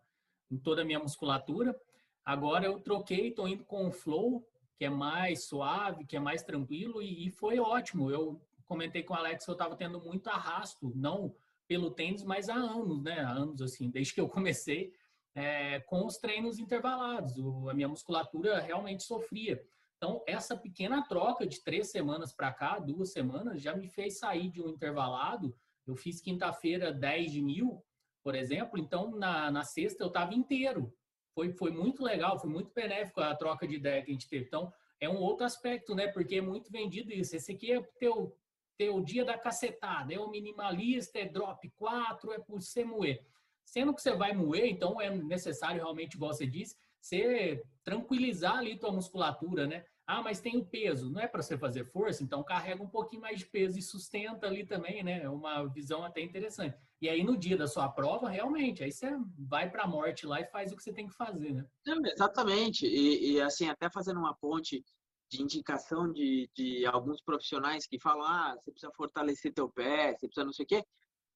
em 0.50 0.58
toda 0.58 0.82
a 0.82 0.86
minha 0.86 1.00
musculatura. 1.00 1.78
Agora 2.24 2.66
eu 2.66 2.80
troquei, 2.80 3.28
estou 3.28 3.48
indo 3.48 3.66
com 3.66 3.88
o 3.88 3.92
Flow, 3.92 4.48
que 4.78 4.86
é 4.86 4.90
mais 4.90 5.44
suave, 5.44 6.06
que 6.06 6.16
é 6.16 6.20
mais 6.20 6.42
tranquilo, 6.42 7.02
e, 7.02 7.28
e 7.28 7.30
foi 7.30 7.60
ótimo. 7.60 8.10
Eu 8.10 8.42
comentei 8.66 9.04
com 9.04 9.14
o 9.14 9.18
Alex 9.18 9.44
que 9.44 9.52
eu 9.52 9.54
estava 9.54 9.76
tendo 9.76 10.00
muito 10.00 10.30
arrasto, 10.30 10.94
não 10.96 11.36
pelo 11.68 11.92
tênis, 11.92 12.24
mas 12.24 12.48
há 12.48 12.56
anos, 12.56 13.04
né? 13.04 13.20
Há 13.20 13.32
anos, 13.32 13.62
assim, 13.62 13.90
desde 13.90 14.14
que 14.14 14.22
eu 14.22 14.30
comecei 14.30 14.94
é, 15.36 15.80
com 15.82 16.06
os 16.06 16.18
treinos 16.18 16.60
intervalados. 16.60 17.38
O, 17.38 17.70
a 17.70 17.74
minha 17.74 17.88
musculatura 17.88 18.60
realmente 18.60 19.04
sofria. 19.04 19.62
Então, 19.98 20.24
essa 20.26 20.58
pequena 20.58 21.04
troca 21.08 21.46
de 21.46 21.64
três 21.64 21.92
semanas 21.92 22.34
para 22.34 22.52
cá, 22.52 22.80
duas 22.80 23.12
semanas, 23.12 23.62
já 23.62 23.76
me 23.76 23.88
fez 23.88 24.18
sair 24.18 24.50
de 24.50 24.62
um 24.62 24.70
intervalado. 24.70 25.56
Eu 25.86 25.96
fiz 25.96 26.20
quinta-feira 26.20 26.92
10 26.92 27.32
de 27.32 27.42
mil, 27.42 27.84
por 28.24 28.36
exemplo, 28.36 28.80
então 28.80 29.12
na, 29.12 29.52
na 29.52 29.64
sexta 29.64 30.04
eu 30.04 30.08
estava 30.08 30.34
inteiro. 30.34 30.94
Foi, 31.34 31.52
foi 31.54 31.72
muito 31.72 32.04
legal, 32.04 32.40
foi 32.40 32.50
muito 32.50 32.74
benéfico 32.74 33.22
a 33.22 33.36
troca 33.36 33.68
de 33.68 33.76
ideia 33.76 34.02
que 34.04 34.12
a 34.12 34.14
gente 34.14 34.28
teve. 34.28 34.46
Então, 34.46 34.72
é 35.00 35.10
um 35.10 35.18
outro 35.18 35.46
aspecto, 35.46 35.96
né? 35.96 36.08
Porque 36.08 36.36
é 36.36 36.42
muito 36.42 36.72
vendido 36.72 37.12
isso. 37.12 37.36
Esse 37.36 37.54
aqui 37.54 37.72
é 37.72 37.82
teu, 38.00 38.36
teu 38.78 39.02
dia 39.02 39.24
da 39.24 39.38
cacetada, 39.38 40.14
é 40.14 40.20
o 40.20 40.30
minimalista, 40.30 41.20
é 41.20 41.26
drop 41.26 41.68
4, 41.78 42.34
é 42.34 42.40
por 42.40 42.62
você 42.62 42.84
moer. 42.84 43.26
Sendo 43.72 43.94
que 43.94 44.02
você 44.02 44.14
vai 44.14 44.34
moer, 44.34 44.66
então 44.66 45.00
é 45.00 45.10
necessário 45.10 45.82
realmente, 45.82 46.16
igual 46.16 46.34
você 46.34 46.46
disse, 46.46 46.76
você 47.00 47.64
tranquilizar 47.86 48.58
ali 48.58 48.78
tua 48.78 48.92
musculatura, 48.92 49.66
né? 49.66 49.86
Ah, 50.06 50.22
mas 50.22 50.42
tem 50.42 50.58
o 50.58 50.66
peso, 50.66 51.10
não 51.10 51.22
é 51.22 51.28
para 51.28 51.42
você 51.42 51.58
fazer 51.58 51.86
força, 51.86 52.22
então 52.22 52.44
carrega 52.44 52.84
um 52.84 52.90
pouquinho 52.90 53.22
mais 53.22 53.40
de 53.40 53.46
peso 53.46 53.80
e 53.80 53.82
sustenta 53.82 54.46
ali 54.46 54.66
também, 54.66 55.02
né? 55.04 55.24
É 55.24 55.30
uma 55.30 55.64
visão 55.68 56.04
até 56.04 56.20
interessante. 56.20 56.78
E 57.02 57.08
aí 57.08 57.24
no 57.24 57.38
dia 57.38 57.56
da 57.56 57.66
sua 57.66 57.88
prova, 57.88 58.30
realmente, 58.30 58.84
aí 58.84 58.92
você 58.92 59.10
vai 59.40 59.72
para 59.72 59.84
a 59.84 59.88
morte 59.88 60.28
lá 60.28 60.42
e 60.42 60.52
faz 60.52 60.74
o 60.74 60.76
que 60.76 60.84
você 60.84 60.92
tem 60.92 61.08
que 61.08 61.16
fazer, 61.16 61.54
né? 61.54 61.66
exatamente. 62.14 62.86
E, 62.86 63.36
e, 63.36 63.42
assim, 63.42 63.70
até 63.70 63.90
fazendo 63.90 64.20
uma 64.20 64.36
ponte 64.36 64.84
de 65.30 65.42
indicação 65.42 66.12
de, 66.12 66.50
de 66.54 66.86
alguns 66.86 67.22
profissionais 67.22 67.88
que 67.88 67.98
falam, 67.98 68.26
ah, 68.26 68.58
você 68.60 68.70
precisa 68.70 68.92
fortalecer 68.92 69.54
teu 69.54 69.70
pé, 69.70 70.14
você 70.14 70.28
precisa 70.28 70.44
não 70.44 70.52
sei 70.52 70.66
o 70.66 70.68
quê. 70.68 70.84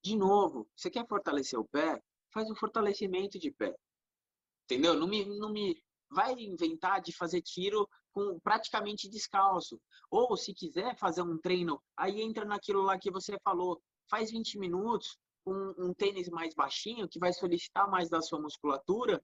De 0.04 0.18
novo, 0.18 0.68
você 0.76 0.90
quer 0.90 1.08
fortalecer 1.08 1.58
o 1.58 1.66
pé? 1.66 2.02
Faz 2.36 2.52
um 2.52 2.56
fortalecimento 2.56 3.40
de 3.40 3.50
pé. 3.50 3.74
Entendeu? 4.66 4.94
Não 4.94 5.08
me, 5.08 5.24
não 5.40 5.50
me 5.50 5.82
vai 6.12 6.34
inventar 6.34 7.02
de 7.02 7.16
fazer 7.16 7.42
tiro 7.42 7.88
com 8.12 8.38
praticamente 8.42 9.10
descalço. 9.10 9.80
Ou 10.12 10.36
se 10.36 10.54
quiser 10.54 10.98
fazer 10.98 11.22
um 11.22 11.38
treino, 11.38 11.82
aí 11.96 12.22
entra 12.22 12.44
naquilo 12.44 12.82
lá 12.82 13.00
que 13.00 13.10
você 13.10 13.38
falou, 13.42 13.82
faz 14.10 14.32
20 14.32 14.60
minutos 14.60 15.18
com 15.46 15.74
um, 15.78 15.94
tênis 15.94 16.28
mais 16.28 16.54
baixinho, 16.54 17.08
que 17.08 17.20
vai 17.20 17.32
solicitar 17.32 17.90
mais 17.90 18.10
da 18.10 18.22
sua 18.22 18.42
musculatura 18.42 19.24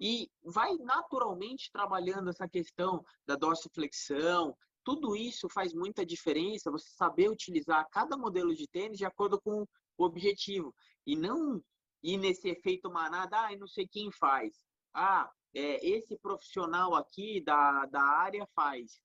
e 0.00 0.28
vai 0.42 0.74
naturalmente 0.78 1.70
trabalhando 1.70 2.30
essa 2.30 2.48
questão 2.48 3.04
da 3.24 3.36
dorsiflexão. 3.36 4.56
Tudo 4.82 5.14
isso 5.14 5.48
faz 5.48 5.72
muita 5.72 6.04
diferença, 6.04 6.72
você 6.72 6.90
saber 6.90 7.30
utilizar 7.30 7.86
cada 7.90 8.16
modelo 8.16 8.52
de 8.52 8.66
tênis 8.66 8.98
de 8.98 9.04
acordo 9.04 9.40
com 9.40 9.62
o 9.62 10.04
objetivo. 10.04 10.74
E 11.06 11.14
não 11.14 11.62
ir 12.02 12.16
nesse 12.16 12.48
efeito 12.48 12.90
manada, 12.90 13.40
ah, 13.40 13.52
eu 13.52 13.58
não 13.58 13.66
sei 13.66 13.86
quem 13.86 14.10
faz. 14.12 14.54
Ah, 14.94 15.30
é, 15.54 15.86
esse 15.86 16.16
profissional 16.18 16.94
aqui 16.94 17.40
da, 17.40 17.86
da 17.86 18.02
área 18.02 18.46
faz. 18.54 19.00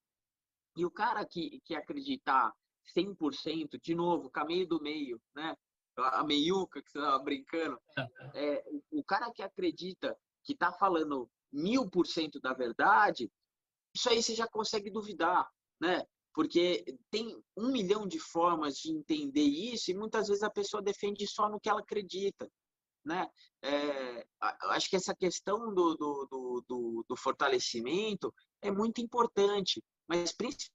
E 0.75 0.85
o 0.85 0.91
cara 0.91 1.25
que, 1.25 1.61
que 1.63 1.75
acreditar 1.75 2.53
100%, 2.95 3.79
de 3.81 3.95
novo, 3.95 4.29
caminho 4.29 4.67
do 4.67 4.81
meio, 4.81 5.21
né? 5.35 5.55
A 5.95 6.23
meiuca 6.23 6.81
que 6.81 6.89
você 6.91 6.97
estava 6.97 7.19
brincando. 7.19 7.79
É, 8.35 8.63
o 8.89 9.03
cara 9.03 9.31
que 9.31 9.43
acredita 9.43 10.17
que 10.43 10.53
está 10.53 10.71
falando 10.71 11.29
mil 11.51 11.87
por 11.87 12.07
cento 12.07 12.39
da 12.39 12.51
verdade, 12.51 13.31
isso 13.95 14.09
aí 14.09 14.23
você 14.23 14.33
já 14.33 14.47
consegue 14.47 14.89
duvidar, 14.89 15.47
né? 15.79 16.03
Porque 16.33 16.83
tem 17.11 17.39
um 17.55 17.71
milhão 17.71 18.07
de 18.07 18.17
formas 18.17 18.75
de 18.77 18.91
entender 18.91 19.43
isso 19.43 19.91
e 19.91 19.93
muitas 19.93 20.29
vezes 20.29 20.41
a 20.41 20.49
pessoa 20.49 20.81
defende 20.81 21.27
só 21.27 21.47
no 21.47 21.59
que 21.59 21.69
ela 21.69 21.81
acredita 21.81 22.49
né? 23.03 23.29
É, 23.61 24.27
acho 24.69 24.89
que 24.89 24.95
essa 24.95 25.15
questão 25.15 25.73
do, 25.73 25.95
do, 25.95 26.63
do, 26.67 27.05
do, 27.07 27.17
fortalecimento 27.17 28.33
é 28.61 28.71
muito 28.71 29.01
importante, 29.01 29.83
mas 30.07 30.31
principalmente 30.31 30.71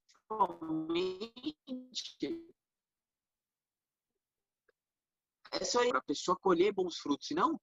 é 5.51 5.64
só 5.64 5.87
para 5.89 5.99
a 5.99 6.03
pessoa 6.03 6.39
colher 6.39 6.72
bons 6.72 6.99
frutos, 6.99 7.29
não 7.31 7.59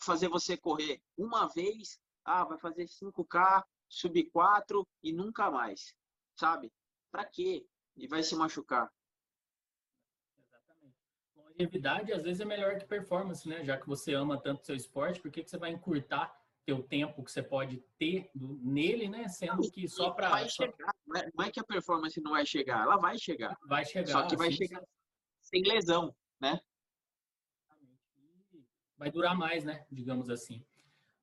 fazer 0.00 0.28
você 0.28 0.56
correr 0.56 1.00
uma 1.16 1.46
vez, 1.48 1.98
ah, 2.24 2.44
vai 2.44 2.58
fazer 2.58 2.86
5K, 2.86 3.64
subir 3.88 4.30
4 4.30 4.86
e 5.02 5.12
nunca 5.12 5.50
mais, 5.50 5.94
sabe? 6.36 6.72
Para 7.10 7.24
quê? 7.24 7.66
E 7.96 8.06
vai 8.06 8.22
se 8.22 8.36
machucar 8.36 8.88
longevidade 11.58 12.12
às 12.12 12.22
vezes 12.22 12.40
é 12.40 12.44
melhor 12.44 12.78
que 12.78 12.86
performance, 12.86 13.48
né? 13.48 13.64
Já 13.64 13.76
que 13.76 13.86
você 13.86 14.14
ama 14.14 14.40
tanto 14.40 14.64
seu 14.64 14.76
esporte, 14.76 15.20
por 15.20 15.30
que, 15.30 15.42
que 15.42 15.50
você 15.50 15.58
vai 15.58 15.70
encurtar 15.70 16.36
teu 16.64 16.82
tempo 16.82 17.24
que 17.24 17.32
você 17.32 17.42
pode 17.42 17.82
ter 17.98 18.30
nele, 18.34 19.08
né? 19.08 19.26
Sendo 19.28 19.70
que 19.70 19.88
só 19.88 20.10
para 20.10 20.28
vai 20.28 20.48
chegar, 20.48 20.94
é, 21.16 21.30
não 21.34 21.44
é 21.44 21.50
que 21.50 21.60
a 21.60 21.64
performance 21.64 22.20
não 22.20 22.32
vai 22.32 22.46
chegar, 22.46 22.82
ela 22.82 22.96
vai 22.96 23.18
chegar. 23.18 23.56
Vai 23.66 23.84
chegar. 23.84 24.12
Só 24.12 24.26
que 24.26 24.36
vai 24.36 24.52
chegar 24.52 24.82
sem 25.40 25.62
lesão, 25.62 26.14
né? 26.40 26.60
Vai 28.96 29.10
durar 29.10 29.36
mais, 29.36 29.64
né? 29.64 29.86
Digamos 29.90 30.28
assim. 30.28 30.64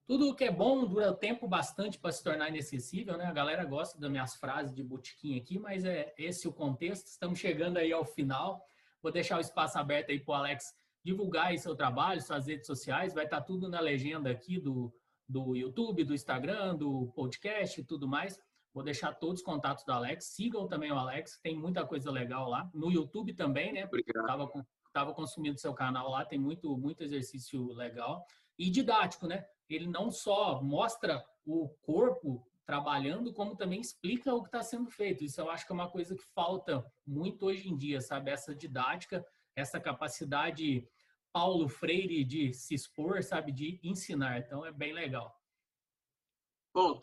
Tudo 0.07 0.35
que 0.35 0.43
é 0.43 0.51
bom 0.51 0.85
dura 0.85 1.13
tempo 1.13 1.47
bastante 1.47 1.97
para 1.97 2.11
se 2.11 2.23
tornar 2.23 2.49
inacessível, 2.49 3.17
né? 3.17 3.25
A 3.25 3.33
galera 3.33 3.65
gosta 3.65 3.99
das 3.99 4.09
minhas 4.09 4.35
frases 4.35 4.73
de 4.73 4.83
botiquim 4.83 5.37
aqui, 5.37 5.57
mas 5.57 5.83
é 5.83 6.13
esse 6.17 6.47
o 6.47 6.53
contexto. 6.53 7.07
Estamos 7.07 7.39
chegando 7.39 7.77
aí 7.77 7.91
ao 7.91 8.05
final. 8.05 8.65
Vou 9.05 9.11
deixar 9.11 9.37
o 9.37 9.39
espaço 9.39 9.77
aberto 9.77 10.09
aí 10.09 10.19
para 10.19 10.31
o 10.31 10.35
Alex 10.35 10.73
divulgar 11.03 11.49
aí 11.49 11.59
seu 11.59 11.75
trabalho, 11.75 12.19
suas 12.19 12.47
redes 12.47 12.65
sociais. 12.65 13.13
Vai 13.13 13.25
estar 13.25 13.37
tá 13.37 13.43
tudo 13.43 13.69
na 13.69 13.79
legenda 13.79 14.31
aqui 14.31 14.59
do, 14.59 14.91
do 15.29 15.55
YouTube, 15.55 16.03
do 16.03 16.15
Instagram, 16.15 16.75
do 16.75 17.11
podcast 17.15 17.79
e 17.79 17.83
tudo 17.83 18.07
mais. 18.07 18.41
Vou 18.73 18.83
deixar 18.83 19.13
todos 19.13 19.41
os 19.41 19.45
contatos 19.45 19.85
do 19.85 19.91
Alex. 19.91 20.25
Sigam 20.25 20.67
também 20.67 20.91
o 20.91 20.97
Alex, 20.97 21.39
tem 21.43 21.55
muita 21.55 21.85
coisa 21.85 22.09
legal 22.09 22.49
lá. 22.49 22.67
No 22.73 22.91
YouTube 22.91 23.31
também, 23.35 23.71
né? 23.71 23.85
Obrigado. 23.85 24.25
Tava, 24.25 24.67
tava 24.91 25.13
consumindo 25.13 25.59
seu 25.59 25.75
canal 25.75 26.09
lá, 26.09 26.25
tem 26.25 26.39
muito, 26.39 26.75
muito 26.75 27.03
exercício 27.03 27.73
legal. 27.73 28.25
E 28.57 28.71
didático, 28.71 29.27
né? 29.27 29.45
Ele 29.69 29.85
não 29.85 30.09
só 30.09 30.63
mostra 30.63 31.23
o 31.45 31.69
corpo 31.83 32.43
trabalhando, 32.65 33.33
como 33.33 33.55
também 33.55 33.79
explica 33.79 34.33
o 34.33 34.41
que 34.41 34.47
está 34.47 34.63
sendo 34.63 34.89
feito. 34.89 35.23
Isso 35.23 35.39
eu 35.39 35.49
acho 35.49 35.65
que 35.65 35.71
é 35.71 35.75
uma 35.75 35.89
coisa 35.89 36.15
que 36.15 36.23
falta 36.33 36.85
muito 37.05 37.45
hoje 37.45 37.69
em 37.69 37.77
dia, 37.77 38.01
sabe? 38.01 38.31
Essa 38.31 38.55
didática 38.55 39.25
essa 39.55 39.79
capacidade 39.79 40.87
Paulo 41.31 41.67
Freire 41.67 42.23
de 42.23 42.53
se 42.53 42.75
expor, 42.75 43.23
sabe, 43.23 43.51
de 43.51 43.79
ensinar. 43.83 44.39
Então 44.39 44.65
é 44.65 44.71
bem 44.71 44.93
legal. 44.93 45.33
Bom, 46.73 46.99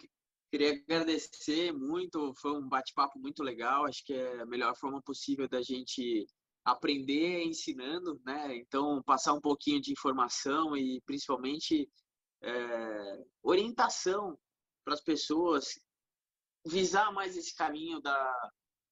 queria 0.51 0.73
agradecer 0.73 1.73
muito, 1.73 2.35
foi 2.35 2.53
um 2.53 2.69
bate-papo 2.69 3.19
muito 3.19 3.43
legal. 3.43 3.87
Acho 3.87 4.05
que 4.05 4.13
é 4.13 4.43
a 4.43 4.47
melhor 4.47 4.77
forma 4.77 5.01
possível 5.03 5.49
da 5.49 5.63
gente 5.63 6.27
aprender 6.65 7.43
ensinando, 7.45 8.21
né? 8.25 8.55
Então 8.57 9.03
passar 9.03 9.33
um 9.33 9.41
pouquinho 9.41 9.81
de 9.81 9.93
informação 9.93 10.77
e 10.77 11.01
principalmente 11.07 11.89
é, 12.43 13.25
orientação 13.43 14.39
para 14.85 14.95
as 14.95 15.01
pessoas 15.01 15.79
visar 16.67 17.13
mais 17.13 17.37
esse 17.37 17.55
caminho 17.55 18.01
da, 18.01 18.51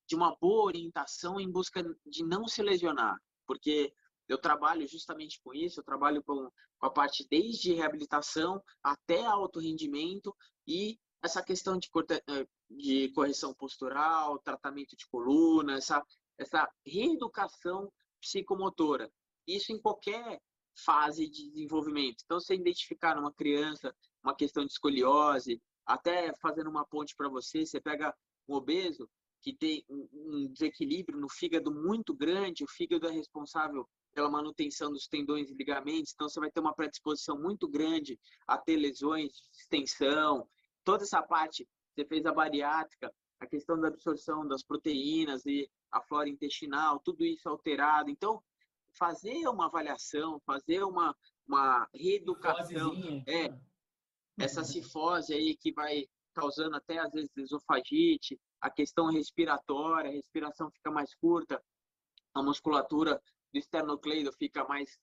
de 0.09 0.15
uma 0.17 0.37
boa 0.41 0.65
orientação 0.65 1.41
em 1.41 1.51
busca 1.51 1.83
de 2.07 2.25
não 2.25 2.47
se 2.49 2.63
lesionar, 2.63 3.17
porque 3.47 3.93
eu 4.29 4.39
trabalho 4.39 4.87
justamente 4.87 5.41
com 5.43 5.53
isso, 5.55 5.81
eu 5.81 5.85
trabalho 5.85 6.23
com, 6.23 6.49
com 6.79 6.87
a 6.87 6.91
parte 6.91 7.27
desde 7.29 7.73
reabilitação 7.73 8.63
até 8.83 9.25
alto 9.25 9.61
rendimento 9.61 10.35
e 10.67 10.99
essa 11.23 11.43
questão 11.43 11.79
de, 11.79 11.89
eh, 12.29 12.47
de 12.71 13.13
correção 13.13 13.53
postural, 13.55 14.39
tratamento 14.39 14.97
de 14.97 15.07
coluna, 15.09 15.77
essa, 15.77 16.03
essa 16.39 16.69
reeducação 16.87 17.93
psicomotora. 18.21 19.11
Isso 19.47 19.73
em 19.73 19.81
qualquer 19.81 20.41
fase 20.85 21.29
de 21.29 21.51
desenvolvimento. 21.51 22.23
Então, 22.25 22.41
você 22.41 22.55
identificar 22.55 23.17
numa 23.17 23.33
criança 23.33 23.95
uma 24.23 24.35
questão 24.35 24.65
de 24.65 24.73
escoliose, 24.73 25.61
até 25.91 26.33
fazendo 26.41 26.71
uma 26.71 26.87
ponte 26.87 27.15
para 27.17 27.29
você, 27.29 27.67
você 27.67 27.81
pega 27.81 28.15
um 28.49 28.55
obeso 28.55 29.09
que 29.43 29.55
tem 29.57 29.85
um 29.89 30.49
desequilíbrio 30.53 31.19
no 31.19 31.29
fígado 31.29 31.73
muito 31.73 32.15
grande, 32.15 32.63
o 32.63 32.69
fígado 32.69 33.09
é 33.09 33.11
responsável 33.11 33.89
pela 34.15 34.31
manutenção 34.31 34.93
dos 34.93 35.09
tendões 35.09 35.51
e 35.51 35.55
ligamentos, 35.55 36.13
então 36.15 36.29
você 36.29 36.39
vai 36.39 36.51
ter 36.51 36.61
uma 36.61 36.75
predisposição 36.75 37.41
muito 37.41 37.69
grande 37.69 38.19
a 38.47 38.57
ter 38.59 38.77
lesões 38.77 39.33
de 39.33 39.59
extensão, 39.59 40.47
toda 40.85 41.03
essa 41.03 41.23
parte, 41.23 41.67
você 41.95 42.05
fez 42.05 42.25
a 42.27 42.33
bariátrica, 42.33 43.13
a 43.41 43.47
questão 43.47 43.81
da 43.81 43.89
absorção 43.89 44.47
das 44.47 44.63
proteínas 44.63 45.45
e 45.47 45.69
a 45.91 46.01
flora 46.03 46.29
intestinal, 46.29 47.01
tudo 47.01 47.25
isso 47.25 47.49
alterado. 47.49 48.11
Então, 48.11 48.43
fazer 48.93 49.49
uma 49.49 49.67
avaliação, 49.67 50.39
fazer 50.45 50.83
uma, 50.85 51.17
uma 51.49 51.89
reeducação, 51.95 52.93
é, 53.27 53.49
essa 54.39 54.65
cifose 54.65 55.33
aí 55.33 55.57
que 55.57 55.73
vai 55.73 56.07
causando 56.35 56.77
até 56.77 56.99
às 56.99 57.13
vezes 57.13 57.31
esofagite, 57.37 58.39
a 58.61 58.71
questão 58.71 59.07
respiratória, 59.07 60.11
a 60.11 60.13
respiração 60.13 60.71
fica 60.71 60.91
mais 60.91 61.15
curta, 61.15 61.63
a 62.35 62.43
musculatura 62.43 63.21
do 63.53 63.59
esternocleido 63.59 64.33
fica 64.33 64.65
mais 64.65 64.99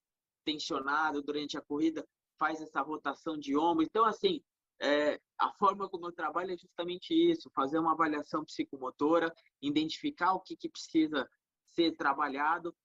tensionada 0.45 1.21
durante 1.21 1.57
a 1.57 1.61
corrida, 1.61 2.07
faz 2.39 2.61
essa 2.61 2.81
rotação 2.81 3.37
de 3.37 3.57
ombro. 3.57 3.83
Então, 3.83 4.05
assim, 4.05 4.41
é, 4.79 5.19
a 5.37 5.51
forma 5.53 5.89
como 5.89 6.07
eu 6.07 6.11
trabalho 6.11 6.53
é 6.53 6.57
justamente 6.57 7.13
isso: 7.13 7.49
fazer 7.53 7.79
uma 7.79 7.93
avaliação 7.93 8.45
psicomotora, 8.45 9.33
identificar 9.61 10.33
o 10.33 10.39
que, 10.39 10.55
que 10.55 10.69
precisa 10.69 11.27
ser 11.65 11.95
trabalhado, 11.95 12.75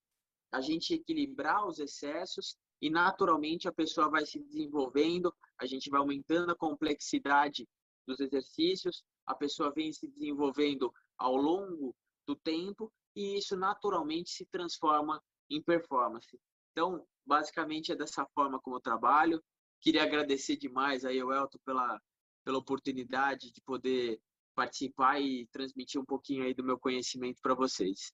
a 0.50 0.60
gente 0.60 0.94
equilibrar 0.94 1.66
os 1.66 1.78
excessos 1.78 2.56
e 2.82 2.90
naturalmente 2.90 3.68
a 3.68 3.72
pessoa 3.72 4.10
vai 4.10 4.26
se 4.26 4.40
desenvolvendo, 4.40 5.32
a 5.56 5.64
gente 5.64 5.88
vai 5.88 6.00
aumentando 6.00 6.50
a 6.50 6.56
complexidade 6.56 7.68
dos 8.04 8.18
exercícios, 8.18 9.04
a 9.24 9.36
pessoa 9.36 9.72
vem 9.72 9.92
se 9.92 10.08
desenvolvendo 10.08 10.92
ao 11.16 11.36
longo 11.36 11.94
do 12.26 12.34
tempo 12.34 12.92
e 13.14 13.38
isso 13.38 13.56
naturalmente 13.56 14.30
se 14.30 14.44
transforma 14.46 15.22
em 15.48 15.62
performance. 15.62 16.36
Então, 16.72 17.06
basicamente 17.24 17.92
é 17.92 17.96
dessa 17.96 18.26
forma 18.34 18.58
como 18.60 18.76
eu 18.76 18.80
trabalho. 18.80 19.40
Queria 19.80 20.02
agradecer 20.02 20.56
demais 20.56 21.04
aí 21.04 21.20
ao 21.20 21.32
Elton 21.32 21.58
pela, 21.64 22.00
pela 22.44 22.58
oportunidade 22.58 23.52
de 23.52 23.60
poder 23.60 24.20
participar 24.56 25.20
e 25.20 25.46
transmitir 25.52 26.00
um 26.00 26.04
pouquinho 26.04 26.42
aí 26.42 26.52
do 26.52 26.64
meu 26.64 26.78
conhecimento 26.78 27.40
para 27.40 27.54
vocês. 27.54 28.12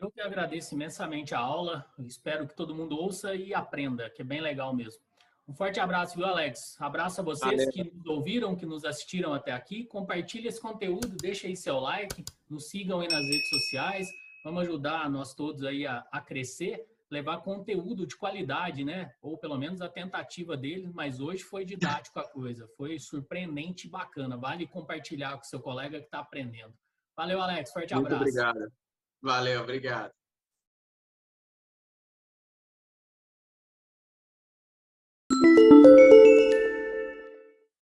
Eu 0.00 0.10
que 0.10 0.20
agradeço 0.20 0.74
imensamente 0.74 1.34
a 1.34 1.38
aula. 1.38 1.86
espero 1.98 2.48
que 2.48 2.54
todo 2.54 2.74
mundo 2.74 2.98
ouça 2.98 3.34
e 3.34 3.52
aprenda, 3.52 4.08
que 4.08 4.22
é 4.22 4.24
bem 4.24 4.40
legal 4.40 4.74
mesmo. 4.74 5.02
Um 5.46 5.52
forte 5.52 5.78
abraço, 5.78 6.16
viu, 6.16 6.24
Alex? 6.24 6.80
Abraço 6.80 7.20
a 7.20 7.24
vocês 7.24 7.66
Valeu. 7.66 7.70
que 7.70 7.84
nos 7.84 8.06
ouviram, 8.06 8.56
que 8.56 8.64
nos 8.64 8.84
assistiram 8.84 9.34
até 9.34 9.52
aqui. 9.52 9.84
Compartilhe 9.84 10.48
esse 10.48 10.60
conteúdo, 10.60 11.16
deixa 11.20 11.48
aí 11.48 11.56
seu 11.56 11.78
like, 11.80 12.24
nos 12.48 12.70
sigam 12.70 13.00
aí 13.00 13.08
nas 13.08 13.22
redes 13.22 13.48
sociais. 13.50 14.08
Vamos 14.42 14.62
ajudar 14.62 15.10
nós 15.10 15.34
todos 15.34 15.64
aí 15.64 15.86
a, 15.86 16.06
a 16.10 16.20
crescer, 16.20 16.86
levar 17.10 17.42
conteúdo 17.42 18.06
de 18.06 18.16
qualidade, 18.16 18.84
né? 18.84 19.12
Ou 19.20 19.36
pelo 19.36 19.58
menos 19.58 19.82
a 19.82 19.88
tentativa 19.88 20.56
dele, 20.56 20.88
mas 20.94 21.20
hoje 21.20 21.42
foi 21.42 21.64
didático 21.64 22.20
a 22.20 22.26
coisa. 22.26 22.66
Foi 22.76 22.98
surpreendente 22.98 23.86
e 23.86 23.90
bacana. 23.90 24.38
Vale 24.38 24.66
compartilhar 24.66 25.36
com 25.36 25.44
seu 25.44 25.60
colega 25.60 25.98
que 25.98 26.06
está 26.06 26.20
aprendendo. 26.20 26.72
Valeu, 27.14 27.42
Alex. 27.42 27.70
Forte 27.70 27.92
Muito 27.92 28.06
abraço. 28.06 28.22
Obrigado. 28.22 28.72
Valeu, 29.22 29.62
obrigado. 29.62 30.12